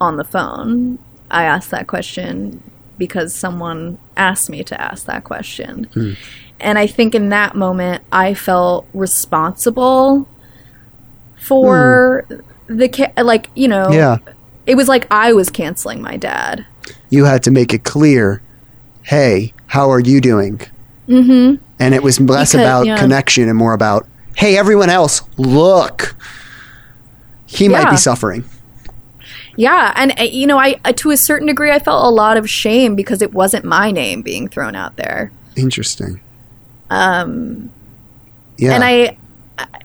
on 0.00 0.16
the 0.16 0.24
phone. 0.24 0.98
I 1.30 1.44
asked 1.44 1.70
that 1.70 1.86
question 1.86 2.62
because 2.98 3.34
someone 3.34 3.98
asked 4.16 4.48
me 4.48 4.62
to 4.64 4.80
ask 4.80 5.06
that 5.06 5.24
question. 5.24 5.84
Hmm. 5.92 6.12
And 6.60 6.78
I 6.78 6.86
think 6.86 7.14
in 7.14 7.28
that 7.30 7.54
moment, 7.54 8.02
I 8.10 8.34
felt 8.34 8.86
responsible 8.94 10.26
for 11.36 12.26
the 12.66 12.88
ca- 12.88 13.12
like, 13.22 13.48
you 13.54 13.68
know, 13.68 13.90
Yeah. 13.90 14.18
it 14.66 14.74
was 14.74 14.88
like 14.88 15.06
I 15.10 15.32
was 15.32 15.50
canceling 15.50 16.00
my 16.00 16.16
dad. 16.16 16.64
You 17.10 17.24
had 17.24 17.42
to 17.44 17.50
make 17.50 17.72
it 17.74 17.84
clear, 17.84 18.42
hey, 19.02 19.52
how 19.66 19.90
are 19.90 20.00
you 20.00 20.20
doing? 20.20 20.60
Mm-hmm. 21.08 21.62
And 21.78 21.94
it 21.94 22.02
was 22.02 22.18
less 22.20 22.52
Because- 22.52 22.64
about 22.66 22.86
yeah. 22.86 22.96
connection 22.98 23.48
and 23.48 23.56
more 23.56 23.74
about, 23.74 24.06
hey, 24.36 24.56
everyone 24.56 24.90
else, 24.90 25.22
look, 25.36 26.16
he 27.46 27.68
might 27.68 27.90
be 27.90 27.96
suffering. 27.96 28.44
Yeah, 29.58 29.92
and 29.96 30.12
uh, 30.18 30.24
you 30.24 30.46
know, 30.46 30.58
I 30.58 30.78
uh, 30.84 30.92
to 30.94 31.10
a 31.12 31.16
certain 31.16 31.46
degree, 31.46 31.70
I 31.70 31.78
felt 31.78 32.04
a 32.04 32.10
lot 32.10 32.36
of 32.36 32.48
shame 32.50 32.94
because 32.94 33.22
it 33.22 33.32
wasn't 33.32 33.64
my 33.64 33.90
name 33.90 34.20
being 34.20 34.48
thrown 34.48 34.74
out 34.74 34.96
there. 34.96 35.30
Interesting. 35.56 36.20
Um, 36.90 37.70
yeah. 38.58 38.74
And 38.74 38.84
I, 38.84 39.16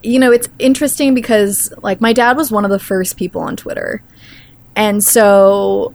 you 0.04 0.20
know, 0.20 0.32
it's 0.32 0.50
interesting 0.60 1.14
because 1.14 1.74
like 1.82 2.02
my 2.02 2.14
dad 2.14 2.38
was 2.38 2.52
one 2.52 2.66
of 2.66 2.72
the 2.72 2.80
first 2.80 3.18
people 3.18 3.42
on 3.42 3.56
Twitter. 3.56 4.02
And 4.76 5.04
so 5.04 5.94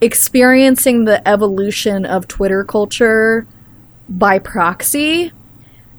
experiencing 0.00 1.04
the 1.04 1.26
evolution 1.28 2.06
of 2.06 2.26
Twitter 2.28 2.64
culture 2.64 3.46
by 4.08 4.38
proxy 4.38 5.32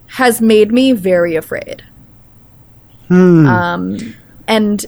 has 0.07 0.41
made 0.41 0.71
me 0.71 0.91
very 0.91 1.35
afraid. 1.35 1.83
Um, 3.47 4.15
and 4.47 4.85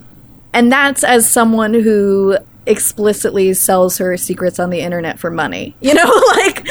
and 0.53 0.71
that's 0.71 1.03
as 1.03 1.29
someone 1.29 1.73
who 1.73 2.37
explicitly 2.65 3.53
sells 3.53 3.97
her 3.97 4.15
secrets 4.17 4.59
on 4.59 4.69
the 4.69 4.79
internet 4.79 5.19
for 5.19 5.29
money. 5.29 5.75
You 5.83 5.93
know, 5.93 6.05
like 6.37 6.65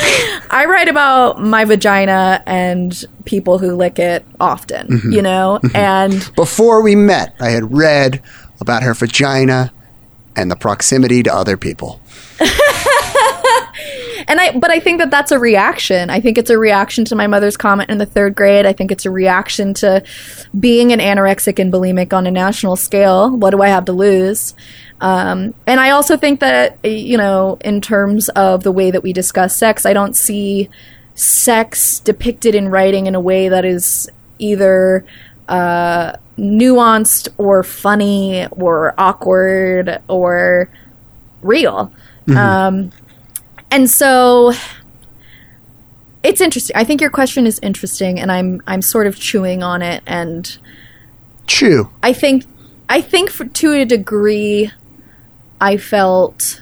I 0.50 0.64
write 0.66 0.88
about 0.88 1.40
my 1.40 1.64
vagina 1.64 2.42
and 2.46 3.04
people 3.24 3.58
who 3.58 3.76
lick 3.76 3.98
it 3.98 4.24
often, 4.40 4.88
mm-hmm. 4.88 5.12
you 5.12 5.22
know? 5.22 5.60
Mm-hmm. 5.62 5.76
And 5.76 6.34
Before 6.34 6.82
we 6.82 6.96
met, 6.96 7.36
I 7.38 7.50
had 7.50 7.74
read 7.74 8.22
about 8.58 8.82
her 8.82 8.94
vagina 8.94 9.70
and 10.34 10.50
the 10.50 10.56
proximity 10.56 11.22
to 11.24 11.34
other 11.34 11.56
people. 11.56 12.00
and 14.28 14.40
I 14.40 14.52
but 14.58 14.70
I 14.70 14.80
think 14.80 14.98
that 14.98 15.10
that's 15.10 15.32
a 15.32 15.38
reaction. 15.38 16.10
I 16.10 16.20
think 16.20 16.38
it's 16.38 16.50
a 16.50 16.58
reaction 16.58 17.04
to 17.06 17.14
my 17.14 17.26
mother's 17.26 17.56
comment 17.56 17.90
in 17.90 17.98
the 17.98 18.06
3rd 18.06 18.34
grade. 18.34 18.66
I 18.66 18.72
think 18.72 18.90
it's 18.90 19.06
a 19.06 19.10
reaction 19.10 19.74
to 19.74 20.02
being 20.58 20.92
an 20.92 21.00
anorexic 21.00 21.58
and 21.58 21.72
bulimic 21.72 22.12
on 22.12 22.26
a 22.26 22.30
national 22.30 22.76
scale. 22.76 23.30
What 23.30 23.50
do 23.50 23.62
I 23.62 23.68
have 23.68 23.84
to 23.86 23.92
lose? 23.92 24.54
Um, 25.02 25.52
and 25.66 25.80
I 25.80 25.90
also 25.90 26.16
think 26.16 26.40
that, 26.40 26.78
you 26.84 27.18
know, 27.18 27.58
in 27.62 27.80
terms 27.80 28.28
of 28.30 28.62
the 28.62 28.72
way 28.72 28.90
that 28.90 29.02
we 29.02 29.12
discuss 29.12 29.56
sex, 29.56 29.84
I 29.84 29.92
don't 29.92 30.14
see 30.14 30.70
sex 31.14 31.98
depicted 31.98 32.54
in 32.54 32.68
writing 32.68 33.06
in 33.06 33.14
a 33.14 33.20
way 33.20 33.48
that 33.48 33.64
is 33.64 34.08
either 34.38 35.04
uh, 35.48 36.12
nuanced 36.38 37.28
or 37.36 37.62
funny 37.64 38.46
or 38.52 38.94
awkward 38.96 40.00
or 40.08 40.70
real. 41.42 41.92
Um, 42.36 42.92
and 43.72 43.90
so 43.90 44.52
it's 46.22 46.40
interesting. 46.40 46.76
I 46.76 46.84
think 46.84 47.00
your 47.00 47.10
question 47.10 47.46
is 47.46 47.58
interesting, 47.60 48.20
and 48.20 48.30
I'm 48.30 48.62
I'm 48.68 48.82
sort 48.82 49.08
of 49.08 49.18
chewing 49.18 49.64
on 49.64 49.82
it, 49.82 50.02
and 50.06 50.56
Chew. 51.48 51.90
I 52.02 52.12
think 52.12 52.44
I 52.88 53.00
think 53.00 53.30
for, 53.30 53.44
to 53.44 53.72
a 53.72 53.84
degree, 53.84 54.70
I 55.62 55.76
felt 55.76 56.60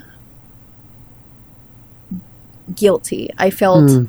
guilty. 2.77 3.31
I 3.39 3.49
felt 3.49 3.91
hmm. 3.91 4.05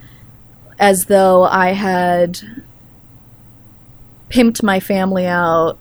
as 0.80 1.06
though 1.06 1.46
I 1.46 1.70
had 1.70 2.42
pimped 4.30 4.62
my 4.62 4.82
family 4.82 5.26
out 5.26 5.78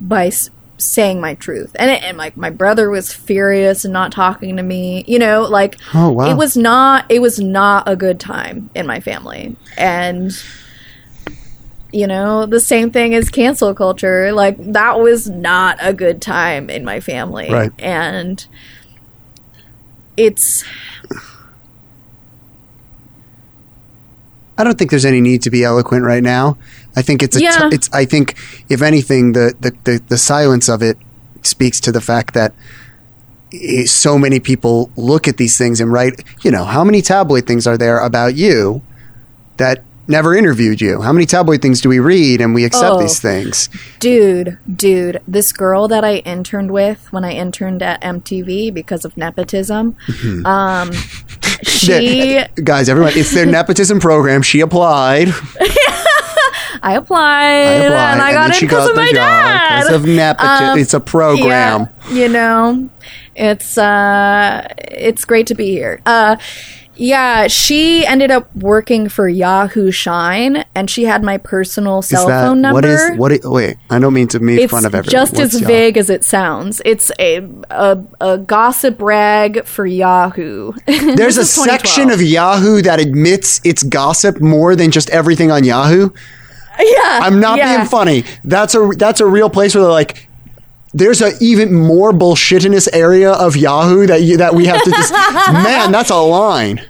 by 0.00 0.26
s- 0.26 0.50
saying 0.76 1.20
my 1.20 1.34
truth, 1.34 1.70
and, 1.78 1.88
it, 1.88 2.02
and 2.02 2.18
like 2.18 2.36
my 2.36 2.50
brother 2.50 2.90
was 2.90 3.12
furious 3.12 3.84
and 3.84 3.92
not 3.92 4.10
talking 4.10 4.56
to 4.56 4.62
me. 4.64 5.04
You 5.06 5.20
know, 5.20 5.42
like 5.42 5.76
Oh, 5.94 6.10
wow. 6.10 6.28
it 6.28 6.34
was 6.34 6.56
not 6.56 7.04
it 7.08 7.20
was 7.20 7.38
not 7.38 7.88
a 7.88 7.94
good 7.94 8.18
time 8.18 8.70
in 8.74 8.88
my 8.88 8.98
family, 8.98 9.54
and 9.78 10.32
you 11.92 12.06
know 12.06 12.46
the 12.46 12.60
same 12.60 12.90
thing 12.90 13.14
as 13.14 13.28
cancel 13.28 13.74
culture 13.74 14.32
like 14.32 14.56
that 14.72 14.98
was 14.98 15.28
not 15.28 15.76
a 15.80 15.92
good 15.92 16.22
time 16.22 16.70
in 16.70 16.84
my 16.84 17.00
family 17.00 17.50
Right. 17.50 17.70
and 17.78 18.44
it's 20.16 20.64
I 24.58 24.64
don't 24.64 24.78
think 24.78 24.90
there's 24.90 25.04
any 25.04 25.20
need 25.20 25.42
to 25.42 25.50
be 25.50 25.64
eloquent 25.64 26.04
right 26.04 26.22
now. 26.22 26.58
I 26.94 27.02
think 27.02 27.22
it's 27.22 27.36
a 27.36 27.40
t- 27.40 27.44
Yeah. 27.44 27.70
it's 27.72 27.88
I 27.92 28.04
think 28.04 28.36
if 28.68 28.82
anything 28.82 29.32
the, 29.32 29.54
the 29.60 29.72
the 29.84 30.02
the 30.08 30.18
silence 30.18 30.68
of 30.68 30.82
it 30.82 30.98
speaks 31.42 31.80
to 31.80 31.92
the 31.92 32.00
fact 32.00 32.34
that 32.34 32.52
so 33.86 34.18
many 34.18 34.40
people 34.40 34.90
look 34.96 35.26
at 35.26 35.36
these 35.36 35.58
things 35.58 35.80
and 35.80 35.92
write, 35.92 36.22
you 36.42 36.50
know, 36.50 36.64
how 36.64 36.84
many 36.84 37.02
tabloid 37.02 37.46
things 37.46 37.66
are 37.66 37.76
there 37.76 37.98
about 37.98 38.34
you 38.34 38.82
that 39.56 39.82
never 40.08 40.34
interviewed 40.34 40.80
you? 40.80 41.00
How 41.02 41.12
many 41.12 41.26
tabloid 41.26 41.62
things 41.62 41.80
do 41.80 41.88
we 41.88 41.98
read 42.00 42.40
and 42.40 42.54
we 42.54 42.64
accept 42.64 42.94
Oh. 42.94 42.98
these 43.00 43.20
things? 43.20 43.68
dude 44.00 44.58
dude 44.74 45.20
this 45.28 45.52
girl 45.52 45.86
that 45.88 46.02
i 46.04 46.16
interned 46.16 46.70
with 46.72 47.12
when 47.12 47.24
i 47.24 47.30
interned 47.32 47.80
at 47.82 48.00
mtv 48.02 48.74
because 48.74 49.04
of 49.04 49.16
nepotism 49.16 49.96
Mm-hmm. 50.08 50.44
um 50.44 50.92
she 51.62 52.42
Guys, 52.64 52.88
everyone, 52.88 53.12
it's 53.14 53.32
their 53.32 53.46
nepotism 53.58 54.00
program. 54.00 54.42
She 54.42 54.60
applied. 54.60 55.28
i 56.84 56.94
applied, 56.94 57.54
I 57.54 57.74
applied, 57.84 58.12
and 58.12 58.22
i 58.22 58.32
got 58.32 58.40
then 58.42 58.50
in 58.50 58.56
she 58.56 58.66
because 58.66 58.88
got 58.88 58.90
of 58.90 58.96
the 58.96 59.00
my 59.02 59.08
job 59.08 59.14
dad 59.14 59.80
because 59.82 59.94
of 59.94 60.04
nepotism. 60.06 60.64
Um, 60.70 60.78
it's 60.78 60.94
a 60.94 61.00
program. 61.00 61.88
Yeah, 62.10 62.14
you 62.14 62.28
know, 62.28 62.88
it's 63.36 63.78
uh, 63.78 64.66
it's 64.78 65.24
great 65.24 65.46
to 65.48 65.54
be 65.54 65.70
here. 65.70 66.00
Uh, 66.04 66.36
yeah, 66.94 67.46
she 67.46 68.06
ended 68.06 68.30
up 68.30 68.54
working 68.54 69.08
for 69.08 69.28
Yahoo 69.28 69.90
Shine, 69.90 70.64
and 70.74 70.90
she 70.90 71.04
had 71.04 71.22
my 71.22 71.38
personal 71.38 72.02
cell 72.02 72.26
that 72.26 72.46
phone 72.46 72.60
number. 72.60 72.74
what 72.74 72.84
is 72.84 73.18
what? 73.18 73.32
Is, 73.32 73.44
wait, 73.44 73.76
I 73.88 73.98
don't 73.98 74.12
mean 74.12 74.28
to 74.28 74.40
make 74.40 74.60
it's 74.60 74.70
fun 74.70 74.84
of 74.84 74.94
everyone. 74.94 75.10
just 75.10 75.32
What's 75.32 75.54
as 75.54 75.60
y'all? 75.60 75.68
vague 75.68 75.96
as 75.96 76.10
it 76.10 76.22
sounds. 76.22 76.82
It's 76.84 77.10
a 77.18 77.48
a, 77.70 77.98
a 78.20 78.38
gossip 78.38 79.00
rag 79.00 79.64
for 79.64 79.86
Yahoo. 79.86 80.72
There's 80.86 81.38
a 81.38 81.46
section 81.46 82.10
of 82.10 82.20
Yahoo 82.20 82.82
that 82.82 83.00
admits 83.00 83.60
it's 83.64 83.82
gossip 83.82 84.40
more 84.40 84.76
than 84.76 84.90
just 84.90 85.08
everything 85.10 85.50
on 85.50 85.64
Yahoo. 85.64 86.10
yeah, 86.78 87.20
I'm 87.22 87.40
not 87.40 87.58
yeah. 87.58 87.76
being 87.76 87.88
funny. 87.88 88.24
That's 88.44 88.74
a 88.74 88.90
that's 88.96 89.20
a 89.20 89.26
real 89.26 89.48
place 89.50 89.74
where 89.74 89.84
they're 89.84 89.92
like. 89.92 90.28
There's 90.94 91.22
a 91.22 91.32
even 91.40 91.72
more 91.74 92.12
bullshittiness 92.12 92.88
area 92.92 93.32
of 93.32 93.56
Yahoo 93.56 94.06
that 94.06 94.22
you 94.22 94.36
that 94.36 94.54
we 94.54 94.66
have 94.66 94.82
to 94.82 94.90
just 94.90 95.12
man. 95.52 95.90
That's 95.92 96.10
a 96.10 96.16
line. 96.16 96.80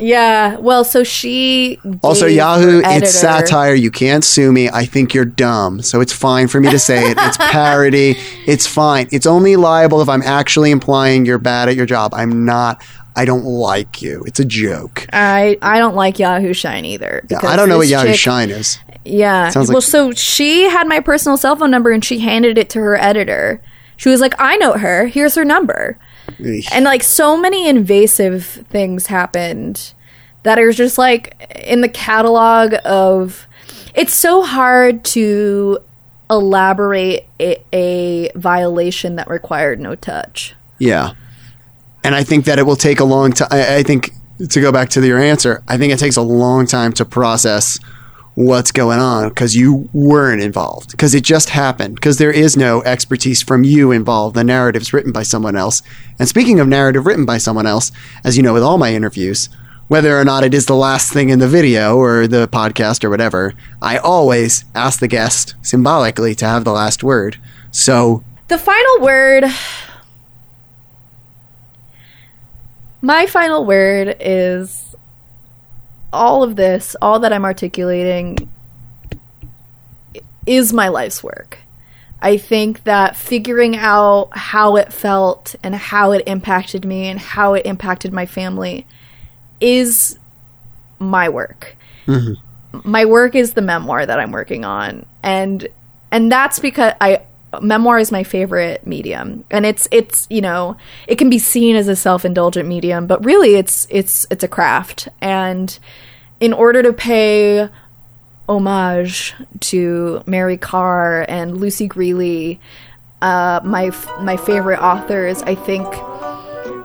Yeah, 0.00 0.56
well, 0.56 0.82
so 0.84 1.04
she 1.04 1.78
Also, 2.02 2.26
Yahoo, 2.26 2.80
it's 2.82 3.14
satire. 3.14 3.74
You 3.74 3.90
can't 3.90 4.24
sue 4.24 4.50
me. 4.50 4.70
I 4.70 4.86
think 4.86 5.12
you're 5.12 5.26
dumb, 5.26 5.82
so 5.82 6.00
it's 6.00 6.12
fine 6.12 6.48
for 6.48 6.58
me 6.58 6.70
to 6.70 6.78
say 6.78 7.10
it. 7.10 7.18
It's 7.20 7.36
parody. 7.36 8.16
It's 8.46 8.66
fine. 8.66 9.08
It's 9.12 9.26
only 9.26 9.56
liable 9.56 10.00
if 10.00 10.08
I'm 10.08 10.22
actually 10.22 10.70
implying 10.70 11.26
you're 11.26 11.38
bad 11.38 11.68
at 11.68 11.76
your 11.76 11.86
job. 11.86 12.14
I'm 12.14 12.46
not. 12.46 12.82
I 13.20 13.26
don't 13.26 13.44
like 13.44 14.00
you. 14.00 14.24
It's 14.26 14.40
a 14.40 14.46
joke. 14.46 15.06
I 15.12 15.58
I 15.60 15.78
don't 15.78 15.94
like 15.94 16.18
Yahoo 16.18 16.54
Shine 16.54 16.86
either. 16.86 17.22
Yeah, 17.28 17.40
I 17.42 17.54
don't 17.54 17.68
know 17.68 17.76
what 17.76 17.86
Yahoo 17.88 18.08
chick- 18.08 18.18
Shine 18.18 18.48
is. 18.48 18.78
Yeah. 19.04 19.52
Well, 19.54 19.82
so 19.82 20.12
she 20.12 20.70
had 20.70 20.88
my 20.88 21.00
personal 21.00 21.36
cell 21.36 21.54
phone 21.54 21.70
number 21.70 21.90
and 21.90 22.02
she 22.02 22.20
handed 22.20 22.56
it 22.56 22.70
to 22.70 22.80
her 22.80 22.96
editor. 22.96 23.60
She 23.98 24.08
was 24.08 24.22
like, 24.22 24.32
"I 24.38 24.56
know 24.56 24.72
her. 24.72 25.06
Here's 25.06 25.34
her 25.34 25.44
number." 25.44 25.98
Eesh. 26.38 26.66
And 26.72 26.86
like 26.86 27.02
so 27.02 27.38
many 27.38 27.68
invasive 27.68 28.46
things 28.70 29.08
happened 29.08 29.92
that 30.42 30.58
are 30.58 30.72
just 30.72 30.96
like 30.96 31.36
in 31.62 31.82
the 31.82 31.90
catalog 31.90 32.74
of 32.86 33.46
it's 33.94 34.14
so 34.14 34.40
hard 34.42 35.04
to 35.04 35.78
elaborate 36.30 37.26
a, 37.38 37.62
a 37.74 38.30
violation 38.34 39.16
that 39.16 39.28
required 39.28 39.78
no 39.78 39.94
touch. 39.94 40.54
Yeah. 40.78 41.12
And 42.02 42.14
I 42.14 42.24
think 42.24 42.44
that 42.46 42.58
it 42.58 42.62
will 42.62 42.76
take 42.76 43.00
a 43.00 43.04
long 43.04 43.32
time. 43.32 43.48
I 43.52 43.82
think 43.82 44.12
to 44.48 44.60
go 44.60 44.72
back 44.72 44.88
to 44.90 45.06
your 45.06 45.18
answer, 45.18 45.62
I 45.68 45.76
think 45.76 45.92
it 45.92 45.98
takes 45.98 46.16
a 46.16 46.22
long 46.22 46.66
time 46.66 46.92
to 46.94 47.04
process 47.04 47.78
what's 48.34 48.72
going 48.72 48.98
on 48.98 49.28
because 49.28 49.54
you 49.54 49.88
weren't 49.92 50.40
involved, 50.40 50.92
because 50.92 51.14
it 51.14 51.22
just 51.24 51.50
happened, 51.50 51.96
because 51.96 52.16
there 52.16 52.30
is 52.30 52.56
no 52.56 52.82
expertise 52.84 53.42
from 53.42 53.64
you 53.64 53.90
involved. 53.92 54.34
The 54.34 54.44
narrative's 54.44 54.92
written 54.92 55.12
by 55.12 55.24
someone 55.24 55.56
else. 55.56 55.82
And 56.18 56.28
speaking 56.28 56.58
of 56.58 56.68
narrative 56.68 57.04
written 57.04 57.26
by 57.26 57.38
someone 57.38 57.66
else, 57.66 57.92
as 58.24 58.36
you 58.36 58.42
know, 58.42 58.54
with 58.54 58.62
all 58.62 58.78
my 58.78 58.94
interviews, 58.94 59.50
whether 59.88 60.18
or 60.18 60.24
not 60.24 60.44
it 60.44 60.54
is 60.54 60.66
the 60.66 60.76
last 60.76 61.12
thing 61.12 61.30
in 61.30 61.40
the 61.40 61.48
video 61.48 61.96
or 61.96 62.28
the 62.28 62.46
podcast 62.48 63.02
or 63.02 63.10
whatever, 63.10 63.54
I 63.82 63.98
always 63.98 64.64
ask 64.74 65.00
the 65.00 65.08
guest 65.08 65.56
symbolically 65.62 66.34
to 66.36 66.46
have 66.46 66.64
the 66.64 66.72
last 66.72 67.02
word. 67.02 67.38
So 67.72 68.22
The 68.48 68.58
final 68.58 69.00
word. 69.00 69.44
My 73.02 73.26
final 73.26 73.64
word 73.64 74.16
is 74.20 74.94
all 76.12 76.42
of 76.42 76.56
this, 76.56 76.96
all 77.00 77.20
that 77.20 77.32
I'm 77.32 77.44
articulating 77.44 78.50
is 80.46 80.72
my 80.72 80.88
life's 80.88 81.22
work. 81.22 81.58
I 82.22 82.36
think 82.36 82.84
that 82.84 83.16
figuring 83.16 83.76
out 83.76 84.36
how 84.36 84.76
it 84.76 84.92
felt 84.92 85.54
and 85.62 85.74
how 85.74 86.12
it 86.12 86.22
impacted 86.26 86.84
me 86.84 87.06
and 87.06 87.18
how 87.18 87.54
it 87.54 87.64
impacted 87.64 88.12
my 88.12 88.26
family 88.26 88.86
is 89.60 90.18
my 90.98 91.28
work. 91.28 91.76
Mm-hmm. 92.06 92.90
My 92.90 93.04
work 93.06 93.34
is 93.34 93.54
the 93.54 93.62
memoir 93.62 94.04
that 94.04 94.20
I'm 94.20 94.32
working 94.32 94.64
on 94.64 95.06
and 95.22 95.66
and 96.12 96.30
that's 96.30 96.58
because 96.58 96.92
I 97.00 97.22
memoir 97.60 97.98
is 97.98 98.12
my 98.12 98.22
favorite 98.22 98.86
medium 98.86 99.44
and 99.50 99.66
it's 99.66 99.88
it's 99.90 100.26
you 100.30 100.40
know 100.40 100.76
it 101.08 101.16
can 101.16 101.28
be 101.28 101.38
seen 101.38 101.74
as 101.74 101.88
a 101.88 101.96
self-indulgent 101.96 102.68
medium 102.68 103.08
but 103.08 103.24
really 103.24 103.56
it's 103.56 103.88
it's 103.90 104.24
it's 104.30 104.44
a 104.44 104.48
craft 104.48 105.08
and 105.20 105.80
in 106.40 106.52
order 106.52 106.82
to 106.82 106.92
pay 106.92 107.68
homage 108.48 109.34
to 109.60 110.22
Mary 110.26 110.56
Karr 110.56 111.24
and 111.28 111.58
Lucy 111.58 111.86
Grealy, 111.88 112.58
uh, 113.22 113.60
my 113.62 113.90
my 114.20 114.36
favorite 114.36 114.80
authors, 114.80 115.42
I 115.42 115.54
think 115.54 115.86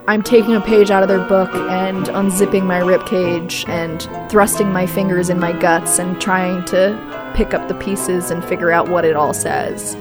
I'm 0.08 0.22
taking 0.22 0.54
a 0.54 0.60
page 0.60 0.90
out 0.90 1.02
of 1.02 1.08
their 1.08 1.26
book 1.26 1.52
and 1.54 2.06
unzipping 2.06 2.64
my 2.64 2.80
ribcage 2.80 3.68
and 3.68 4.00
thrusting 4.30 4.72
my 4.72 4.86
fingers 4.86 5.28
in 5.28 5.40
my 5.40 5.52
guts 5.52 5.98
and 5.98 6.20
trying 6.20 6.64
to 6.66 7.32
pick 7.34 7.54
up 7.54 7.66
the 7.66 7.74
pieces 7.74 8.30
and 8.30 8.44
figure 8.44 8.70
out 8.70 8.88
what 8.88 9.04
it 9.04 9.16
all 9.16 9.34
says. 9.34 9.96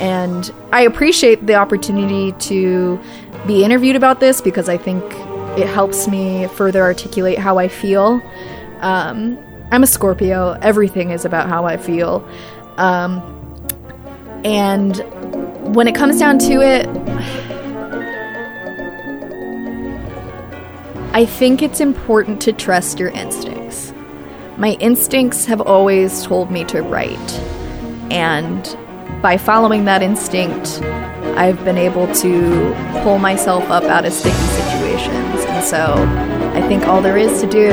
And 0.00 0.52
I 0.72 0.82
appreciate 0.82 1.46
the 1.46 1.54
opportunity 1.54 2.32
to 2.48 2.98
be 3.46 3.64
interviewed 3.64 3.96
about 3.96 4.18
this 4.18 4.40
because 4.40 4.68
I 4.68 4.78
think 4.78 5.04
it 5.58 5.66
helps 5.66 6.08
me 6.08 6.46
further 6.48 6.82
articulate 6.82 7.38
how 7.38 7.58
I 7.58 7.68
feel. 7.68 8.22
Um, 8.80 9.38
I'm 9.70 9.82
a 9.82 9.86
Scorpio. 9.86 10.58
Everything 10.62 11.10
is 11.10 11.24
about 11.24 11.48
how 11.48 11.66
I 11.66 11.76
feel. 11.76 12.26
Um, 12.78 13.20
and 14.42 14.96
when 15.76 15.86
it 15.86 15.94
comes 15.94 16.18
down 16.18 16.38
to 16.38 16.62
it, 16.62 16.88
I 21.12 21.26
think 21.26 21.60
it's 21.60 21.80
important 21.80 22.40
to 22.42 22.52
trust 22.52 22.98
your 22.98 23.10
instincts. 23.10 23.92
My 24.56 24.72
instincts 24.80 25.44
have 25.44 25.60
always 25.60 26.24
told 26.24 26.50
me 26.50 26.64
to 26.66 26.82
write. 26.82 27.32
And 28.10 28.64
by 29.20 29.36
following 29.36 29.84
that 29.84 30.02
instinct, 30.02 30.80
I've 31.36 31.62
been 31.64 31.76
able 31.76 32.12
to 32.14 32.74
pull 33.02 33.18
myself 33.18 33.64
up 33.64 33.82
out 33.84 34.04
of 34.06 34.12
sticky 34.12 34.34
situations. 34.36 35.44
And 35.46 35.64
so 35.64 35.94
I 36.54 36.62
think 36.66 36.86
all 36.86 37.02
there 37.02 37.18
is 37.18 37.40
to 37.40 37.46
do 37.48 37.68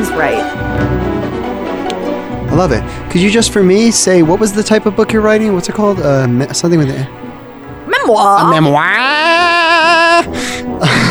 is 0.00 0.10
write. 0.12 0.42
I 2.48 2.54
love 2.54 2.72
it. 2.72 2.82
Could 3.10 3.20
you 3.20 3.30
just 3.30 3.52
for 3.52 3.62
me 3.62 3.90
say 3.90 4.22
what 4.22 4.40
was 4.40 4.52
the 4.52 4.62
type 4.62 4.86
of 4.86 4.96
book 4.96 5.12
you're 5.12 5.22
writing? 5.22 5.52
What's 5.54 5.68
it 5.68 5.74
called? 5.74 6.00
Uh, 6.00 6.26
me- 6.26 6.52
something 6.52 6.78
with 6.78 6.88
it. 6.90 7.06
Memoir! 7.86 8.46
A 8.46 8.50
memoir. 8.50 10.22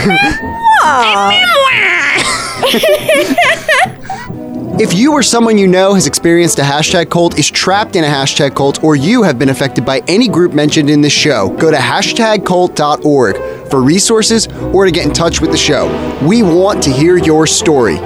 memoir. 0.07 1.31
memoir. 1.31 2.17
If 4.79 4.93
you 4.93 5.13
or 5.13 5.23
someone 5.23 5.57
you 5.57 5.65
know 5.65 5.95
has 5.95 6.05
experienced 6.05 6.59
a 6.59 6.61
hashtag 6.61 7.09
cult, 7.09 7.39
is 7.39 7.49
trapped 7.49 7.95
in 7.95 8.03
a 8.03 8.07
hashtag 8.07 8.55
cult, 8.55 8.83
or 8.83 8.95
you 8.95 9.23
have 9.23 9.39
been 9.39 9.49
affected 9.49 9.83
by 9.83 10.03
any 10.07 10.27
group 10.27 10.53
mentioned 10.53 10.87
in 10.87 11.01
this 11.01 11.13
show, 11.13 11.49
go 11.57 11.71
to 11.71 11.77
hashtagcult.org 11.77 13.69
for 13.71 13.81
resources 13.81 14.47
or 14.71 14.85
to 14.85 14.91
get 14.91 15.07
in 15.07 15.13
touch 15.13 15.41
with 15.41 15.49
the 15.49 15.57
show. 15.57 15.87
We 16.21 16.43
want 16.43 16.83
to 16.83 16.91
hear 16.91 17.17
your 17.17 17.47
story. 17.47 17.97